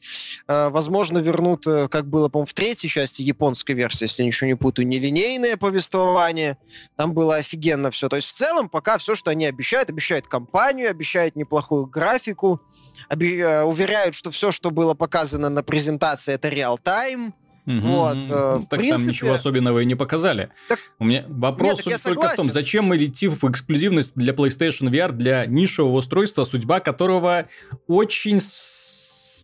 э, 0.48 0.70
возможно, 0.70 1.18
вернут, 1.20 1.66
э, 1.68 1.88
как 1.90 2.08
было, 2.08 2.30
по-моему, 2.30 2.48
в 2.48 2.54
третьей 2.54 2.90
части 2.90 3.22
японской 3.22 3.74
версии, 3.74 4.04
если 4.04 4.24
ничего 4.24 4.48
не 4.48 4.56
путаю, 4.56 4.88
нелинейное 4.88 5.58
повествование, 5.58 6.58
там 6.96 7.14
было 7.14 7.36
офигенно 7.36 7.92
все, 7.92 8.10
то 8.10 8.16
есть 8.16 8.28
в 8.28 8.34
целом 8.34 8.70
пока 8.70 8.98
все, 8.98 9.16
что 9.16 9.32
они 9.32 9.46
обещают, 9.46 9.90
обещают 9.90 10.28
компанию, 10.28 10.90
обещают 10.90 11.36
неплохую 11.36 11.86
графику, 11.86 12.62
э, 13.10 13.62
уверяют, 13.64 14.16
что 14.16 14.32
все, 14.32 14.52
что 14.52 14.72
было 14.72 14.94
показано 15.16 15.49
на 15.49 15.63
презентации, 15.63 16.34
это 16.34 16.49
реал-тайм. 16.49 17.34
Угу. 17.66 17.80
Вот, 17.80 18.18
э, 18.18 18.59
так 18.70 18.80
принципе... 18.80 18.91
там 18.91 19.07
ничего 19.07 19.34
особенного 19.34 19.80
и 19.80 19.86
не 19.86 19.95
показали. 19.95 20.49
Так... 20.68 20.78
У 20.99 21.05
меня 21.05 21.24
вопрос 21.30 21.86
Нет, 21.86 22.03
только 22.03 22.28
в 22.28 22.36
том, 22.36 22.51
зачем 22.51 22.95
идти 22.95 23.28
в 23.28 23.43
эксклюзивность 23.45 24.13
для 24.16 24.34
PlayStation 24.34 24.91
VR 24.91 25.13
для 25.13 25.45
нишевого 25.45 25.99
устройства, 25.99 26.43
судьба 26.43 26.82
которого 26.82 27.47
очень 27.88 28.39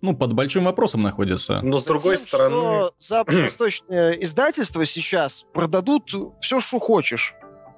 ну, 0.02 0.16
под 0.16 0.34
большим 0.34 0.66
вопросом 0.66 1.04
находится. 1.04 1.58
Но 1.64 1.80
с 1.80 1.86
другой 1.86 2.18
Затем, 2.18 2.28
стороны... 2.28 2.56
Что 2.56 2.94
западно-восточные 3.00 4.24
издательства 4.26 4.86
сейчас 4.86 5.46
продадут 5.54 6.12
все, 6.42 6.60
что 6.60 6.80
хочешь. 6.80 7.34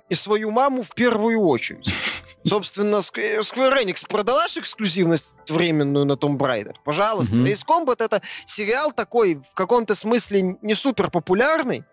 И 0.10 0.16
свою 0.16 0.52
маму 0.52 0.82
в 0.82 0.94
первую 0.94 1.42
очередь. 1.42 1.90
Собственно, 2.46 2.98
Square 2.98 3.84
Enix 3.84 4.06
продала 4.08 4.48
же 4.48 4.60
эксклюзивность 4.60 5.36
временную 5.48 6.06
на 6.06 6.14
Tomb 6.14 6.38
Raider. 6.38 6.74
Пожалуйста. 6.84 7.36
Mm-hmm. 7.36 7.54
Ace 7.54 7.66
Combat 7.66 8.04
это 8.04 8.22
сериал 8.46 8.92
такой, 8.92 9.36
в 9.36 9.54
каком-то 9.54 9.96
смысле 9.96 10.58
не 10.62 10.74
супер 10.74 11.10
популярный, 11.10 11.86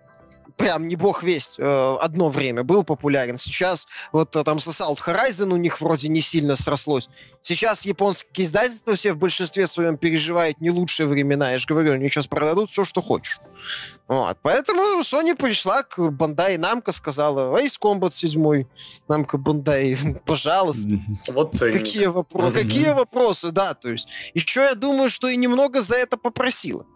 прям 0.60 0.88
не 0.88 0.96
бог 0.96 1.22
весть, 1.22 1.56
э, 1.58 1.96
одно 2.00 2.28
время 2.28 2.62
был 2.62 2.84
популярен. 2.84 3.38
Сейчас 3.38 3.86
вот 4.12 4.36
э, 4.36 4.44
там 4.44 4.60
с 4.60 4.68
Assault 4.68 4.98
Horizon 4.98 5.52
у 5.52 5.56
них 5.56 5.80
вроде 5.80 6.08
не 6.08 6.20
сильно 6.20 6.54
срослось. 6.54 7.08
Сейчас 7.42 7.86
японские 7.86 8.46
издательства 8.46 8.94
все 8.94 9.14
в 9.14 9.16
большинстве 9.16 9.66
своем 9.66 9.96
переживают 9.96 10.60
не 10.60 10.70
лучшие 10.70 11.06
времена. 11.06 11.52
Я 11.52 11.58
же 11.58 11.66
говорю, 11.66 11.92
они 11.92 12.08
сейчас 12.08 12.26
продадут 12.26 12.70
все, 12.70 12.84
что 12.84 13.00
хочешь. 13.00 13.40
Вот. 14.10 14.38
Поэтому 14.42 15.02
Sony 15.02 15.36
пришла 15.36 15.84
к 15.84 15.96
Bandai 16.00 16.56
Namco, 16.58 16.90
сказала, 16.90 17.56
Ace 17.60 17.78
Combat 17.80 18.10
7, 18.12 18.64
Namco 19.06 19.36
Bandai, 19.38 20.20
пожалуйста. 20.26 20.98
Вот 21.28 21.56
какие, 21.56 22.08
вопро- 22.08 22.50
какие 22.50 22.90
вопросы, 22.90 23.52
да. 23.52 23.74
То 23.74 23.90
есть 23.90 24.08
еще 24.34 24.62
я 24.62 24.74
думаю, 24.74 25.10
что 25.10 25.28
и 25.28 25.36
немного 25.36 25.80
за 25.80 25.94
это 25.94 26.16
попросила. 26.16 26.86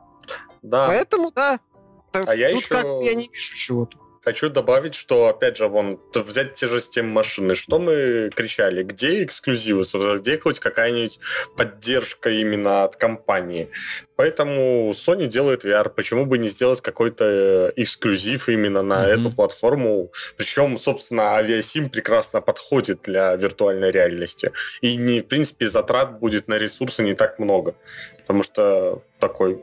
Да. 0.63 0.89
Поэтому, 0.89 1.31
да, 1.31 1.61
а 2.13 2.35
я 2.35 2.49
еще... 2.49 3.01
я 3.05 3.15
не 3.15 3.29
вижу 3.29 3.55
чего-то. 3.55 3.97
Хочу 4.25 4.49
добавить, 4.49 4.95
что, 4.95 5.29
опять 5.29 5.59
же, 5.59 5.69
вон, 5.69 6.01
взять 6.15 6.55
те 6.55 6.67
же 6.67 6.79
Steam 6.79 7.05
машины. 7.05 7.55
Что 7.55 7.79
мы 7.79 8.31
кричали? 8.35 8.83
Где 8.83 9.23
эксклюзивы, 9.23 9.85
собственно? 9.85 10.19
Где 10.19 10.39
хоть 10.39 10.61
какая-нибудь 10.61 11.19
поддержка 11.57 12.31
именно 12.31 12.85
от 12.85 12.97
компании? 12.97 13.69
Поэтому 14.17 14.93
Sony 14.93 15.27
делает 15.27 15.65
VR. 15.65 15.91
Почему 15.91 16.25
бы 16.25 16.39
не 16.39 16.49
сделать 16.49 16.81
какой-то 16.81 17.25
э, 17.25 17.73
эксклюзив 17.77 18.49
именно 18.49 18.83
на 18.83 19.05
mm-hmm. 19.05 19.21
эту 19.21 19.31
платформу? 19.31 20.11
Причем, 20.39 20.79
собственно, 20.79 21.35
авиасим 21.35 21.91
прекрасно 21.91 22.41
подходит 22.41 23.03
для 23.03 23.37
виртуальной 23.37 23.91
реальности. 23.91 24.53
И, 24.81 24.97
не, 24.97 25.21
в 25.21 25.27
принципе, 25.27 25.69
затрат 25.69 26.19
будет 26.19 26.49
на 26.49 26.55
ресурсы 26.55 27.03
не 27.03 27.15
так 27.15 27.39
много. 27.39 27.75
Потому 28.21 28.43
что 28.43 29.03
такой 29.19 29.63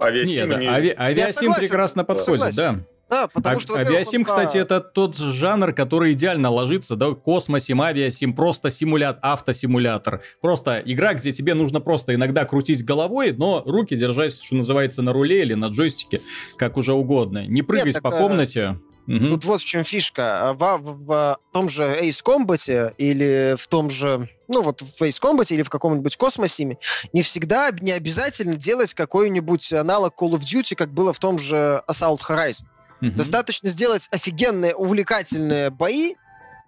авиасим 0.00 0.50
Нет, 0.50 0.58
не... 0.60 0.68
ави... 0.68 0.94
авиасим 0.96 1.54
прекрасно 1.54 2.04
подходит, 2.04 2.54
согласен. 2.54 2.56
да. 2.56 2.84
Да, 3.10 3.26
потому 3.26 3.56
а, 3.56 3.60
что... 3.60 3.74
Авиасим, 3.74 4.24
кстати, 4.24 4.56
это 4.56 4.80
тот 4.80 5.16
жанр, 5.16 5.72
который 5.72 6.12
идеально 6.12 6.48
ложится, 6.50 6.94
да, 6.94 7.10
космосим, 7.10 7.82
авиасим, 7.82 8.34
просто 8.34 8.70
симулят, 8.70 9.18
автосимулятор. 9.20 10.22
Просто 10.40 10.80
игра, 10.84 11.14
где 11.14 11.32
тебе 11.32 11.54
нужно 11.54 11.80
просто 11.80 12.14
иногда 12.14 12.44
крутить 12.44 12.84
головой, 12.84 13.32
но 13.32 13.62
руки 13.66 13.96
держать, 13.96 14.40
что 14.40 14.54
называется, 14.54 15.02
на 15.02 15.12
руле 15.12 15.42
или 15.42 15.54
на 15.54 15.66
джойстике, 15.66 16.20
как 16.56 16.76
уже 16.76 16.92
угодно. 16.92 17.44
Не 17.46 17.62
прыгать 17.62 17.94
Нет, 17.94 18.02
по 18.02 18.10
так, 18.10 18.20
комнате. 18.20 18.78
Угу. 19.08 19.26
Тут 19.26 19.44
вот 19.44 19.60
в 19.60 19.64
чем 19.64 19.82
фишка. 19.82 20.54
В, 20.56 20.78
в, 20.78 21.04
в 21.04 21.38
том 21.52 21.68
же 21.68 21.82
Ace 21.82 22.22
Combat 22.24 22.94
или 22.96 23.56
в 23.58 23.66
том 23.66 23.90
же, 23.90 24.28
ну 24.46 24.62
вот 24.62 24.82
в 24.82 25.02
Ace 25.02 25.20
Combat 25.20 25.46
или 25.52 25.62
в 25.62 25.70
каком-нибудь 25.70 26.16
Космосиме 26.16 26.78
не 27.12 27.22
всегда 27.22 27.70
не 27.80 27.90
обязательно 27.90 28.54
делать 28.54 28.94
какой-нибудь 28.94 29.72
аналог 29.72 30.14
Call 30.16 30.32
of 30.32 30.40
Duty, 30.40 30.76
как 30.76 30.92
было 30.92 31.12
в 31.12 31.18
том 31.18 31.40
же 31.40 31.82
Assault 31.88 32.20
Horizon. 32.28 32.66
Угу. 33.00 33.12
Достаточно 33.12 33.70
сделать 33.70 34.08
офигенные, 34.10 34.74
увлекательные 34.74 35.70
бои 35.70 36.14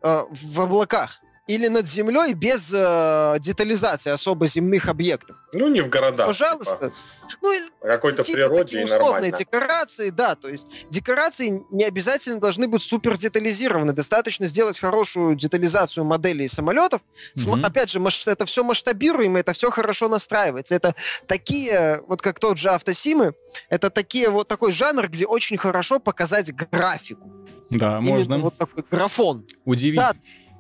э, 0.03 0.23
в 0.31 0.61
облаках 0.61 1.22
или 1.49 1.67
над 1.69 1.89
землей 1.89 2.35
без 2.35 2.71
э, 2.73 3.37
детализации 3.41 4.11
особо 4.11 4.47
земных 4.47 4.89
объектов. 4.89 5.37
Ну, 5.53 5.69
не 5.69 5.81
в 5.81 5.89
городах. 5.89 6.29
Пожалуйста. 6.29 6.93
Типа. 7.29 7.41
Ну, 7.43 7.51
в 7.81 7.87
какой-то 7.87 8.23
типа 8.23 8.37
природе 8.37 8.83
и 8.83 8.85
нормально. 8.85 9.33
декорации, 9.33 10.11
да, 10.11 10.37
то 10.37 10.49
есть 10.49 10.67
декорации 10.89 11.65
не 11.71 11.85
обязательно 11.85 12.39
должны 12.39 12.69
быть 12.69 12.83
супер 12.83 13.19
детализированы. 13.19 13.93
Достаточно 13.93 14.47
сделать 14.47 14.79
хорошую 14.79 15.35
детализацию 15.35 16.05
моделей 16.05 16.47
самолетов. 16.47 17.01
Mm-hmm. 17.37 17.67
Опять 17.67 17.91
же, 17.91 18.01
это 18.27 18.47
все 18.47 18.63
масштабируемо, 18.63 19.41
это 19.41 19.53
все 19.53 19.71
хорошо 19.71 20.09
настраивается. 20.09 20.75
Это 20.77 20.95
такие, 21.27 22.03
вот 22.07 22.23
как 22.23 22.39
тот 22.39 22.57
же 22.57 22.71
автосимы, 22.71 23.35
это 23.69 23.91
такие 23.91 24.31
вот 24.31 24.47
такой 24.47 24.71
жанр, 24.71 25.09
где 25.09 25.27
очень 25.27 25.57
хорошо 25.57 25.99
показать 25.99 26.55
графику. 26.55 27.33
Да, 27.71 27.99
Именно 27.99 28.11
можно. 28.11 28.39
Вот 28.39 28.57
такой 28.57 28.85
графон. 28.91 29.47
Удивить. 29.65 29.99
Да, 29.99 30.13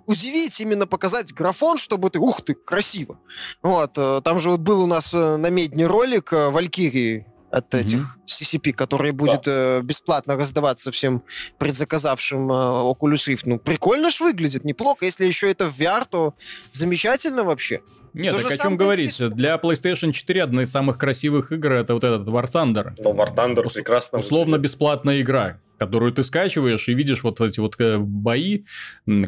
удивить, 0.06 0.60
именно 0.60 0.86
показать 0.86 1.32
графон, 1.32 1.78
чтобы 1.78 2.10
ты, 2.10 2.18
ух 2.18 2.44
ты, 2.44 2.54
красиво. 2.54 3.18
Вот, 3.62 3.92
э, 3.96 4.20
там 4.24 4.40
же 4.40 4.50
вот 4.50 4.60
был 4.60 4.82
у 4.82 4.86
нас 4.86 5.12
э, 5.14 5.36
на 5.36 5.50
медне 5.50 5.86
ролик 5.86 6.32
э, 6.32 6.50
Валькирии 6.50 7.26
от 7.52 7.74
этих 7.74 7.98
mm-hmm. 7.98 8.60
CCP, 8.62 8.72
который 8.72 9.12
будет 9.12 9.42
да. 9.44 9.78
э, 9.78 9.80
бесплатно 9.82 10.36
раздаваться 10.36 10.90
всем 10.90 11.22
предзаказавшим 11.58 12.50
э, 12.50 12.54
Oculus 12.54 13.28
Rift. 13.28 13.42
Ну, 13.44 13.58
прикольно 13.58 14.10
ж 14.10 14.20
выглядит, 14.20 14.64
неплохо. 14.64 15.04
Если 15.04 15.26
еще 15.26 15.50
это 15.50 15.70
в 15.70 15.78
VR, 15.78 16.06
то 16.08 16.34
замечательно 16.72 17.44
вообще. 17.44 17.82
Нет, 18.14 18.36
так 18.36 18.52
о 18.52 18.56
чем 18.56 18.76
говорить? 18.76 19.18
Для 19.30 19.56
PlayStation 19.56 20.12
4 20.12 20.42
одна 20.42 20.62
из 20.62 20.70
самых 20.70 20.98
красивых 20.98 21.52
игр 21.52 21.72
это 21.72 21.94
вот 21.94 22.04
этот 22.04 22.26
War 22.26 22.50
Thunder. 22.50 22.92
Но 22.98 23.12
War 23.12 23.34
Thunder 23.34 23.64
Ус- 23.64 23.74
прекрасно 23.74 24.18
Условно 24.18 24.52
выглядит. 24.52 24.72
бесплатная 24.72 25.20
игра 25.20 25.58
которую 25.78 26.12
ты 26.12 26.22
скачиваешь 26.22 26.88
и 26.88 26.94
видишь 26.94 27.24
вот 27.24 27.40
эти 27.40 27.58
вот 27.58 27.74
э, 27.80 27.98
бои, 27.98 28.62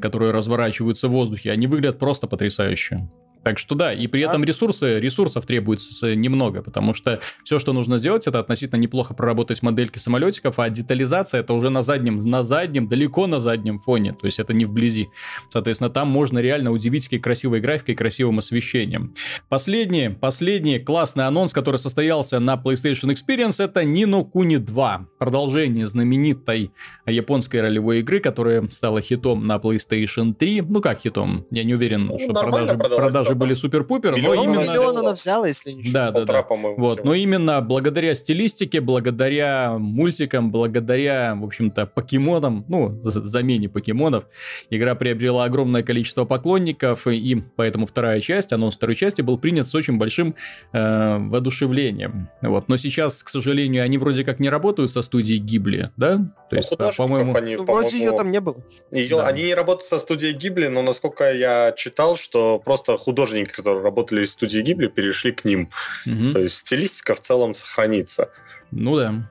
которые 0.01 0.31
разворачиваются 0.31 1.09
в 1.09 1.11
воздухе, 1.11 1.51
они 1.51 1.67
выглядят 1.67 1.99
просто 1.99 2.29
потрясающе. 2.29 3.09
Так 3.45 3.59
что 3.59 3.75
да, 3.75 3.93
и 3.93 4.07
при 4.07 4.23
этом 4.23 4.43
ресурсы, 4.43 4.99
ресурсов 4.99 5.47
требуется 5.47 6.15
немного, 6.15 6.63
потому 6.63 6.95
что 6.95 7.21
все, 7.45 7.59
что 7.59 7.73
нужно 7.73 7.99
сделать, 7.99 8.27
это 8.27 8.39
относительно 8.39 8.81
неплохо 8.81 9.15
проработать 9.15 9.63
модельки 9.63 9.99
самолетиков, 9.99 10.59
а 10.59 10.71
детализация 10.71 11.41
это 11.41 11.53
уже 11.53 11.69
на 11.69 11.83
заднем, 11.83 12.19
на 12.19 12.43
заднем, 12.43 12.89
далеко 12.89 13.27
на 13.27 13.41
заднем 13.41 13.79
фоне, 13.81 14.15
то 14.15 14.27
есть 14.27 14.39
это 14.39 14.55
не 14.55 14.65
вблизи. 14.65 15.09
Соответственно, 15.51 15.91
там 15.91 16.09
можно 16.09 16.39
реально 16.39 16.73
удивить 16.73 17.09
и 17.11 17.19
красивой 17.19 17.61
графикой, 17.61 17.95
и 17.95 17.97
красивым 17.97 18.39
освещением. 18.39 19.15
Последний, 19.49 20.09
последний 20.09 20.79
классный 20.79 21.27
анонс, 21.27 21.53
который 21.53 21.77
состоялся 21.77 22.41
на 22.41 22.55
PlayStation 22.55 23.15
Experience, 23.15 23.63
это 23.63 23.83
Nino 23.83 24.25
Kuni 24.29 24.59
2, 24.59 25.07
продолжение 25.19 25.87
знаменитой 25.87 26.73
японской 27.07 27.61
ролевой 27.61 28.01
игры, 28.01 28.21
которая 28.21 28.67
стала 28.69 29.03
хитом 29.03 29.47
на 29.47 29.57
PlayStation 29.57 30.33
3. 30.33 30.63
Ну 30.63 30.81
как 30.81 31.01
хитом? 31.01 31.47
Я 31.51 31.65
не 31.65 31.75
уверен, 31.75 32.07
ну, 32.07 32.19
что 32.19 32.33
продажи, 32.33 32.79
продажи 32.79 33.34
тоже 33.35 33.39
были 33.39 33.55
супер-пупер, 33.55 34.13
но 34.17 34.35
именно... 34.35 34.61
Миллион 34.61 34.99
она 34.99 35.13
взяла, 35.13 35.49
если 35.49 35.73
ничего. 35.73 35.93
Да, 35.93 36.11
да, 36.11 36.25
да. 36.25 36.47
Вот, 36.77 37.05
но 37.05 37.15
именно 37.15 37.61
благодаря 37.61 38.15
стилистике, 38.15 38.81
благодаря 38.81 39.77
мультикам, 39.79 40.51
благодаря, 40.51 41.35
в 41.35 41.45
общем-то, 41.45 41.87
покемонам, 41.87 42.65
ну, 42.69 42.99
замене 43.03 43.69
покемонов, 43.69 44.25
игра 44.71 44.95
приобрела 44.95 45.45
огромное 45.45 45.83
количество 45.83 46.25
поклонников, 46.25 47.07
и 47.07 47.43
поэтому 47.57 47.87
вторая 47.87 48.21
часть, 48.21 48.53
анонс 48.53 48.77
второй 48.77 48.97
части 48.97 49.23
был 49.23 49.39
принят 49.39 49.69
с 49.69 49.75
очень 49.75 49.99
большим 49.99 50.35
э, 50.73 51.19
воодушевлением. 51.19 52.29
Вот, 52.43 52.69
но 52.69 52.77
сейчас, 52.77 53.23
к 53.23 53.29
сожалению, 53.29 53.85
они 53.85 53.99
вроде 53.99 54.25
как 54.25 54.41
не 54.41 54.49
работают 54.49 54.91
со 54.91 55.03
студией 55.03 55.39
Гибли, 55.39 55.91
да? 55.97 56.19
То 56.51 56.57
есть, 56.57 56.71
ну, 56.79 56.93
по-моему... 56.97 57.35
Они, 57.35 57.57
ну, 57.57 57.65
вроде 57.65 57.99
ее 57.99 58.13
там 58.13 58.31
не 58.31 58.41
было. 58.41 58.65
Ее, 58.91 59.17
да. 59.17 59.27
Они 59.27 59.45
не 59.45 59.55
работают 59.55 59.89
со 59.89 59.99
студией 59.99 60.33
Гибли, 60.33 60.69
но 60.69 60.83
насколько 60.83 61.33
я 61.33 61.73
читал, 61.77 62.17
что 62.17 62.61
просто 62.65 62.97
художники 62.97 63.24
художники, 63.25 63.53
которые 63.53 63.83
работали 63.83 64.25
в 64.25 64.31
студии 64.31 64.61
Гибли, 64.61 64.89
перешли 64.89 65.33
к 65.33 65.45
ним. 65.45 65.71
Угу. 66.07 66.33
То 66.33 66.39
есть 66.41 66.59
стилистика 66.59 67.15
в 67.15 67.21
целом 67.21 67.55
сохранится. 67.55 68.31
Ну 68.71 68.97
да. 68.97 69.31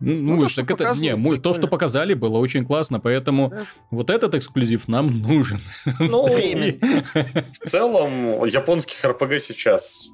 Ну, 0.00 0.36
ну 0.36 0.46
то, 0.46 0.54
так 0.54 0.70
это, 0.70 0.94
не, 1.00 1.16
мы, 1.16 1.38
то, 1.38 1.54
что 1.54 1.66
показали, 1.66 2.14
было 2.14 2.38
очень 2.38 2.64
классно, 2.64 3.00
поэтому 3.00 3.50
да. 3.50 3.66
вот 3.90 4.10
этот 4.10 4.32
эксклюзив 4.36 4.86
нам 4.86 5.22
нужен. 5.22 5.58
Ну, 5.98 6.26
в 7.52 7.68
целом, 7.68 8.44
японских 8.44 9.04
РПГ 9.04 9.40
сейчас 9.40 10.08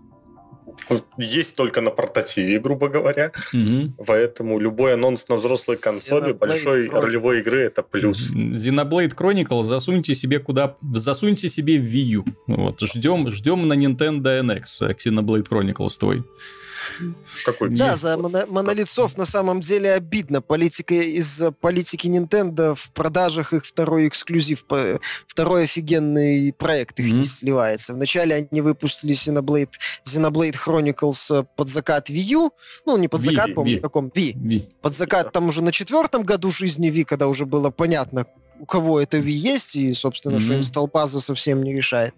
есть 1.18 1.56
только 1.56 1.80
на 1.80 1.90
портативе, 1.90 2.58
грубо 2.58 2.88
говоря. 2.88 3.32
Угу. 3.52 4.04
Поэтому 4.06 4.58
любой 4.58 4.94
анонс 4.94 5.28
на 5.28 5.36
взрослой 5.36 5.76
консоли 5.76 6.32
Xenoblade 6.32 6.38
большой 6.38 6.86
Chronicles. 6.86 7.00
ролевой 7.00 7.40
игры 7.40 7.60
это 7.60 7.82
плюс. 7.82 8.30
Xenoblade 8.30 9.14
Chronicle 9.14 9.62
засуньте 9.64 10.14
себе 10.14 10.38
куда... 10.38 10.76
Засуньте 10.94 11.48
себе 11.48 11.78
в 11.78 11.84
Wii 11.84 12.16
U. 12.16 12.24
Вот, 12.46 12.80
ждем, 12.80 13.30
ждем 13.30 13.66
на 13.68 13.74
Nintendo 13.74 14.40
NX 14.42 14.96
Xenoblade 14.96 15.48
Chronicles 15.48 15.98
твой. 15.98 16.24
Какой 17.44 17.70
да, 17.70 17.96
за 17.96 18.16
моно- 18.16 18.46
на 19.16 19.24
самом 19.24 19.60
деле 19.60 19.92
обидно. 19.92 20.40
Политика 20.40 20.94
из 20.94 21.42
политики 21.60 22.06
Nintendo 22.06 22.74
в 22.74 22.90
продажах 22.92 23.52
их 23.52 23.66
второй 23.66 24.08
эксклюзив, 24.08 24.64
второй 25.26 25.64
офигенный 25.64 26.52
проект 26.52 27.00
их 27.00 27.06
mm-hmm. 27.06 27.18
не 27.18 27.24
сливается. 27.24 27.94
Вначале 27.94 28.48
они 28.50 28.60
выпустили 28.60 29.14
Xenoblade, 29.14 29.72
Xenoblade 30.06 30.56
Chronicles 30.64 31.46
под 31.56 31.68
закат 31.68 32.10
Wii 32.10 32.34
U, 32.34 32.50
ну 32.86 32.96
не 32.96 33.08
под 33.08 33.20
закат, 33.22 33.54
помню, 33.54 33.80
каком 33.80 34.08
Wii. 34.08 34.34
Wii. 34.34 34.68
Под 34.80 34.94
закат 34.94 35.32
там 35.32 35.48
уже 35.48 35.62
на 35.62 35.72
четвертом 35.72 36.22
году 36.22 36.50
жизни 36.50 36.90
Wii, 36.90 37.04
когда 37.04 37.28
уже 37.28 37.46
было 37.46 37.70
понятно, 37.70 38.26
у 38.58 38.66
кого 38.66 39.00
это 39.00 39.18
Wii 39.18 39.30
есть, 39.30 39.76
и, 39.76 39.94
собственно, 39.94 40.36
mm-hmm. 40.36 40.40
что 40.40 40.56
инсталпаза 40.56 41.20
совсем 41.20 41.62
не 41.62 41.74
решает. 41.74 42.14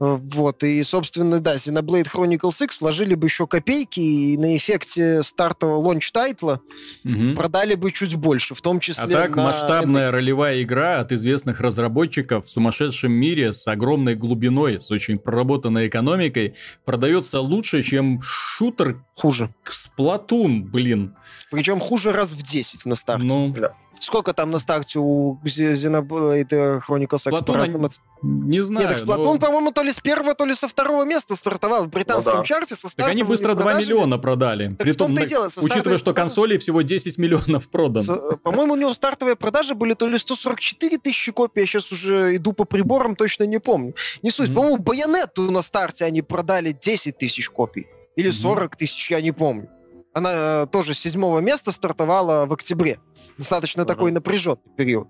Э, 0.00 0.18
вот, 0.20 0.62
и, 0.62 0.82
собственно, 0.82 1.38
да, 1.40 1.56
Xenoblade 1.56 2.08
Chronicles 2.12 2.64
X 2.64 2.80
вложили 2.80 3.14
бы 3.14 3.26
еще 3.26 3.46
копейки, 3.46 4.00
и 4.00 4.36
на 4.36 4.56
эффекте 4.56 5.22
стартового 5.22 5.78
launch 5.78 6.10
title 6.12 6.52
а 6.52 6.60
mm-hmm. 7.04 7.34
продали 7.34 7.74
бы 7.74 7.90
чуть 7.90 8.14
больше, 8.16 8.54
в 8.54 8.60
том 8.60 8.80
числе 8.80 9.04
А 9.04 9.08
так, 9.08 9.36
масштабная 9.36 10.08
NX. 10.08 10.12
ролевая 10.12 10.62
игра 10.62 11.00
от 11.00 11.12
известных 11.12 11.60
разработчиков 11.60 12.46
в 12.46 12.50
сумасшедшем 12.50 13.12
мире 13.12 13.52
с 13.52 13.66
огромной 13.68 14.14
глубиной, 14.14 14.80
с 14.80 14.90
очень 14.90 15.18
проработанной 15.18 15.88
экономикой, 15.88 16.54
продается 16.84 17.40
лучше, 17.40 17.82
чем 17.82 18.20
шутер... 18.22 19.04
Хуже. 19.16 19.54
Splatoon, 19.68 20.64
блин. 20.64 21.14
Причем 21.50 21.78
хуже 21.78 22.12
раз 22.12 22.32
в 22.32 22.42
10 22.42 22.86
на 22.86 22.94
старте. 22.94 23.26
Ну, 23.26 23.52
да. 23.54 23.74
Сколько 24.00 24.32
там 24.32 24.50
на 24.50 24.58
старте 24.58 24.98
у 24.98 25.38
Xenoblade 25.44 26.82
Chronicles 26.86 27.30
X 27.30 27.42
по 27.42 27.88
Не 28.22 28.60
знаю. 28.60 28.86
Нет, 28.86 28.96
Эксплатон, 28.96 29.34
но... 29.34 29.38
по-моему, 29.38 29.72
то 29.72 29.82
ли 29.82 29.92
с 29.92 30.00
первого, 30.00 30.34
то 30.34 30.44
ли 30.44 30.54
со 30.54 30.68
второго 30.68 31.04
места 31.04 31.36
стартовал 31.36 31.84
в 31.84 31.88
британском 31.88 32.34
ну, 32.34 32.40
да. 32.40 32.44
чарте 32.44 32.74
со 32.74 32.94
Так 32.94 33.08
они 33.08 33.22
быстро 33.22 33.54
2 33.54 33.74
миллиона 33.74 34.18
продали. 34.18 34.68
Так 34.68 34.78
Притом, 34.78 35.14
на... 35.14 35.26
дело, 35.26 35.48
учитывая, 35.60 35.98
что 35.98 36.14
консолей 36.14 36.58
всего 36.58 36.82
10 36.82 37.18
миллионов 37.18 37.68
продано. 37.68 38.14
Э, 38.14 38.36
по-моему, 38.36 38.74
у 38.74 38.76
него 38.76 38.94
стартовые 38.94 39.36
продажи 39.36 39.74
были 39.74 39.94
то 39.94 40.08
ли 40.08 40.18
144 40.18 40.98
тысячи 40.98 41.32
копий, 41.32 41.60
я 41.60 41.66
сейчас 41.66 41.92
уже 41.92 42.36
иду 42.36 42.52
по 42.52 42.64
приборам, 42.64 43.16
точно 43.16 43.44
не 43.44 43.58
помню. 43.58 43.94
Не 44.22 44.30
суть. 44.30 44.50
Mm-hmm. 44.50 44.54
По-моему, 44.54 44.78
Байонетту 44.78 45.50
на 45.50 45.62
старте 45.62 46.04
они 46.04 46.22
продали 46.22 46.72
10 46.72 47.18
тысяч 47.18 47.48
копий. 47.50 47.86
Или 48.16 48.30
40 48.30 48.64
mm-hmm. 48.64 48.76
тысяч, 48.76 49.10
я 49.10 49.20
не 49.20 49.32
помню. 49.32 49.68
Она 50.14 50.30
э, 50.32 50.66
тоже 50.70 50.94
с 50.94 51.00
седьмого 51.00 51.40
места 51.40 51.72
стартовала 51.72 52.46
в 52.46 52.52
октябре. 52.52 53.00
Достаточно 53.36 53.82
uh-huh. 53.82 53.86
такой 53.86 54.12
напряженный 54.12 54.62
период. 54.76 55.08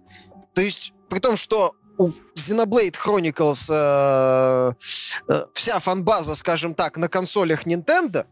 То 0.55 0.63
есть, 0.63 0.93
при 1.09 1.19
том, 1.19 1.37
что 1.37 1.75
у 1.99 2.09
Xenoblade 2.35 2.95
Chronicles 2.95 3.67
э, 3.69 4.73
э, 5.29 5.45
вся 5.53 5.79
фанбаза, 5.79 6.35
скажем 6.35 6.75
так, 6.75 6.97
на 6.97 7.09
консолях 7.09 7.67
Nintendo, 7.67 8.27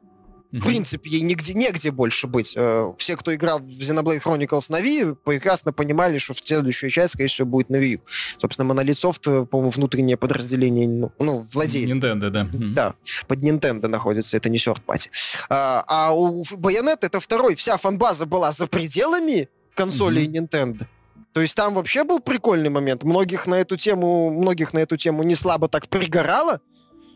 в 0.52 0.62
принципе, 0.62 1.10
ей 1.10 1.22
нигде, 1.22 1.54
негде 1.54 1.90
больше 1.90 2.26
быть. 2.26 2.52
Э, 2.56 2.92
все, 2.98 3.16
кто 3.16 3.34
играл 3.34 3.58
в 3.60 3.68
Xenoblade 3.68 4.22
Chronicles 4.22 4.66
на 4.68 4.80
Wii, 4.80 5.16
прекрасно 5.24 5.72
понимали, 5.72 6.18
что 6.18 6.34
в 6.34 6.38
следующую 6.38 6.90
часть, 6.90 7.14
скорее 7.14 7.28
всего, 7.28 7.46
будет 7.46 7.70
на 7.70 7.76
Wii. 7.76 8.00
Собственно, 8.36 8.70
Monolith 8.70 9.00
Soft, 9.02 9.46
по-моему, 9.46 9.70
внутреннее 9.70 10.16
подразделение, 10.16 10.88
ну, 10.88 11.12
ну 11.18 11.46
владеет. 11.52 11.88
Nintendo, 11.88 12.30
да. 12.30 12.48
Да, 12.52 12.94
под 13.26 13.42
Nintendo 13.42 13.88
находится, 13.88 14.36
это 14.36 14.48
не 14.48 14.58
party. 14.58 15.08
А, 15.48 15.84
а 15.86 16.12
у 16.12 16.42
Bayonetta 16.42 17.00
это 17.02 17.20
второй, 17.20 17.54
вся 17.54 17.76
фанбаза 17.76 18.26
была 18.26 18.52
за 18.52 18.66
пределами 18.66 19.48
консолей 19.74 20.26
mm-hmm. 20.26 20.48
Nintendo. 20.48 20.86
То 21.32 21.40
есть 21.40 21.54
там 21.54 21.74
вообще 21.74 22.04
был 22.04 22.20
прикольный 22.20 22.68
момент. 22.68 23.04
Многих 23.04 23.46
на 23.46 23.54
эту 23.54 23.76
тему, 23.76 24.30
многих 24.30 24.74
на 24.74 24.80
эту 24.80 24.96
тему 24.96 25.22
не 25.22 25.34
слабо 25.34 25.68
так 25.68 25.88
пригорало, 25.88 26.60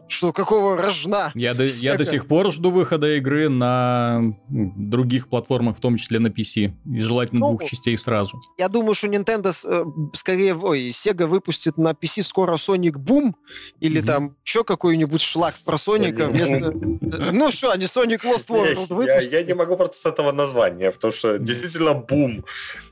что 0.08 0.32
какого 0.32 0.76
рожна? 0.76 1.32
Я 1.34 1.54
до, 1.54 1.64
я 1.64 1.96
до 1.96 2.04
сих 2.04 2.26
пор 2.26 2.52
жду 2.52 2.70
выхода 2.70 3.16
игры 3.16 3.48
на 3.48 4.34
других 4.48 5.28
платформах, 5.28 5.76
в 5.76 5.80
том 5.80 5.96
числе 5.96 6.18
на 6.18 6.28
PC. 6.28 6.72
И 6.92 6.98
желательно 6.98 7.40
ну, 7.40 7.48
двух 7.50 7.64
частей 7.68 7.96
сразу. 7.98 8.40
Я 8.58 8.68
думаю, 8.68 8.94
что 8.94 9.08
Nintendo 9.08 9.52
э, 9.64 9.84
скорее, 10.14 10.56
ой, 10.56 10.90
Sega 10.90 11.26
выпустит 11.26 11.76
на 11.76 11.90
PC 11.90 12.22
скоро 12.22 12.54
Sonic 12.54 12.94
Boom 12.94 13.34
или 13.80 14.00
mm-hmm. 14.00 14.06
там 14.06 14.36
еще 14.44 14.64
какой-нибудь 14.64 15.20
шлак 15.20 15.54
про 15.64 15.78
Соника 15.78 16.26
вместо... 16.26 16.72
Ну 16.72 17.50
что, 17.50 17.70
они 17.70 17.84
Sonic 17.84 18.22
Lost 18.22 18.48
World 18.48 18.86
выпустят. 18.88 19.32
Я, 19.32 19.40
я 19.40 19.44
не 19.44 19.54
могу 19.54 19.76
просто 19.76 19.96
с 19.96 20.06
этого 20.06 20.32
названия, 20.32 20.90
потому 20.90 21.12
что 21.12 21.38
действительно 21.38 21.94
бум. 21.94 22.44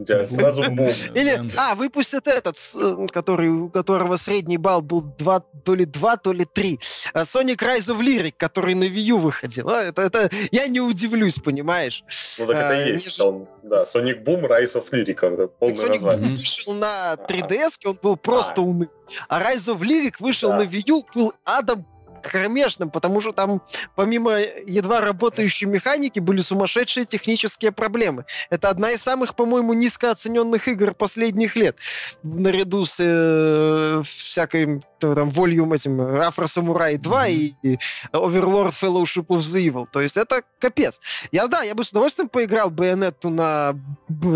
Сразу 0.05 0.71
бум. 0.71 0.91
Или, 1.15 1.49
а, 1.57 1.75
выпустят 1.75 2.27
этот, 2.27 2.57
э, 2.75 3.07
который, 3.13 3.49
у 3.49 3.69
которого 3.69 4.17
средний 4.17 4.59
балл 4.59 4.83
был 4.83 5.03
2, 5.19 5.41
то 5.65 5.75
ли 5.75 5.85
2, 5.85 6.17
то 6.17 6.33
ли 6.33 6.45
3. 6.45 6.79
А 7.13 7.23
Sonic 7.23 7.57
Rise 7.57 7.95
of 7.95 8.01
Lyric, 8.01 8.35
который 8.37 8.75
на 8.75 8.85
Wii 8.85 9.03
U 9.13 9.19
выходил. 9.19 9.69
А, 9.69 9.83
это, 9.83 10.03
это, 10.03 10.31
я 10.51 10.67
не 10.69 10.81
удивлюсь, 10.81 11.39
понимаешь? 11.39 12.05
Ну, 12.39 12.47
так 12.47 12.57
это 12.57 12.69
а, 12.71 12.83
и 12.83 12.93
есть. 12.93 13.19
Не... 13.19 13.25
Он, 13.25 13.49
да, 13.63 13.83
Sonic 13.83 14.25
Boom, 14.25 14.49
Rise 14.49 14.75
of 14.75 14.91
Lyric. 14.91 15.35
Это 15.35 15.49
полное 15.49 15.77
Sonic 15.77 15.93
название. 15.93 16.31
Boom 16.31 16.37
вышел 16.37 16.73
на 16.75 17.15
3DS, 17.15 17.73
он 17.85 17.99
был 18.03 18.17
просто 18.17 18.55
а. 18.57 18.61
умный. 18.61 18.89
А 19.29 19.41
Rise 19.41 19.75
of 19.75 19.81
Lyric 19.81 20.15
вышел 20.21 20.51
да. 20.51 20.59
на 20.59 20.63
Wii 20.63 20.85
U, 20.87 21.05
был 21.15 21.33
адом 21.45 21.87
кромешным, 22.31 22.91
потому 22.91 23.21
что 23.21 23.33
там 23.33 23.63
помимо 23.95 24.39
едва 24.39 25.01
работающей 25.01 25.67
механики 25.67 26.19
были 26.21 26.41
сумасшедшие 26.41 27.05
технические 27.05 27.73
проблемы. 27.73 28.25
Это 28.51 28.69
одна 28.69 28.91
из 28.91 29.03
самых, 29.03 29.37
по-моему, 29.37 29.73
низкооцененных 29.75 30.69
игр 30.69 30.95
последних 30.95 31.57
лет. 31.57 31.77
Наряду 32.23 32.85
с 32.85 32.97
э, 32.99 34.03
всякой 34.05 34.83
там 35.01 35.29
Volume 35.29 35.75
этим 35.75 36.01
Afro 36.01 36.47
Samurai 36.47 36.97
2 36.97 37.29
mm-hmm. 37.29 37.59
и 37.63 37.79
Overlord 38.13 38.73
Fellowship 38.73 39.27
of 39.27 39.39
the 39.39 39.69
Evil. 39.69 39.87
То 39.91 40.01
есть 40.01 40.17
это 40.17 40.43
капец. 40.59 41.01
Я, 41.31 41.47
да, 41.47 41.63
я 41.63 41.75
бы 41.75 41.85
с 41.85 41.91
удовольствием 41.91 42.29
поиграл 42.29 42.71
Bayonetta 42.71 43.29
на 43.29 43.75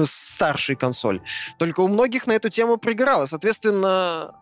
старшей 0.04 0.76
консоль. 0.76 1.22
Только 1.58 1.80
у 1.80 1.88
многих 1.88 2.26
на 2.26 2.32
эту 2.32 2.50
тему 2.50 2.76
пригорало. 2.76 3.26
Соответственно, 3.26 4.34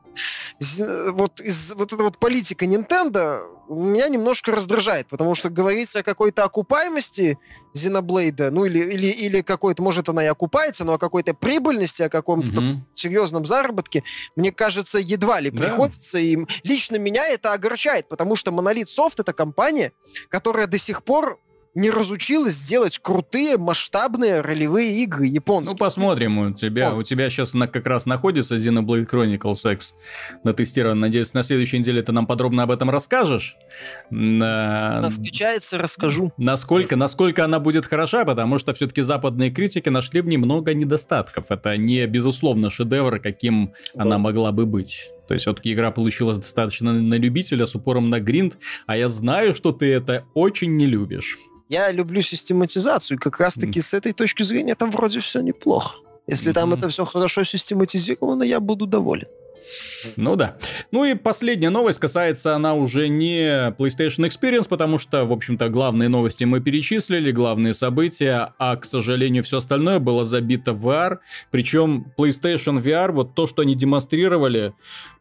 вот, 0.79 1.41
из, 1.41 1.75
вот 1.75 1.93
эта 1.93 2.03
вот 2.03 2.19
политика 2.19 2.65
Nintendo 2.65 3.43
меня 3.69 4.09
немножко 4.09 4.53
раздражает, 4.53 5.09
потому 5.09 5.35
что 5.35 5.51
говорится 5.51 6.01
о 6.01 6.03
какой-то 6.03 6.45
окупаемости 6.45 7.39
Xenoblade, 7.75 8.51
ну 8.51 8.65
или, 8.65 8.79
или, 8.79 9.09
или 9.09 9.43
какой-то, 9.43 9.83
может, 9.83 10.09
она 10.09 10.25
и 10.25 10.29
окупается, 10.29 10.85
но 10.85 10.95
о 10.95 10.99
какой-то 10.99 11.35
прибыльности, 11.35 12.03
о 12.03 12.09
каком-то 12.09 12.61
mm-hmm. 12.61 12.77
серьезном 12.95 13.45
заработке, 13.45 14.03
мне 14.35 14.53
кажется, 14.53 14.99
едва 14.99 15.41
ли 15.41 15.51
да. 15.51 15.63
приходится. 15.63 16.19
И 16.19 16.39
лично 16.65 16.97
меня 16.97 17.27
это 17.27 17.53
огорчает, 17.53 18.09
потому 18.09 18.37
что 18.37 18.51
Monolith 18.51 18.89
Soft— 18.97 19.15
это 19.19 19.33
компания, 19.33 19.93
которая 20.29 20.67
до 20.67 20.79
сих 20.79 21.03
пор 21.03 21.41
не 21.77 21.91
разучилась 21.91 22.59
делать 22.59 22.99
крутые 22.99 23.59
масштабные 23.59 24.41
ролевые 24.41 25.03
игры 25.03 25.27
японские. 25.27 25.73
Ну, 25.73 25.79
посмотрим. 25.79 26.39
У 26.39 26.53
тебя, 26.55 26.95
у 26.95 27.03
тебя 27.03 27.29
сейчас 27.29 27.53
на, 27.53 27.69
как 27.69 27.87
раз 27.87 28.07
находится 28.07 28.57
Xenoblade 28.57 29.07
Chronicles 29.09 29.71
X 29.71 29.95
на 30.43 30.55
тестировании. 30.55 31.03
Надеюсь, 31.03 31.35
на 31.35 31.43
следующей 31.43 31.79
неделе 31.79 32.03
ты 32.03 32.13
нам 32.13 32.27
подробно 32.27 32.63
об 32.63 32.71
этом 32.71 32.89
расскажешь. 32.89 33.57
На... 34.09 35.01
Наскучается, 35.03 35.77
расскажу. 35.77 36.33
Насколько, 36.39 36.97
насколько 36.97 37.45
она 37.45 37.61
будет 37.61 37.85
хороша, 37.85 38.25
потому 38.25 38.59
что 38.59 38.73
все-таки 38.73 39.03
западные 39.03 39.51
критики 39.51 39.91
нашли 39.91 40.23
в 40.23 40.27
ней 40.27 40.39
много 40.39 40.73
недостатков. 40.73 41.45
Это 41.51 41.77
не, 41.77 42.07
безусловно, 42.07 42.71
шедевр, 42.71 43.21
каким 43.21 43.75
да. 43.95 44.05
она 44.05 44.17
могла 44.17 44.51
бы 44.51 44.65
быть. 44.65 45.11
То 45.29 45.35
есть 45.35 45.43
все-таки 45.43 45.73
игра 45.73 45.91
получилась 45.91 46.39
достаточно 46.39 46.93
на 46.93 47.15
любителя 47.15 47.67
с 47.67 47.75
упором 47.75 48.11
на 48.11 48.21
гринд, 48.21 48.57
а 48.87 48.97
я 48.97 49.09
знаю, 49.09 49.55
что 49.55 49.73
ты 49.73 49.93
это 49.93 50.25
очень 50.35 50.77
не 50.77 50.87
любишь. 50.87 51.39
Я 51.69 51.91
люблю 51.91 52.23
систематизацию, 52.23 53.17
и 53.19 53.21
как 53.21 53.41
раз-таки 53.41 53.81
mm. 53.81 53.83
с 53.83 53.95
этой 53.95 54.13
точки 54.13 54.43
зрения 54.43 54.75
там 54.75 54.91
вроде 54.91 55.21
все 55.21 55.41
неплохо. 55.41 55.99
Если 56.27 56.51
mm-hmm. 56.51 56.55
там 56.55 56.75
это 56.75 56.89
все 56.89 57.05
хорошо 57.05 57.45
систематизировано, 57.45 58.43
я 58.43 58.61
буду 58.61 58.87
доволен. 58.87 59.27
Ну 60.17 60.37
да. 60.37 60.57
Ну 60.93 61.05
и 61.05 61.15
последняя 61.15 61.71
новость 61.71 61.99
касается 61.99 62.55
она 62.55 62.75
уже 62.75 63.09
не 63.09 63.71
PlayStation 63.73 64.29
Experience, 64.29 64.69
потому 64.69 64.99
что, 64.99 65.25
в 65.25 65.33
общем-то, 65.33 65.69
главные 65.69 66.09
новости 66.09 66.45
мы 66.45 66.61
перечислили, 66.61 67.33
главные 67.33 67.75
события, 67.75 68.55
а, 68.59 68.77
к 68.77 68.85
сожалению, 68.85 69.43
все 69.43 69.59
остальное 69.59 69.99
было 69.99 70.25
забито 70.25 70.73
в 70.73 70.87
VR. 70.87 71.19
Причем 71.51 72.13
PlayStation 72.17 72.83
VR, 72.83 73.13
вот 73.13 73.35
то, 73.35 73.47
что 73.47 73.63
они 73.63 73.75
демонстрировали, 73.75 74.75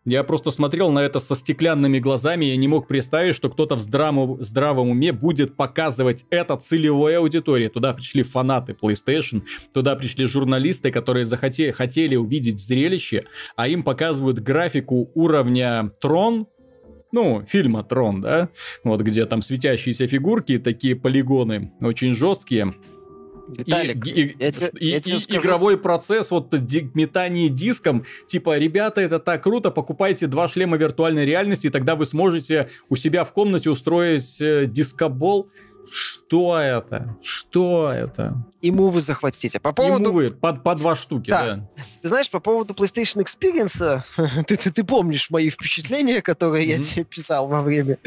я 0.05 0.23
просто 0.23 0.51
смотрел 0.51 0.91
на 0.91 0.99
это 0.99 1.19
со 1.19 1.35
стеклянными 1.35 1.99
глазами, 1.99 2.45
я 2.45 2.55
не 2.55 2.67
мог 2.67 2.87
представить, 2.87 3.35
что 3.35 3.49
кто-то 3.49 3.75
в 3.75 3.81
здравом, 3.81 4.41
здравом 4.41 4.89
уме 4.89 5.11
будет 5.11 5.55
показывать 5.55 6.25
это 6.29 6.55
целевой 6.57 7.17
аудитории. 7.17 7.67
Туда 7.69 7.93
пришли 7.93 8.21
фанаты 8.21 8.73
PlayStation, 8.79 9.41
туда 9.73 9.95
пришли 9.95 10.27
журналисты, 10.27 10.91
которые 10.91 11.25
захотели, 11.25 11.71
хотели 11.71 12.15
увидеть 12.15 12.59
зрелище, 12.59 13.23
а 13.55 13.67
им 13.67 13.81
показывают 13.83 14.39
графику 14.39 15.09
уровня 15.15 15.91
Трон, 15.99 16.47
ну, 17.11 17.43
фильма 17.47 17.83
Трон, 17.83 18.21
да, 18.21 18.49
вот 18.83 19.01
где 19.01 19.25
там 19.25 19.41
светящиеся 19.41 20.07
фигурки, 20.07 20.59
такие 20.59 20.95
полигоны 20.95 21.71
очень 21.81 22.13
жесткие. 22.13 22.75
Виталик, 23.47 24.05
и, 24.07 24.09
и, 24.11 24.35
я 24.39 24.51
те- 24.51 24.71
и- 24.79 24.87
я 24.89 24.99
тебе 24.99 25.17
и 25.17 25.19
скажу- 25.19 25.39
игровой 25.41 25.77
процесс, 25.77 26.31
вот 26.31 26.49
ди- 26.65 26.89
метание 26.93 27.49
диском, 27.49 28.05
типа, 28.27 28.57
ребята, 28.57 29.01
это 29.01 29.19
так 29.19 29.43
круто, 29.43 29.71
покупайте 29.71 30.27
два 30.27 30.47
шлема 30.47 30.77
виртуальной 30.77 31.25
реальности, 31.25 31.67
и 31.67 31.69
тогда 31.69 31.95
вы 31.95 32.05
сможете 32.05 32.69
у 32.89 32.95
себя 32.95 33.23
в 33.23 33.31
комнате 33.33 33.69
устроить 33.69 34.41
э, 34.41 34.65
дискобол. 34.65 35.49
Что 35.91 36.57
это? 36.59 37.15
Что 37.21 37.91
это? 37.91 38.43
И 38.63 38.71
мувы 38.71 39.01
захватите. 39.01 39.59
По 39.59 39.69
И 39.69 39.73
поводу, 39.73 40.11
мувы 40.11 40.29
по, 40.29 40.51
по 40.53 40.73
два 40.73 40.95
штуки, 40.95 41.29
Да. 41.29 41.45
да. 41.45 41.83
ты 42.01 42.07
знаешь, 42.07 42.27
по 42.31 42.39
поводу 42.39 42.73
PlayStation 42.73 43.23
Experience, 43.23 44.01
ты, 44.47 44.55
ты, 44.57 44.71
ты 44.71 44.83
помнишь 44.83 45.29
мои 45.29 45.51
впечатления, 45.51 46.23
которые 46.23 46.67
я 46.67 46.77
Мгм. 46.77 46.83
тебе 46.83 47.03
писал 47.03 47.47
во 47.47 47.61
время 47.61 47.99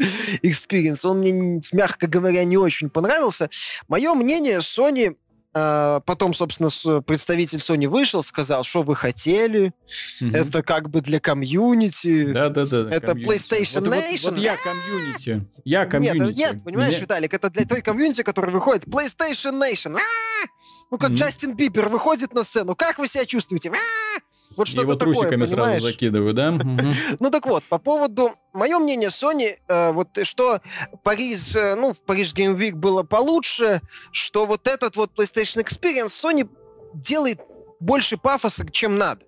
Experience. 0.43 1.05
Он 1.09 1.19
мне, 1.19 1.61
мягко 1.71 2.07
говоря, 2.07 2.43
не 2.43 2.57
очень 2.57 2.89
понравился. 2.89 3.49
Мое 3.87 4.13
мнение, 4.13 4.57
Sony 4.57 5.15
потом, 5.53 6.33
собственно, 6.33 6.69
с- 6.69 7.01
представитель 7.01 7.57
Sony 7.59 7.87
вышел, 7.87 8.21
сказал, 8.23 8.63
что 8.63 8.83
вы 8.83 8.95
хотели, 8.95 9.73
Мгм. 10.21 10.35
это 10.35 10.61
как 10.63 10.89
бы 10.89 11.01
для 11.01 11.19
комьюнити. 11.19 12.31
Да-да-да. 12.31 12.87
это 12.89 13.07
комьюнити. 13.07 13.29
PlayStation 13.29 13.79
Вот- 13.79 13.87
вот- 13.87 13.95
Nation. 13.95 14.29
Вот, 14.31 14.37
я 14.37 14.55
комьюнити. 14.57 15.47
Я 15.65 15.81
Нет, 15.81 15.91
комьюнити. 15.91 16.31
э, 16.33 16.35
нет, 16.35 16.63
понимаешь, 16.63 16.93
Меня- 16.93 17.01
Виталик, 17.01 17.33
это 17.33 17.49
для 17.49 17.65
той 17.65 17.81
комьюнити, 17.81 18.21
который 18.23 18.51
выходит. 18.51 18.85
PlayStation 18.85 19.59
Nation. 19.59 19.95
А! 19.97 20.47
Ну, 20.91 20.97
как 20.97 21.09
Мгм. 21.09 21.17
Джастин 21.17 21.55
Бибер 21.55 21.89
выходит 21.89 22.33
на 22.33 22.43
сцену. 22.43 22.75
Как 22.75 22.97
вы 22.99 23.07
себя 23.07 23.25
чувствуете? 23.25 23.69
А! 23.71 24.19
Вот 24.59 24.67
И 24.67 24.71
что-то 24.71 24.87
его 24.87 24.95
такое, 24.95 25.13
трусиками 25.13 25.45
понимаешь? 25.45 25.79
сразу 25.79 25.85
закидываю, 25.93 26.33
да? 26.33 26.51
Ну 27.19 27.31
так 27.31 27.45
вот, 27.45 27.63
по 27.63 27.77
поводу... 27.77 28.31
Мое 28.51 28.77
мнение, 28.77 29.07
Sony, 29.07 29.55
э, 29.69 29.91
вот 29.93 30.17
э, 30.17 30.25
что 30.25 30.59
Париж, 31.01 31.55
э, 31.55 31.75
ну, 31.75 31.93
в 31.93 32.01
Paris 32.01 32.33
Game 32.33 32.57
Week 32.57 32.73
было 32.73 33.03
получше, 33.03 33.81
что 34.11 34.45
вот 34.45 34.67
этот 34.67 34.97
вот 34.97 35.11
PlayStation 35.17 35.63
Experience 35.63 36.07
Sony 36.09 36.49
делает 36.93 37.39
больше 37.79 38.17
пафоса, 38.17 38.69
чем 38.69 38.97
надо. 38.97 39.21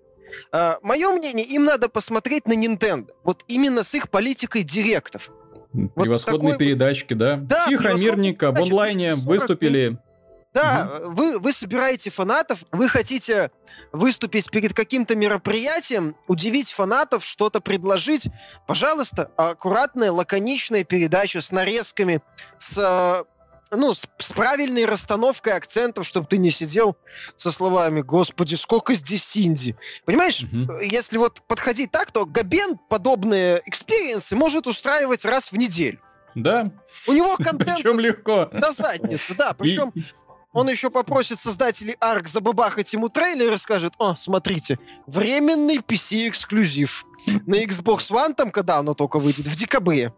Мое 0.82 1.08
мнение, 1.12 1.46
им 1.46 1.64
надо 1.64 1.88
посмотреть 1.88 2.46
на 2.46 2.52
Nintendo. 2.52 3.08
Вот 3.24 3.42
именно 3.48 3.84
с 3.84 3.94
их 3.94 4.10
политикой 4.10 4.64
директов. 4.64 5.30
Превосходные 5.94 6.40
такой 6.40 6.50
вот- 6.50 6.58
передачки, 6.58 7.14
да. 7.14 7.36
Да, 7.36 7.64
Тихо, 7.66 7.94
мирненько, 7.94 8.52
в 8.52 8.60
онлайне 8.60 9.14
240 9.14 9.26
выступили. 9.26 9.98
Да, 10.54 10.98
вы, 11.04 11.38
вы 11.38 11.52
собираете 11.52 12.10
фанатов, 12.10 12.60
вы 12.72 12.88
хотите 12.88 13.50
выступить 13.92 14.50
перед 14.50 14.74
каким-то 14.74 15.16
мероприятием, 15.16 16.14
удивить 16.28 16.70
фанатов, 16.70 17.24
что-то 17.24 17.60
предложить. 17.60 18.26
Пожалуйста, 18.66 19.30
аккуратная, 19.36 20.12
лаконичная 20.12 20.84
передача 20.84 21.40
с 21.40 21.52
нарезками, 21.52 22.20
с, 22.58 22.76
э, 22.76 23.24
ну, 23.74 23.94
с, 23.94 24.04
с 24.18 24.32
правильной 24.32 24.84
расстановкой 24.84 25.54
акцентов, 25.54 26.06
чтобы 26.06 26.26
ты 26.26 26.36
не 26.36 26.50
сидел 26.50 26.96
со 27.36 27.50
словами 27.50 28.02
«Господи, 28.02 28.54
сколько 28.54 28.92
здесь 28.94 29.34
инди». 29.36 29.74
Понимаешь, 30.04 30.42
Мгм. 30.42 30.80
если 30.80 31.16
вот 31.16 31.40
подходить 31.48 31.90
так, 31.90 32.12
то 32.12 32.26
Габен 32.26 32.78
подобные 32.90 33.62
experience 33.64 34.30
ы 34.30 34.36
может 34.36 34.66
устраивать 34.66 35.24
раз 35.24 35.50
в 35.50 35.56
неделю. 35.56 35.98
Да, 36.34 36.70
У 37.06 37.12
него 37.12 37.36
контент 37.36 37.76
причем 37.76 38.00
легко. 38.00 38.46
до 38.52 38.72
задницы, 38.72 39.34
да. 39.34 39.50
И- 39.50 39.54
Причем 39.58 39.92
он 40.52 40.68
еще 40.68 40.90
попросит 40.90 41.38
создателей 41.40 41.96
Ark 42.00 42.28
забабахать 42.28 42.92
ему 42.92 43.08
трейлер 43.08 43.52
и 43.54 43.58
скажет, 43.58 43.94
о, 43.98 44.14
смотрите, 44.16 44.78
временный 45.06 45.78
PC-эксклюзив. 45.78 47.04
На 47.46 47.62
Xbox 47.62 48.10
One, 48.10 48.34
там, 48.34 48.50
когда 48.50 48.78
оно 48.78 48.94
только 48.94 49.18
выйдет, 49.18 49.46
в 49.46 49.56
декабре, 49.56 50.12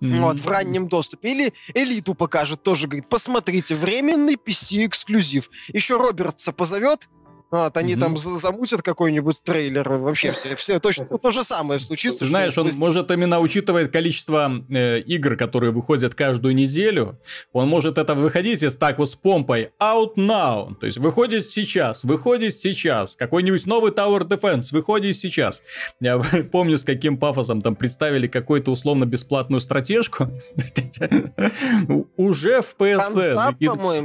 Мгм. 0.00 0.20
вот, 0.22 0.40
в 0.40 0.48
раннем 0.48 0.88
доступе. 0.88 1.30
Или 1.32 1.52
Элиту 1.74 2.14
покажет, 2.14 2.62
тоже 2.62 2.86
говорит, 2.86 3.08
посмотрите, 3.08 3.74
временный 3.74 4.36
PC-эксклюзив. 4.36 5.50
Еще 5.68 5.98
Робертса 5.98 6.52
позовет, 6.52 7.08
вот, 7.50 7.76
они 7.76 7.92
Мгм. 7.92 8.00
там 8.00 8.16
за- 8.16 8.36
замутят 8.36 8.82
какой-нибудь 8.82 9.42
трейлер. 9.42 9.88
Вообще 9.88 10.30
все, 10.32 10.54
все 10.56 10.78
точно 10.80 11.06
то 11.06 11.30
же 11.30 11.44
самое 11.44 11.80
случится. 11.80 12.24
Знаешь, 12.26 12.56
он 12.58 12.68
PlayStation 12.68 12.78
может 12.78 13.10
именно 13.10 13.40
учитывать 13.40 13.90
количество 13.90 14.50
э, 14.70 15.00
игр, 15.00 15.36
которые 15.36 15.72
выходят 15.72 16.14
каждую 16.14 16.54
неделю, 16.54 17.18
он 17.52 17.68
может 17.68 17.98
это 17.98 18.14
выходить 18.14 18.62
из 18.62 18.76
так 18.76 18.98
вот 18.98 19.10
с 19.10 19.14
помпой 19.16 19.70
out 19.80 20.14
now, 20.16 20.74
то 20.78 20.86
есть 20.86 20.98
выходит 20.98 21.46
сейчас, 21.48 22.04
выходит 22.04 22.54
сейчас, 22.54 23.16
какой-нибудь 23.16 23.66
новый 23.66 23.92
Tower 23.92 24.20
Defense 24.26 24.66
выходит 24.72 25.16
сейчас. 25.16 25.62
Я 26.00 26.18
помню, 26.52 26.78
с 26.78 26.84
каким 26.84 27.18
пафосом 27.18 27.62
там 27.62 27.74
представили 27.76 28.26
какую-то 28.26 28.70
условно 28.70 29.04
бесплатную 29.06 29.60
стратежку, 29.60 30.28
уже 32.16 32.62
в 32.62 32.74
PSN. 32.78 33.56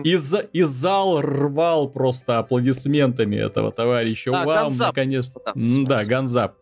И-. 0.04 0.10
И, 0.16 0.18
и 0.60 0.64
зал 0.64 1.22
рвал 1.22 1.90
просто 1.90 2.40
аплодисментами 2.40 3.35
этого 3.40 3.72
товарища. 3.72 4.32
А, 4.34 4.44
Вау, 4.46 4.64
Ганзап. 4.66 4.88
наконец-то. 4.90 5.40
Да, 5.46 5.54
Да, 6.00 6.06
Ганзап. 6.06 6.56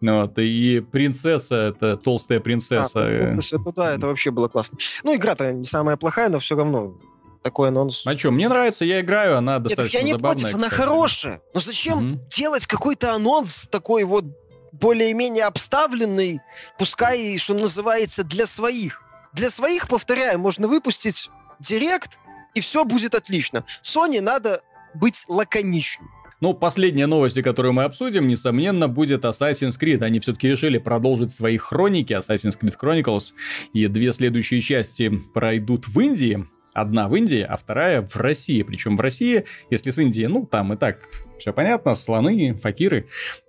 Вот, 0.00 0.38
и 0.38 0.80
принцесса, 0.80 1.54
это 1.74 1.96
толстая 1.96 2.40
принцесса. 2.40 3.00
А, 3.00 3.32
ну, 3.34 3.40
это 3.40 3.72
да, 3.74 3.94
это 3.94 4.06
вообще 4.06 4.30
было 4.30 4.48
классно. 4.48 4.78
Ну, 5.02 5.14
игра-то 5.14 5.52
не 5.52 5.64
самая 5.64 5.96
плохая, 5.96 6.28
но 6.28 6.40
все 6.40 6.56
равно 6.56 6.94
такой 7.42 7.68
анонс. 7.68 8.02
А 8.06 8.16
что, 8.16 8.30
мне 8.30 8.48
нравится, 8.48 8.84
я 8.84 9.00
играю, 9.00 9.36
она 9.38 9.54
Нет, 9.54 9.64
достаточно 9.64 9.96
я 9.98 10.02
не 10.02 10.12
забавная. 10.12 10.40
против, 10.42 10.54
она 10.56 10.68
кстати. 10.68 10.80
хорошая. 10.80 11.40
Но 11.54 11.60
зачем 11.60 11.98
Мгм. 11.98 12.20
делать 12.30 12.66
какой-то 12.66 13.14
анонс 13.14 13.66
такой 13.70 14.04
вот 14.04 14.24
более-менее 14.72 15.44
обставленный, 15.44 16.40
пускай, 16.78 17.38
что 17.38 17.54
называется, 17.54 18.24
для 18.24 18.46
своих. 18.46 19.02
Для 19.32 19.50
своих, 19.50 19.88
повторяю, 19.88 20.38
можно 20.38 20.68
выпустить 20.68 21.30
директ, 21.60 22.18
и 22.54 22.60
все 22.60 22.84
будет 22.84 23.14
отлично. 23.14 23.64
Sony 23.82 24.20
надо 24.20 24.62
быть 24.94 25.24
лаконичным. 25.28 26.08
Ну, 26.40 26.52
последняя 26.52 27.06
новость, 27.06 27.40
которую 27.42 27.72
мы 27.72 27.84
обсудим, 27.84 28.28
несомненно, 28.28 28.86
будет 28.86 29.24
Assassin's 29.24 29.80
Creed. 29.80 30.02
Они 30.02 30.20
все-таки 30.20 30.48
решили 30.48 30.78
продолжить 30.78 31.32
свои 31.32 31.56
хроники 31.56 32.12
Assassin's 32.12 32.58
Creed 32.60 32.74
Chronicles. 32.78 33.32
И 33.72 33.86
две 33.86 34.12
следующие 34.12 34.60
части 34.60 35.08
пройдут 35.32 35.88
в 35.88 35.98
Индии. 36.00 36.46
Одна 36.74 37.08
в 37.08 37.14
Индии, 37.14 37.40
а 37.40 37.56
вторая 37.56 38.02
в 38.02 38.16
России. 38.16 38.62
Причем 38.62 38.96
в 38.96 39.00
России, 39.00 39.44
если 39.70 39.90
с 39.90 39.98
Индией, 39.98 40.26
ну, 40.26 40.44
там 40.44 40.72
и 40.72 40.76
так 40.76 41.08
все 41.38 41.52
понятно, 41.52 41.94
слоны, 41.94 42.54
факиры 42.54 43.06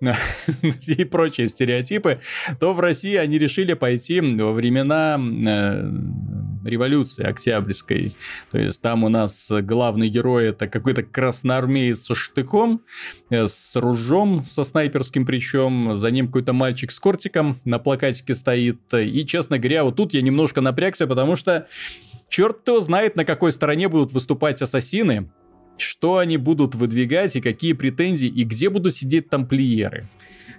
и 0.86 1.04
прочие 1.04 1.48
стереотипы, 1.48 2.20
то 2.60 2.74
в 2.74 2.80
России 2.80 3.16
они 3.16 3.38
решили 3.38 3.74
пойти 3.74 4.20
во 4.20 4.52
времена 4.52 5.18
э, 5.18 5.90
революции 6.64 7.24
Октябрьской. 7.24 8.12
То 8.50 8.58
есть 8.58 8.80
там 8.80 9.04
у 9.04 9.08
нас 9.08 9.50
главный 9.50 10.08
герой 10.08 10.48
это 10.48 10.66
какой-то 10.68 11.02
красноармеец 11.02 12.00
со 12.00 12.14
штыком, 12.14 12.82
э, 13.30 13.46
с 13.46 13.76
ружом, 13.76 14.44
со 14.44 14.64
снайперским 14.64 15.26
причем, 15.26 15.96
за 15.96 16.10
ним 16.10 16.26
какой-то 16.26 16.52
мальчик 16.52 16.90
с 16.90 16.98
кортиком 16.98 17.60
на 17.64 17.78
плакатике 17.78 18.34
стоит. 18.34 18.80
И, 18.92 19.24
честно 19.26 19.58
говоря, 19.58 19.84
вот 19.84 19.96
тут 19.96 20.14
я 20.14 20.22
немножко 20.22 20.60
напрягся, 20.60 21.06
потому 21.06 21.36
что 21.36 21.66
черт 22.28 22.66
его 22.66 22.80
знает, 22.80 23.16
на 23.16 23.24
какой 23.24 23.52
стороне 23.52 23.88
будут 23.88 24.12
выступать 24.12 24.62
ассасины, 24.62 25.30
что 25.78 26.18
они 26.18 26.36
будут 26.36 26.74
выдвигать 26.74 27.36
и 27.36 27.40
какие 27.40 27.72
претензии, 27.72 28.28
и 28.28 28.44
где 28.44 28.70
будут 28.70 28.94
сидеть 28.94 29.28
тамплиеры. 29.28 30.08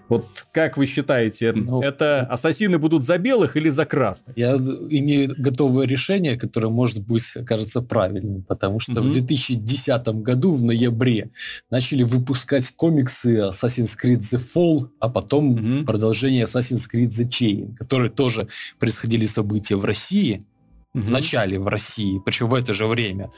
Вот 0.10 0.46
как 0.54 0.78
вы 0.78 0.86
считаете, 0.86 1.52
Ну, 1.52 1.82
это 1.82 2.22
ассасины 2.22 2.78
будут 2.78 3.04
за 3.04 3.18
белых 3.18 3.58
или 3.58 3.68
за 3.68 3.86
красных? 3.86 4.38
Я 4.38 4.56
имею 4.56 5.34
готовое 5.38 5.86
решение, 5.86 6.38
которое 6.38 6.70
может 6.70 7.06
быть, 7.06 7.34
кажется, 7.46 7.82
правильным, 7.82 8.44
потому 8.44 8.80
что 8.80 9.02
Мгм. 9.02 9.10
в 9.10 9.12
2010 9.12 10.22
году, 10.22 10.54
в 10.54 10.64
ноябре, 10.64 11.32
начали 11.70 12.04
выпускать 12.04 12.72
комиксы 12.72 13.38
Assassin's 13.50 13.98
Creed 14.02 14.20
The 14.20 14.42
Fall, 14.56 14.90
а 15.00 15.10
потом 15.10 15.52
Мгм. 15.56 15.86
продолжение 15.86 16.46
Assassin's 16.46 16.84
Creed 16.92 17.10
The 17.10 17.28
Chain, 17.28 17.76
которые 17.76 18.10
тоже 18.10 18.48
происходили 18.80 19.26
события 19.26 19.76
в 19.76 19.84
России, 19.84 20.42
в 20.94 21.12
начале 21.12 21.60
в 21.60 21.68
России, 21.68 22.20
причем 22.26 22.50
в 22.50 22.56
это 22.56 22.74
же 22.74 22.88
время, 22.88 23.30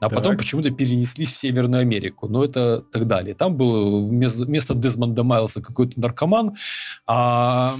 а 0.00 0.08
потом 0.08 0.32
Так. 0.32 0.38
почему-то 0.38 0.70
перенеслись 0.70 1.32
в 1.32 1.36
Северную 1.36 1.80
Америку, 1.80 2.28
но 2.28 2.44
это 2.44 2.84
так 2.92 3.06
далее. 3.06 3.34
Там 3.34 3.56
был 3.56 4.06
вместо, 4.08 4.74
Дезмонда 4.74 5.24
Майлса 5.24 5.60
какой-то 5.60 6.00
наркоман, 6.00 6.56
а 7.06 7.74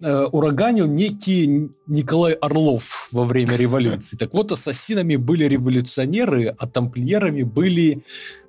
э, 0.00 0.24
ураганил 0.32 0.86
некий 0.86 1.70
Николай 1.86 2.32
Орлов 2.32 3.08
во 3.12 3.24
время 3.24 3.56
революции. 3.56 4.16
Так 4.16 4.34
вот, 4.34 4.50
ассасинами 4.50 5.16
были 5.16 5.44
революционеры, 5.44 6.54
а 6.58 6.66
тамплиерами 6.66 7.44
были 7.44 8.02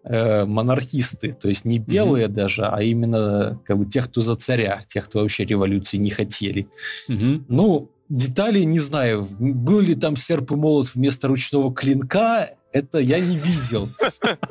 э, 0.03 0.45
монархисты, 0.45 1.37
то 1.39 1.47
есть 1.47 1.65
не 1.65 1.77
белые 1.77 2.27
даже, 2.27 2.65
а 2.65 2.81
именно 2.81 3.59
как 3.65 3.77
бы 3.77 3.85
тех, 3.85 4.05
кто 4.05 4.21
за 4.21 4.35
царя, 4.35 4.83
тех, 4.87 5.05
кто 5.05 5.19
вообще 5.19 5.45
революции 5.45 5.97
не 5.97 6.09
хотели. 6.09 6.67
Мгм. 7.07 7.45
Ну, 7.49 7.89
детали 8.13 8.59
не 8.63 8.79
знаю. 8.79 9.27
Был 9.39 9.79
ли 9.79 9.95
там 9.95 10.15
серп 10.15 10.51
и 10.51 10.55
молот 10.55 10.93
вместо 10.93 11.27
ручного 11.27 11.73
клинка? 11.73 12.49
Это 12.73 12.97
я 12.97 13.19
не 13.19 13.37
видел. 13.37 13.89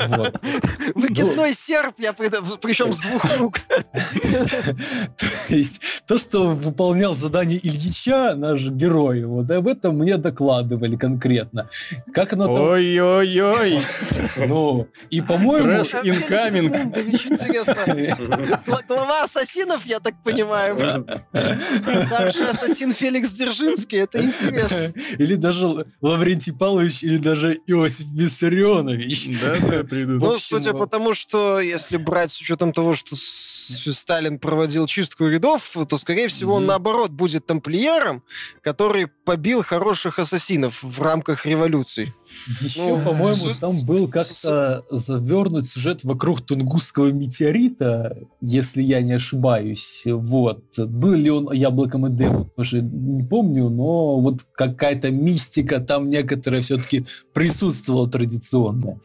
Вот. 0.08 0.40
Выкидной 0.94 1.48
ну, 1.48 1.54
серп, 1.54 1.96
я 1.98 2.12
причем 2.12 2.92
с 2.92 2.98
двух 3.00 3.38
рук. 3.38 3.58
То 3.68 5.26
есть 5.48 5.80
то, 6.06 6.18
что 6.18 6.48
выполнял 6.50 7.16
задание 7.16 7.58
Ильича, 7.62 8.34
наш 8.36 8.62
герой, 8.62 9.24
вот 9.24 9.50
об 9.50 9.66
этом 9.66 9.98
мне 9.98 10.16
докладывали 10.16 10.96
конкретно. 10.96 11.68
Как 12.14 12.32
оно 12.32 12.46
там... 12.46 12.62
Ой-ой-ой! 12.62 13.82
Ну, 14.36 14.86
и, 15.10 15.20
по-моему... 15.20 15.82
Инкаминг. 16.02 16.74
Интересно. 17.06 17.76
Глава 18.86 19.24
ассасинов, 19.24 19.84
я 19.86 19.98
так 20.00 20.14
понимаю. 20.22 21.06
Старший 22.06 22.50
ассасин 22.50 22.92
Феликс 22.92 23.32
Дзержинский, 23.32 23.98
это 23.98 24.22
интересно. 24.22 24.92
Или 25.18 25.34
даже 25.34 25.86
Лаврентий 26.00 26.52
Павлович, 26.52 27.02
или 27.02 27.16
даже 27.16 27.54
Иосиф 27.66 28.11
Виссарионович. 28.12 29.40
Да, 29.40 29.56
да, 29.60 29.84
придут. 29.84 30.20
Ну, 30.20 30.38
судя 30.38 30.72
по 30.72 30.86
тому, 30.86 31.14
что 31.14 31.60
если 31.60 31.96
брать 31.96 32.32
с 32.32 32.40
учетом 32.40 32.72
того, 32.72 32.94
что 32.94 33.16
Сталин 33.72 34.38
проводил 34.38 34.86
чистку 34.86 35.26
рядов, 35.26 35.76
то, 35.88 35.96
скорее 35.98 36.28
всего, 36.28 36.54
он 36.54 36.66
наоборот 36.66 37.10
будет 37.10 37.46
тамплиером, 37.46 38.22
который 38.62 39.06
побил 39.06 39.62
хороших 39.62 40.18
ассасинов 40.18 40.82
в 40.82 41.02
рамках 41.02 41.46
революции. 41.46 42.14
Еще, 42.60 42.96
ну, 42.96 43.04
по-моему, 43.04 43.54
там 43.60 43.84
был 43.84 44.08
как-то 44.08 44.84
завернут 44.90 45.66
сюжет 45.66 46.04
вокруг 46.04 46.40
Тунгусского 46.40 47.12
метеорита, 47.12 48.18
если 48.40 48.82
я 48.82 49.00
не 49.00 49.12
ошибаюсь. 49.12 50.02
Вот. 50.06 50.64
Был 50.78 51.14
ли 51.14 51.30
он 51.30 51.52
яблоком 51.52 52.08
Эдема, 52.08 52.44
тоже 52.56 52.82
не 52.82 53.24
помню, 53.24 53.68
но 53.68 54.20
вот 54.20 54.42
какая-то 54.54 55.10
мистика 55.10 55.80
там 55.80 56.08
некоторая 56.08 56.62
все-таки 56.62 57.06
присутствовала 57.32 58.08
традиционная 58.08 59.00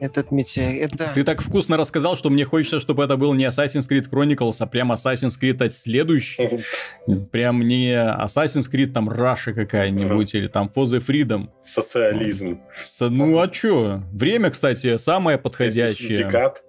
этот 0.00 0.30
метеорит. 0.30 0.90
Да. 0.92 1.12
Ты 1.12 1.24
так 1.24 1.42
вкусно 1.42 1.76
рассказал, 1.76 2.16
что 2.16 2.30
мне 2.30 2.44
хочется, 2.44 2.80
чтобы 2.80 3.04
это 3.04 3.16
был 3.16 3.34
не 3.34 3.44
Assassin's 3.44 3.88
Creed 3.88 4.08
Chronicles, 4.10 4.56
а 4.60 4.66
прям 4.66 4.92
Assassin's 4.92 5.34
Creed 5.40 5.68
следующий. 5.70 6.64
Прям 7.32 7.60
не 7.60 7.92
Assassin's 7.92 8.70
Creed 8.70 8.92
там 8.92 9.08
Russia 9.10 9.52
какая-нибудь 9.52 10.34
или 10.34 10.48
там 10.48 10.70
For 10.74 10.84
the 10.84 11.04
Freedom. 11.04 11.48
Социализм. 11.64 12.60
Ну 13.00 13.38
а 13.38 13.48
чё? 13.48 14.02
Время, 14.12 14.50
кстати, 14.50 14.96
самое 14.96 15.38
подходящее. 15.38 16.14
Синдикат. 16.14 16.62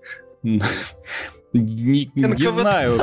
Не, 1.53 2.11
не 2.13 2.51
знаю, 2.51 2.99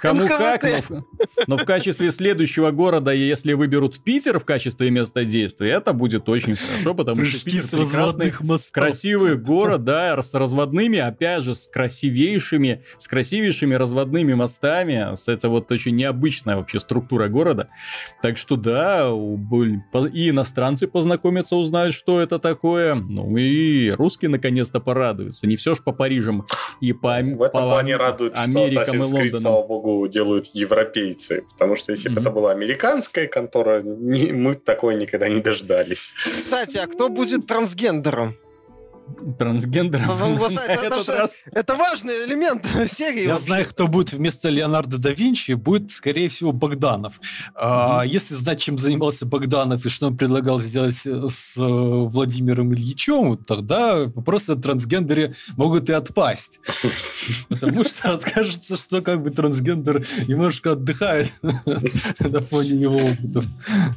кому 0.00 0.26
как, 0.26 0.64
но, 0.88 1.04
но 1.46 1.56
в 1.58 1.64
качестве 1.64 2.10
следующего 2.10 2.70
города, 2.70 3.12
если 3.12 3.52
выберут 3.52 4.02
Питер 4.02 4.38
в 4.38 4.44
качестве 4.44 4.90
места 4.90 5.24
действия, 5.24 5.72
это 5.72 5.92
будет 5.92 6.28
очень 6.28 6.56
хорошо, 6.56 6.94
потому 6.94 7.24
что 7.24 7.44
Питер 7.44 7.68
прекрасный, 7.68 8.32
красивый 8.72 9.36
город, 9.36 9.84
да, 9.84 10.20
с 10.22 10.32
разводными, 10.32 10.98
опять 10.98 11.44
же, 11.44 11.54
с 11.54 11.68
красивейшими, 11.68 12.84
с 12.98 13.06
красивейшими 13.06 13.74
разводными 13.74 14.32
мостами, 14.32 15.14
с 15.14 15.28
это 15.28 15.48
вот 15.48 15.70
очень 15.70 15.96
необычная 15.96 16.56
вообще 16.56 16.80
структура 16.80 17.28
города. 17.28 17.68
Так 18.22 18.38
что 18.38 18.56
да, 18.56 19.10
и 19.10 20.30
иностранцы 20.30 20.86
познакомятся, 20.86 21.56
узнают, 21.56 21.94
что 21.94 22.20
это 22.20 22.38
такое, 22.38 22.94
ну 22.94 23.36
и 23.36 23.90
русские 23.90 24.30
наконец-то 24.30 24.80
порадуются. 24.80 25.46
Не 25.46 25.56
все 25.56 25.74
ж 25.74 25.82
по 25.82 25.92
Парижам 25.92 26.46
и 26.80 26.92
по 26.92 27.20
плане 27.50 27.96
радует, 27.96 28.36
что 28.36 28.66
Assassin's 28.66 29.12
Creed, 29.12 29.38
слава 29.38 29.66
богу, 29.66 30.06
делают 30.08 30.46
европейцы. 30.54 31.44
Потому 31.52 31.76
что 31.76 31.92
если 31.92 32.08
бы 32.08 32.20
это 32.20 32.30
была 32.30 32.50
американская 32.52 33.26
контора, 33.26 33.82
мы 33.82 34.54
такой 34.54 34.94
никогда 34.96 35.28
не 35.28 35.40
дождались. 35.40 36.14
Кстати, 36.24 36.78
а 36.78 36.86
кто 36.86 37.08
будет 37.08 37.46
трансгендером? 37.46 38.36
Трансгендером. 39.38 40.10
Это, 41.52 41.76
важный 41.76 42.26
элемент 42.26 42.66
серии. 42.86 43.26
Я 43.26 43.36
знаю, 43.36 43.66
кто 43.66 43.86
будет 43.86 44.12
вместо 44.12 44.48
Леонардо 44.48 44.98
да 44.98 45.10
Винчи, 45.10 45.52
будет, 45.52 45.90
скорее 45.90 46.28
всего, 46.28 46.52
Богданов. 46.52 47.20
А, 47.54 48.02
если 48.04 48.34
знать, 48.34 48.60
чем 48.60 48.78
занимался 48.78 49.26
Богданов 49.26 49.84
и 49.84 49.88
что 49.88 50.08
он 50.08 50.16
предлагал 50.16 50.60
сделать 50.60 50.96
с 50.96 51.56
э, 51.56 51.62
Владимиром 51.62 52.74
Ильичем, 52.74 53.36
тогда 53.36 54.04
вопросы 54.06 54.50
о 54.50 54.56
трансгендере 54.56 55.34
могут 55.56 55.88
и 55.88 55.92
отпасть. 55.92 56.60
Потому 57.48 57.84
что 57.84 58.14
откажется, 58.14 58.76
что 58.76 59.02
как 59.02 59.22
бы 59.22 59.30
трансгендер 59.30 60.06
немножко 60.26 60.72
отдыхает 60.72 61.32
на 61.42 62.40
фоне 62.40 62.70
его 62.70 62.96
опытов. 62.96 63.44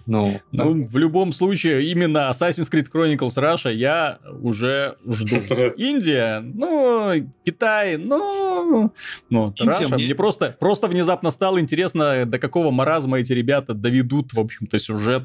Ну, 0.05 0.41
ну, 0.51 0.83
в 0.85 0.97
любом 0.97 1.33
случае, 1.33 1.91
именно 1.91 2.31
Assassin's 2.31 2.69
Creed 2.69 2.87
Chronicles 2.91 3.35
Russia 3.35 3.73
я 3.73 4.19
уже 4.41 4.95
жду. 5.07 5.35
Индия, 5.77 6.39
ну, 6.39 7.29
Китай, 7.45 7.97
ну, 7.97 8.91
ну, 9.29 9.53
Раша. 9.59 9.95
Мне 9.95 10.15
просто, 10.15 10.55
просто 10.59 10.87
внезапно 10.87 11.31
стало 11.31 11.59
интересно, 11.59 12.25
до 12.25 12.39
какого 12.39 12.71
маразма 12.71 13.19
эти 13.19 13.33
ребята 13.33 13.73
доведут, 13.73 14.33
в 14.33 14.39
общем-то, 14.39 14.77
сюжет. 14.79 15.23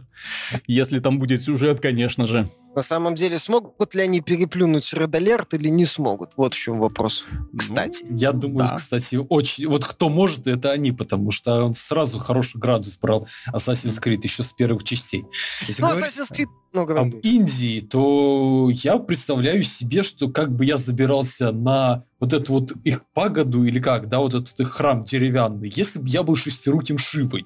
Если 0.66 0.98
там 0.98 1.18
будет 1.18 1.42
сюжет, 1.42 1.80
конечно 1.80 2.26
же. 2.26 2.48
На 2.78 2.82
самом 2.82 3.16
деле, 3.16 3.40
смогут 3.40 3.96
ли 3.96 4.02
они 4.02 4.20
переплюнуть 4.20 4.94
Red 4.94 5.10
Alert 5.10 5.48
или 5.50 5.68
не 5.68 5.84
смогут? 5.84 6.30
Вот 6.36 6.54
в 6.54 6.56
чем 6.56 6.78
вопрос, 6.78 7.24
ну, 7.28 7.58
кстати. 7.58 8.06
Ну, 8.08 8.16
я 8.16 8.30
думаю, 8.30 8.68
да. 8.68 8.76
кстати, 8.76 9.16
очень... 9.16 9.66
Вот 9.66 9.84
кто 9.84 10.08
может, 10.08 10.46
это 10.46 10.70
они, 10.70 10.92
потому 10.92 11.32
что 11.32 11.64
он 11.64 11.74
сразу 11.74 12.20
хороший 12.20 12.60
градус 12.60 12.96
брал 12.96 13.26
Assassin's 13.52 14.00
Creed 14.00 14.20
еще 14.22 14.44
с 14.44 14.52
первых 14.52 14.84
частей. 14.84 15.24
Если 15.66 15.82
ну, 15.82 15.88
говорить 15.88 16.12
Assassin's 16.16 16.32
Creed 16.32 16.46
ну, 16.72 16.82
об 16.82 17.14
Индии, 17.24 17.80
то 17.80 18.70
я 18.72 18.98
представляю 18.98 19.64
себе, 19.64 20.04
что 20.04 20.28
как 20.28 20.54
бы 20.54 20.64
я 20.64 20.76
забирался 20.76 21.50
на 21.50 22.04
вот 22.20 22.32
эту 22.32 22.52
вот 22.52 22.72
их 22.84 23.02
пагоду 23.12 23.64
или 23.64 23.80
как, 23.80 24.08
да, 24.08 24.20
вот 24.20 24.34
этот 24.34 24.60
их 24.60 24.70
храм 24.70 25.02
деревянный, 25.02 25.72
если 25.74 25.98
бы 25.98 26.08
я 26.08 26.22
был 26.22 26.36
шестируким 26.36 26.96
Шивой. 26.96 27.44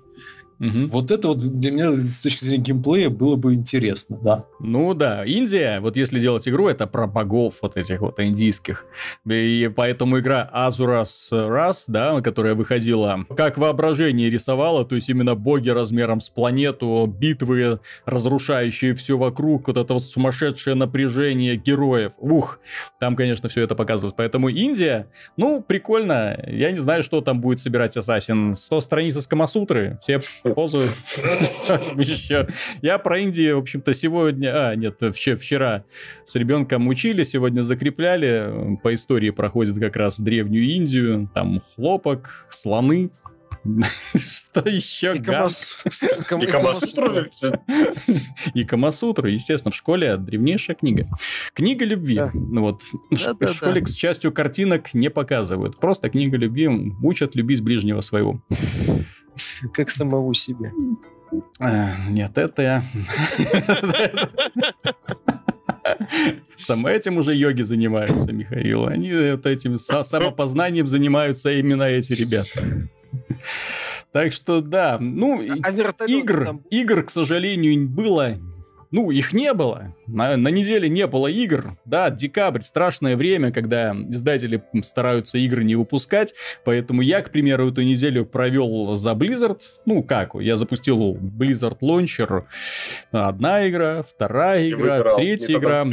Угу. 0.62 0.86
Вот 0.90 1.10
это 1.10 1.28
вот 1.28 1.38
для 1.38 1.72
меня 1.72 1.90
с 1.90 2.20
точки 2.20 2.44
зрения 2.44 2.62
геймплея 2.62 3.10
было 3.10 3.34
бы 3.34 3.54
интересно, 3.54 4.16
да. 4.22 4.44
Ну 4.60 4.94
да, 4.94 5.24
Индия, 5.24 5.80
вот 5.80 5.96
если 5.96 6.20
делать 6.20 6.46
игру, 6.48 6.68
это 6.68 6.86
про 6.86 7.08
богов 7.08 7.54
вот 7.62 7.76
этих 7.76 8.00
вот 8.00 8.20
индийских. 8.20 8.86
И 9.28 9.70
поэтому 9.74 10.20
игра 10.20 10.48
Azuras 10.54 11.32
Ras, 11.32 11.84
да, 11.88 12.20
которая 12.20 12.54
выходила, 12.54 13.26
как 13.36 13.58
воображение 13.58 14.30
рисовала, 14.30 14.84
то 14.84 14.94
есть 14.94 15.08
именно 15.08 15.34
боги 15.34 15.70
размером 15.70 16.20
с 16.20 16.30
планету, 16.30 17.06
битвы, 17.06 17.80
разрушающие 18.06 18.94
все 18.94 19.18
вокруг, 19.18 19.66
вот 19.66 19.76
это 19.76 19.94
вот 19.94 20.06
сумасшедшее 20.06 20.76
напряжение 20.76 21.56
героев. 21.56 22.12
Ух, 22.18 22.60
там, 23.00 23.16
конечно, 23.16 23.48
все 23.48 23.62
это 23.62 23.74
показывают. 23.74 24.14
Поэтому 24.14 24.48
Индия, 24.48 25.08
ну, 25.36 25.60
прикольно. 25.60 26.40
Я 26.46 26.70
не 26.70 26.78
знаю, 26.78 27.02
что 27.02 27.20
там 27.20 27.40
будет 27.40 27.58
собирать 27.58 27.96
Ассасин. 27.96 28.54
100 28.54 28.80
страниц 28.80 29.16
из 29.16 29.26
Камасутры, 29.26 29.98
все 30.00 30.22
позу. 30.54 30.82
Я 32.82 32.98
про 32.98 33.18
Индию, 33.18 33.56
в 33.56 33.60
общем-то, 33.60 33.94
сегодня... 33.94 34.68
А, 34.70 34.74
нет, 34.74 35.00
вчера 35.14 35.84
с 36.24 36.34
ребенком 36.34 36.88
учили, 36.88 37.24
сегодня 37.24 37.62
закрепляли. 37.62 38.78
По 38.82 38.94
истории 38.94 39.30
проходит 39.30 39.78
как 39.78 39.96
раз 39.96 40.20
древнюю 40.20 40.64
Индию. 40.64 41.30
Там 41.34 41.62
хлопок, 41.74 42.46
слоны, 42.50 43.10
что 44.14 44.68
еще? 44.68 45.14
И 45.14 45.20
Камасутру? 46.46 47.26
И 48.54 48.64
Камасутру, 48.64 49.28
естественно, 49.32 49.70
в 49.70 49.76
школе 49.76 50.16
древнейшая 50.16 50.76
книга. 50.76 51.08
Книга 51.54 51.84
любви. 51.84 52.22
Ну 52.34 52.62
вот. 52.62 52.82
В 53.10 53.52
школе, 53.52 53.80
к 53.82 53.88
счастью, 53.88 54.32
картинок 54.32 54.94
не 54.94 55.10
показывают. 55.10 55.78
Просто 55.78 56.10
книга 56.10 56.36
любви 56.36 56.68
учат 57.02 57.36
любить 57.36 57.62
ближнего 57.62 58.00
своего. 58.00 58.42
Как 59.72 59.90
самого 59.90 60.34
себя. 60.34 60.72
Нет, 62.08 62.36
это 62.36 62.62
я... 62.62 62.84
Сам 66.58 66.86
этим 66.86 67.16
уже 67.16 67.34
йоги 67.34 67.62
занимаются, 67.62 68.30
Михаил. 68.32 68.86
Они 68.86 69.10
вот 69.12 69.46
этим 69.46 69.78
самопознанием 69.78 70.86
занимаются 70.86 71.50
именно 71.50 71.84
эти 71.84 72.12
ребята. 72.12 72.88
Так 74.12 74.32
что 74.32 74.60
да, 74.60 74.98
ну, 75.00 75.40
а, 75.40 75.70
игр, 76.06 76.60
игр, 76.70 77.02
к 77.02 77.10
сожалению, 77.10 77.88
было 77.88 78.38
ну, 78.92 79.10
их 79.10 79.32
не 79.32 79.52
было. 79.54 79.96
На, 80.06 80.36
на 80.36 80.48
неделе 80.48 80.88
не 80.88 81.06
было 81.06 81.28
игр. 81.28 81.76
Да, 81.84 82.10
декабрь, 82.10 82.62
страшное 82.62 83.16
время, 83.16 83.52
когда 83.52 83.94
издатели 84.10 84.62
стараются 84.82 85.38
игры 85.38 85.64
не 85.64 85.76
выпускать. 85.76 86.34
Поэтому 86.64 87.02
я, 87.02 87.22
к 87.22 87.30
примеру, 87.30 87.70
эту 87.70 87.82
неделю 87.82 88.26
провел 88.26 88.96
за 88.96 89.12
Blizzard. 89.12 89.60
Ну, 89.86 90.02
как? 90.02 90.34
Я 90.34 90.56
запустил 90.56 91.14
Blizzard 91.14 91.78
Launcher. 91.80 92.44
Одна 93.10 93.68
игра, 93.68 94.02
вторая 94.02 94.68
игра, 94.68 94.96
выиграл. 94.96 95.16
третья 95.16 95.54
игра. 95.56 95.86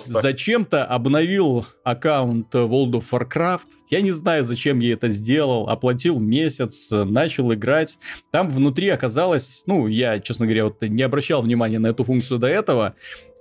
Зачем-то 0.00 0.84
обновил 0.84 1.66
аккаунт 1.82 2.54
World 2.54 2.92
of 2.92 3.04
Warcraft. 3.10 3.68
Я 3.90 4.00
не 4.00 4.10
знаю, 4.10 4.44
зачем 4.44 4.80
я 4.80 4.94
это 4.94 5.08
сделал. 5.08 5.68
Оплатил 5.68 6.18
месяц, 6.18 6.90
начал 6.90 7.52
играть. 7.52 7.98
Там 8.30 8.50
внутри 8.50 8.88
оказалось, 8.88 9.62
ну, 9.66 9.86
я, 9.86 10.18
честно 10.20 10.46
говоря, 10.46 10.64
вот 10.64 10.82
не 10.82 11.02
обращал 11.02 11.42
внимания 11.42 11.78
на 11.78 11.88
эту 11.88 12.04
функцию 12.04 12.38
до 12.38 12.46
этого, 12.46 12.94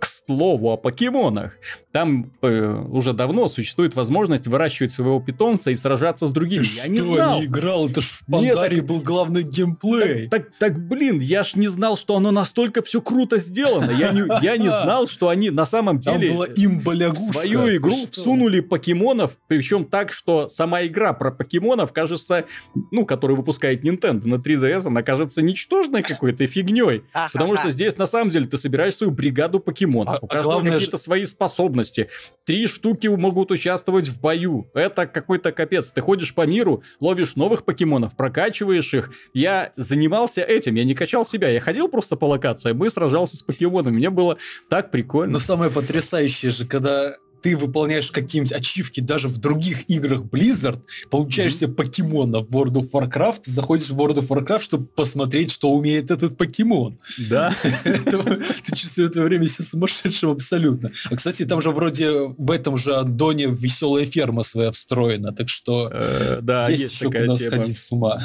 К 0.04 0.23
слову 0.28 0.72
о 0.72 0.78
покемонах. 0.78 1.54
Там 1.92 2.32
э, 2.42 2.84
уже 2.90 3.14
давно 3.14 3.50
существует 3.50 3.96
возможность 3.96 4.48
выращивать 4.48 4.92
своего 4.92 5.20
питомца 5.20 5.70
и 5.72 5.76
сражаться 5.76 6.28
с 6.28 6.32
другими. 6.32 6.64
Ты 6.64 6.70
я 6.76 6.82
что, 6.84 6.90
не 6.92 7.00
знал. 7.00 7.40
не 7.40 7.46
играл? 7.46 7.90
Это 7.90 8.02
ж 8.02 8.06
в 8.06 8.24
Нет, 8.42 8.56
Пандаре 8.56 8.78
так- 8.78 8.86
был 8.88 9.02
главный 9.02 9.44
геймплей. 9.44 10.28
Так, 10.30 10.52
так, 10.58 10.88
блин, 10.88 11.20
я 11.20 11.44
ж 11.44 11.56
не 11.56 11.68
знал, 11.68 11.98
что 11.98 12.16
оно 12.16 12.32
настолько 12.32 12.82
все 12.82 13.02
круто 13.02 13.38
сделано. 13.40 13.92
Я 13.92 14.12
не, 14.12 14.24
я 14.44 14.58
не 14.58 14.70
знал, 14.84 15.08
что 15.08 15.30
они 15.30 15.50
на 15.52 15.66
самом 15.66 16.00
Там 16.00 16.20
деле 16.20 16.34
была 16.34 16.46
в 16.48 16.50
имба-лягушка. 16.58 17.34
свою 17.34 17.76
игру 17.78 17.92
что? 17.92 18.12
всунули 18.14 18.60
покемонов, 18.62 19.38
причем 19.48 19.86
так, 19.86 20.12
что 20.12 20.50
сама 20.50 20.86
игра 20.86 21.14
про 21.14 21.32
покемонов 21.32 21.94
кажется, 21.94 22.46
ну, 22.92 23.06
которую 23.06 23.38
выпускает 23.38 23.84
Nintendo 23.84 24.26
на 24.28 24.36
3DS, 24.36 24.88
она 24.88 25.04
кажется 25.04 25.42
ничтожной 25.42 26.02
какой-то 26.02 26.48
фигней. 26.48 27.04
Потому 27.34 27.56
что 27.58 27.70
здесь 27.70 27.98
на 27.98 28.08
самом 28.08 28.30
деле 28.32 28.48
ты 28.48 28.58
собираешь 28.58 28.96
свою 28.96 29.12
бригаду 29.12 29.60
покемонов. 29.60 30.13
А- 30.14 30.20
У 30.22 30.28
каждого 30.28 30.54
главное 30.54 30.74
какие-то 30.74 30.98
свои 30.98 31.26
способности. 31.26 32.10
Три 32.46 32.68
штуки 32.68 33.08
могут 33.08 33.52
участвовать 33.52 34.08
в 34.08 34.20
бою. 34.22 34.70
Это 34.74 35.08
какой-то 35.08 35.52
капец. 35.52 35.92
Ты 35.92 36.02
ходишь 36.02 36.34
по 36.34 36.46
миру, 36.46 36.84
ловишь 37.00 37.36
новых 37.36 37.66
покемонов, 37.66 38.16
прокачиваешь 38.16 38.94
их. 38.94 39.12
Я 39.34 39.74
занимался 39.76 40.42
этим, 40.42 40.76
я 40.76 40.84
не 40.84 40.96
качал 40.96 41.26
себя. 41.26 41.50
Я 41.50 41.60
ходил 41.60 41.88
просто 41.88 42.16
по 42.16 42.26
локациям 42.26 42.84
и 42.86 42.90
сражался 42.90 43.38
с 43.38 43.42
покемонами. 43.42 43.96
Мне 43.96 44.10
было 44.10 44.38
так 44.70 44.92
прикольно. 44.92 45.34
Но 45.34 45.40
самое 45.40 45.72
потрясающее 45.72 46.52
же, 46.52 46.66
когда 46.66 47.16
ты 47.44 47.56
выполняешь 47.56 48.12
какие-нибудь 48.12 48.54
ачивки 48.54 49.00
даже 49.00 49.28
в 49.28 49.38
других 49.38 49.90
играх 49.90 50.22
Blizzard, 50.22 50.82
получаешь 51.10 51.58
себе 51.58 51.72
покемона 51.72 52.40
в 52.40 52.50
World 52.50 52.74
of 52.74 52.92
Warcraft, 52.92 53.42
заходишь 53.44 53.90
в 53.90 54.02
World 54.02 54.16
of 54.16 54.28
Warcraft, 54.28 54.62
чтобы 54.62 54.86
посмотреть, 54.88 55.52
что 55.52 55.72
умеет 55.72 56.10
этот 56.10 56.38
покемон. 56.38 57.00
Да. 57.30 57.54
Ты 57.84 58.76
чувствуешь 58.76 59.12
это 59.12 59.22
время 59.22 59.48
себя 59.48 59.66
сумасшедшим 59.66 60.32
абсолютно. 60.32 60.92
А, 61.10 61.16
кстати, 61.16 61.46
там 61.46 61.62
же 61.62 61.70
вроде 61.70 62.34
в 62.38 62.52
этом 62.52 62.78
же 62.78 62.96
аддоне 62.96 63.48
веселая 63.48 64.06
ферма 64.06 64.44
своя 64.44 64.72
встроена, 64.72 65.32
так 65.32 65.50
что 65.50 65.84
Э, 65.92 66.40
есть, 66.70 66.94
еще 66.94 67.12
куда 67.12 67.36
сходить 67.36 67.78
с 67.78 67.92
ума. 67.92 68.22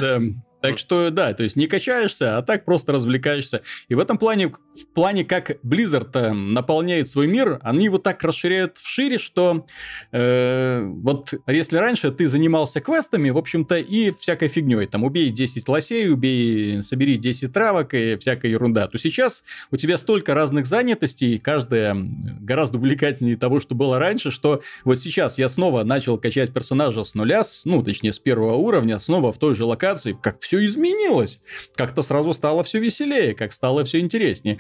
Так 0.61 0.79
что, 0.79 1.11
да, 1.11 1.33
то 1.35 1.45
есть 1.45 1.55
не 1.57 1.67
качаешься, 1.67 2.37
а 2.37 2.43
так 2.43 2.65
просто 2.65 2.93
развлекаешься. 2.93 3.63
И 3.89 3.95
в 3.95 4.01
этом 4.01 4.19
плане, 4.19 4.49
в 4.49 4.87
плане, 4.93 5.25
как 5.25 5.53
Blizzard 5.65 6.11
э, 6.15 6.33
наполняет 6.33 7.09
свой 7.09 7.29
мир, 7.29 7.61
они 7.63 7.85
его 7.85 7.99
так 7.99 8.23
расширяют 8.25 8.77
вшире, 8.77 9.19
что 9.19 9.67
э, 10.13 10.83
вот 10.85 11.33
если 11.47 11.77
раньше 11.77 12.11
ты 12.11 12.27
занимался 12.27 12.81
квестами, 12.81 13.31
в 13.31 13.39
общем-то, 13.39 13.77
и 13.79 14.11
всякой 14.11 14.49
фигней, 14.49 14.87
там, 14.87 15.05
убей 15.05 15.31
10 15.31 15.69
лосей, 15.69 16.11
убей, 16.11 16.83
собери 16.83 17.17
10 17.19 17.53
травок 17.53 17.95
и 17.95 18.17
всякая 18.17 18.51
ерунда, 18.51 18.89
то 18.89 18.99
сейчас 18.99 19.45
у 19.71 19.77
тебя 19.77 19.97
столько 19.97 20.35
разных 20.35 20.67
занятостей, 20.67 21.39
каждая 21.39 21.97
гораздо 22.41 22.79
увлекательнее 22.79 23.37
того, 23.37 23.61
что 23.61 23.75
было 23.75 23.99
раньше, 23.99 24.31
что 24.31 24.63
вот 24.85 24.99
сейчас 25.01 25.39
я 25.39 25.49
снова 25.49 25.85
начал 25.85 26.19
качать 26.19 26.53
персонажа 26.53 27.05
с 27.05 27.15
нуля, 27.15 27.45
с- 27.45 27.65
ну, 27.65 27.83
точнее, 27.83 28.13
с 28.13 28.19
первого 28.19 28.55
уровня, 28.55 28.99
снова 28.99 29.33
в 29.33 29.39
той 29.39 29.55
же 29.55 29.65
локации, 29.65 30.17
как 30.21 30.41
все 30.49 30.65
изменилось. 30.65 31.43
Как-то 31.75 32.01
сразу 32.01 32.33
стало 32.33 32.65
все 32.65 32.79
веселее, 32.79 33.35
как 33.35 33.53
стало 33.53 33.85
все 33.85 34.01
интереснее. 34.01 34.57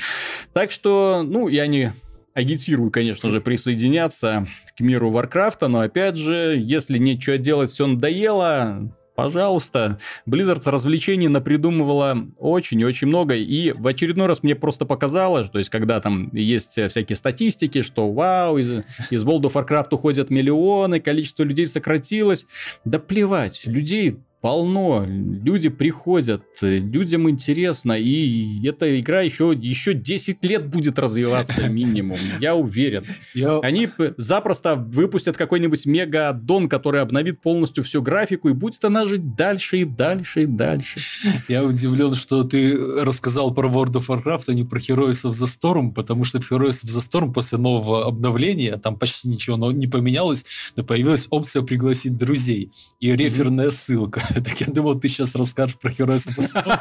Так 0.53 0.70
что, 0.70 1.22
ну, 1.26 1.49
я 1.49 1.66
не 1.66 1.95
агитирую, 2.34 2.91
конечно 2.91 3.30
же, 3.30 3.41
присоединяться 3.41 4.47
к 4.76 4.80
миру 4.80 5.11
Варкрафта, 5.11 5.66
но 5.68 5.80
опять 5.80 6.16
же, 6.16 6.57
если 6.59 6.99
нечего 6.99 7.39
делать, 7.39 7.70
все 7.70 7.86
надоело, 7.86 8.93
пожалуйста. 9.16 9.99
Blizzard 10.28 10.61
развлечений 10.70 11.28
напридумывала 11.28 12.18
очень 12.36 12.80
и 12.80 12.84
очень 12.84 13.09
много, 13.09 13.34
и 13.34 13.72
в 13.72 13.86
очередной 13.86 14.26
раз 14.26 14.43
мне 14.43 14.55
просто 14.55 14.84
показалось, 14.84 15.49
то 15.49 15.59
есть 15.59 15.70
когда 15.70 16.03
там 16.03 16.28
есть 16.34 16.72
всякие 16.72 17.16
статистики, 17.16 17.80
что 17.80 18.12
вау, 18.12 18.59
из, 18.59 18.84
из 19.09 19.24
World 19.24 19.51
of 19.51 19.55
Warcraft 19.55 19.89
уходят 19.93 20.28
миллионы, 20.28 21.01
количество 21.01 21.45
людей 21.45 21.66
сократилось, 21.66 22.45
да 22.84 22.99
плевать, 22.99 23.62
людей 23.64 24.18
полно, 24.41 25.05
люди 25.07 25.68
приходят, 25.68 26.45
э, 26.62 26.78
людям 26.78 27.28
интересно, 27.28 27.93
и 27.93 28.64
эта 28.66 29.01
игра 29.01 29.22
еще, 29.22 29.53
еще 29.55 29.95
10 29.95 30.45
лет 30.45 30.68
будет 30.68 30.99
развиваться 30.99 31.68
минимум, 31.68 32.18
я 32.41 32.55
уверен. 32.55 33.05
Я 33.34 33.59
Они 33.61 33.89
запросто 34.16 34.76
выпустят 34.76 35.36
какой-нибудь 35.36 35.86
мега-аддон, 35.86 36.68
который 36.68 37.01
обновит 37.01 37.41
полностью 37.41 37.82
всю 37.82 38.01
графику, 38.01 38.49
и 38.49 38.53
будет 38.53 38.84
она 38.84 39.07
жить 39.07 39.34
дальше 39.34 39.78
и 39.78 39.84
дальше 39.84 40.43
и 40.43 40.47
дальше. 40.47 41.01
Я 41.49 41.64
удивлен, 41.64 42.14
что 42.14 42.45
ты 42.45 42.76
рассказал 43.03 43.53
про 43.53 43.68
World 43.68 43.95
of 43.95 44.07
Warcraft, 44.07 44.45
а 44.49 44.53
не 44.55 44.64
про 44.64 44.78
Heroes 44.78 45.24
of 45.24 45.30
the 45.30 45.47
Storm, 45.47 45.93
потому 45.93 46.24
что 46.24 46.41
в 46.41 46.51
Heroes 46.51 46.84
of 46.84 46.86
the 46.86 47.01
Storm 47.01 47.32
после 47.32 47.59
нового 47.59 48.07
обновления, 48.07 48.76
там 48.76 48.97
почти 48.97 49.28
ничего 49.28 49.72
не 49.72 49.89
поменялось, 49.89 50.45
но 50.76 50.84
появилась 50.84 51.26
опция 51.30 51.62
пригласить 51.62 52.16
друзей 52.16 52.70
и 53.01 53.16
реферная 53.16 53.70
ссылка. 53.70 54.22
Так 54.35 54.61
я 54.61 54.66
думал, 54.66 54.99
ты 54.99 55.09
сейчас 55.09 55.35
расскажешь 55.35 55.79
про 55.79 55.91
Heroes 55.91 56.29
of 56.29 56.37
the 56.37 56.45
Storm. 56.53 56.79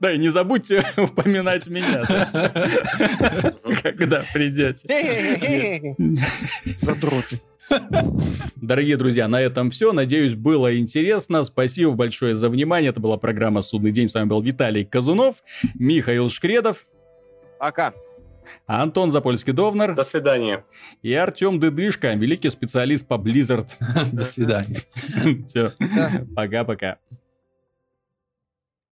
Да, 0.00 0.12
и 0.12 0.18
не 0.18 0.28
забудьте 0.28 0.84
упоминать 0.96 1.66
меня, 1.68 2.02
да, 2.08 3.54
когда 3.82 4.24
придете. 4.32 4.88
Задроты. 6.78 7.40
Дорогие 8.56 8.96
друзья, 8.96 9.28
на 9.28 9.40
этом 9.40 9.70
все. 9.70 9.92
Надеюсь, 9.92 10.34
было 10.34 10.76
интересно. 10.78 11.44
Спасибо 11.44 11.92
большое 11.92 12.36
за 12.36 12.48
внимание. 12.48 12.90
Это 12.90 13.00
была 13.00 13.16
программа 13.16 13.62
«Судный 13.62 13.92
день». 13.92 14.08
С 14.08 14.14
вами 14.14 14.28
был 14.28 14.40
Виталий 14.42 14.84
Казунов, 14.84 15.36
Михаил 15.74 16.30
Шкредов, 16.30 16.86
Пока. 17.60 17.92
Антон 18.66 19.10
Запольский-Довнер 19.10 19.94
До 19.94 20.04
свидания. 20.04 20.64
и 21.02 21.12
Артем 21.12 21.58
Дыдышко, 21.60 22.12
великий 22.14 22.50
специалист 22.50 23.06
по 23.06 23.14
Blizzard. 23.14 23.70
До 24.12 24.24
свидания. 24.24 24.82
Все, 25.46 25.72
пока-пока. 26.34 26.98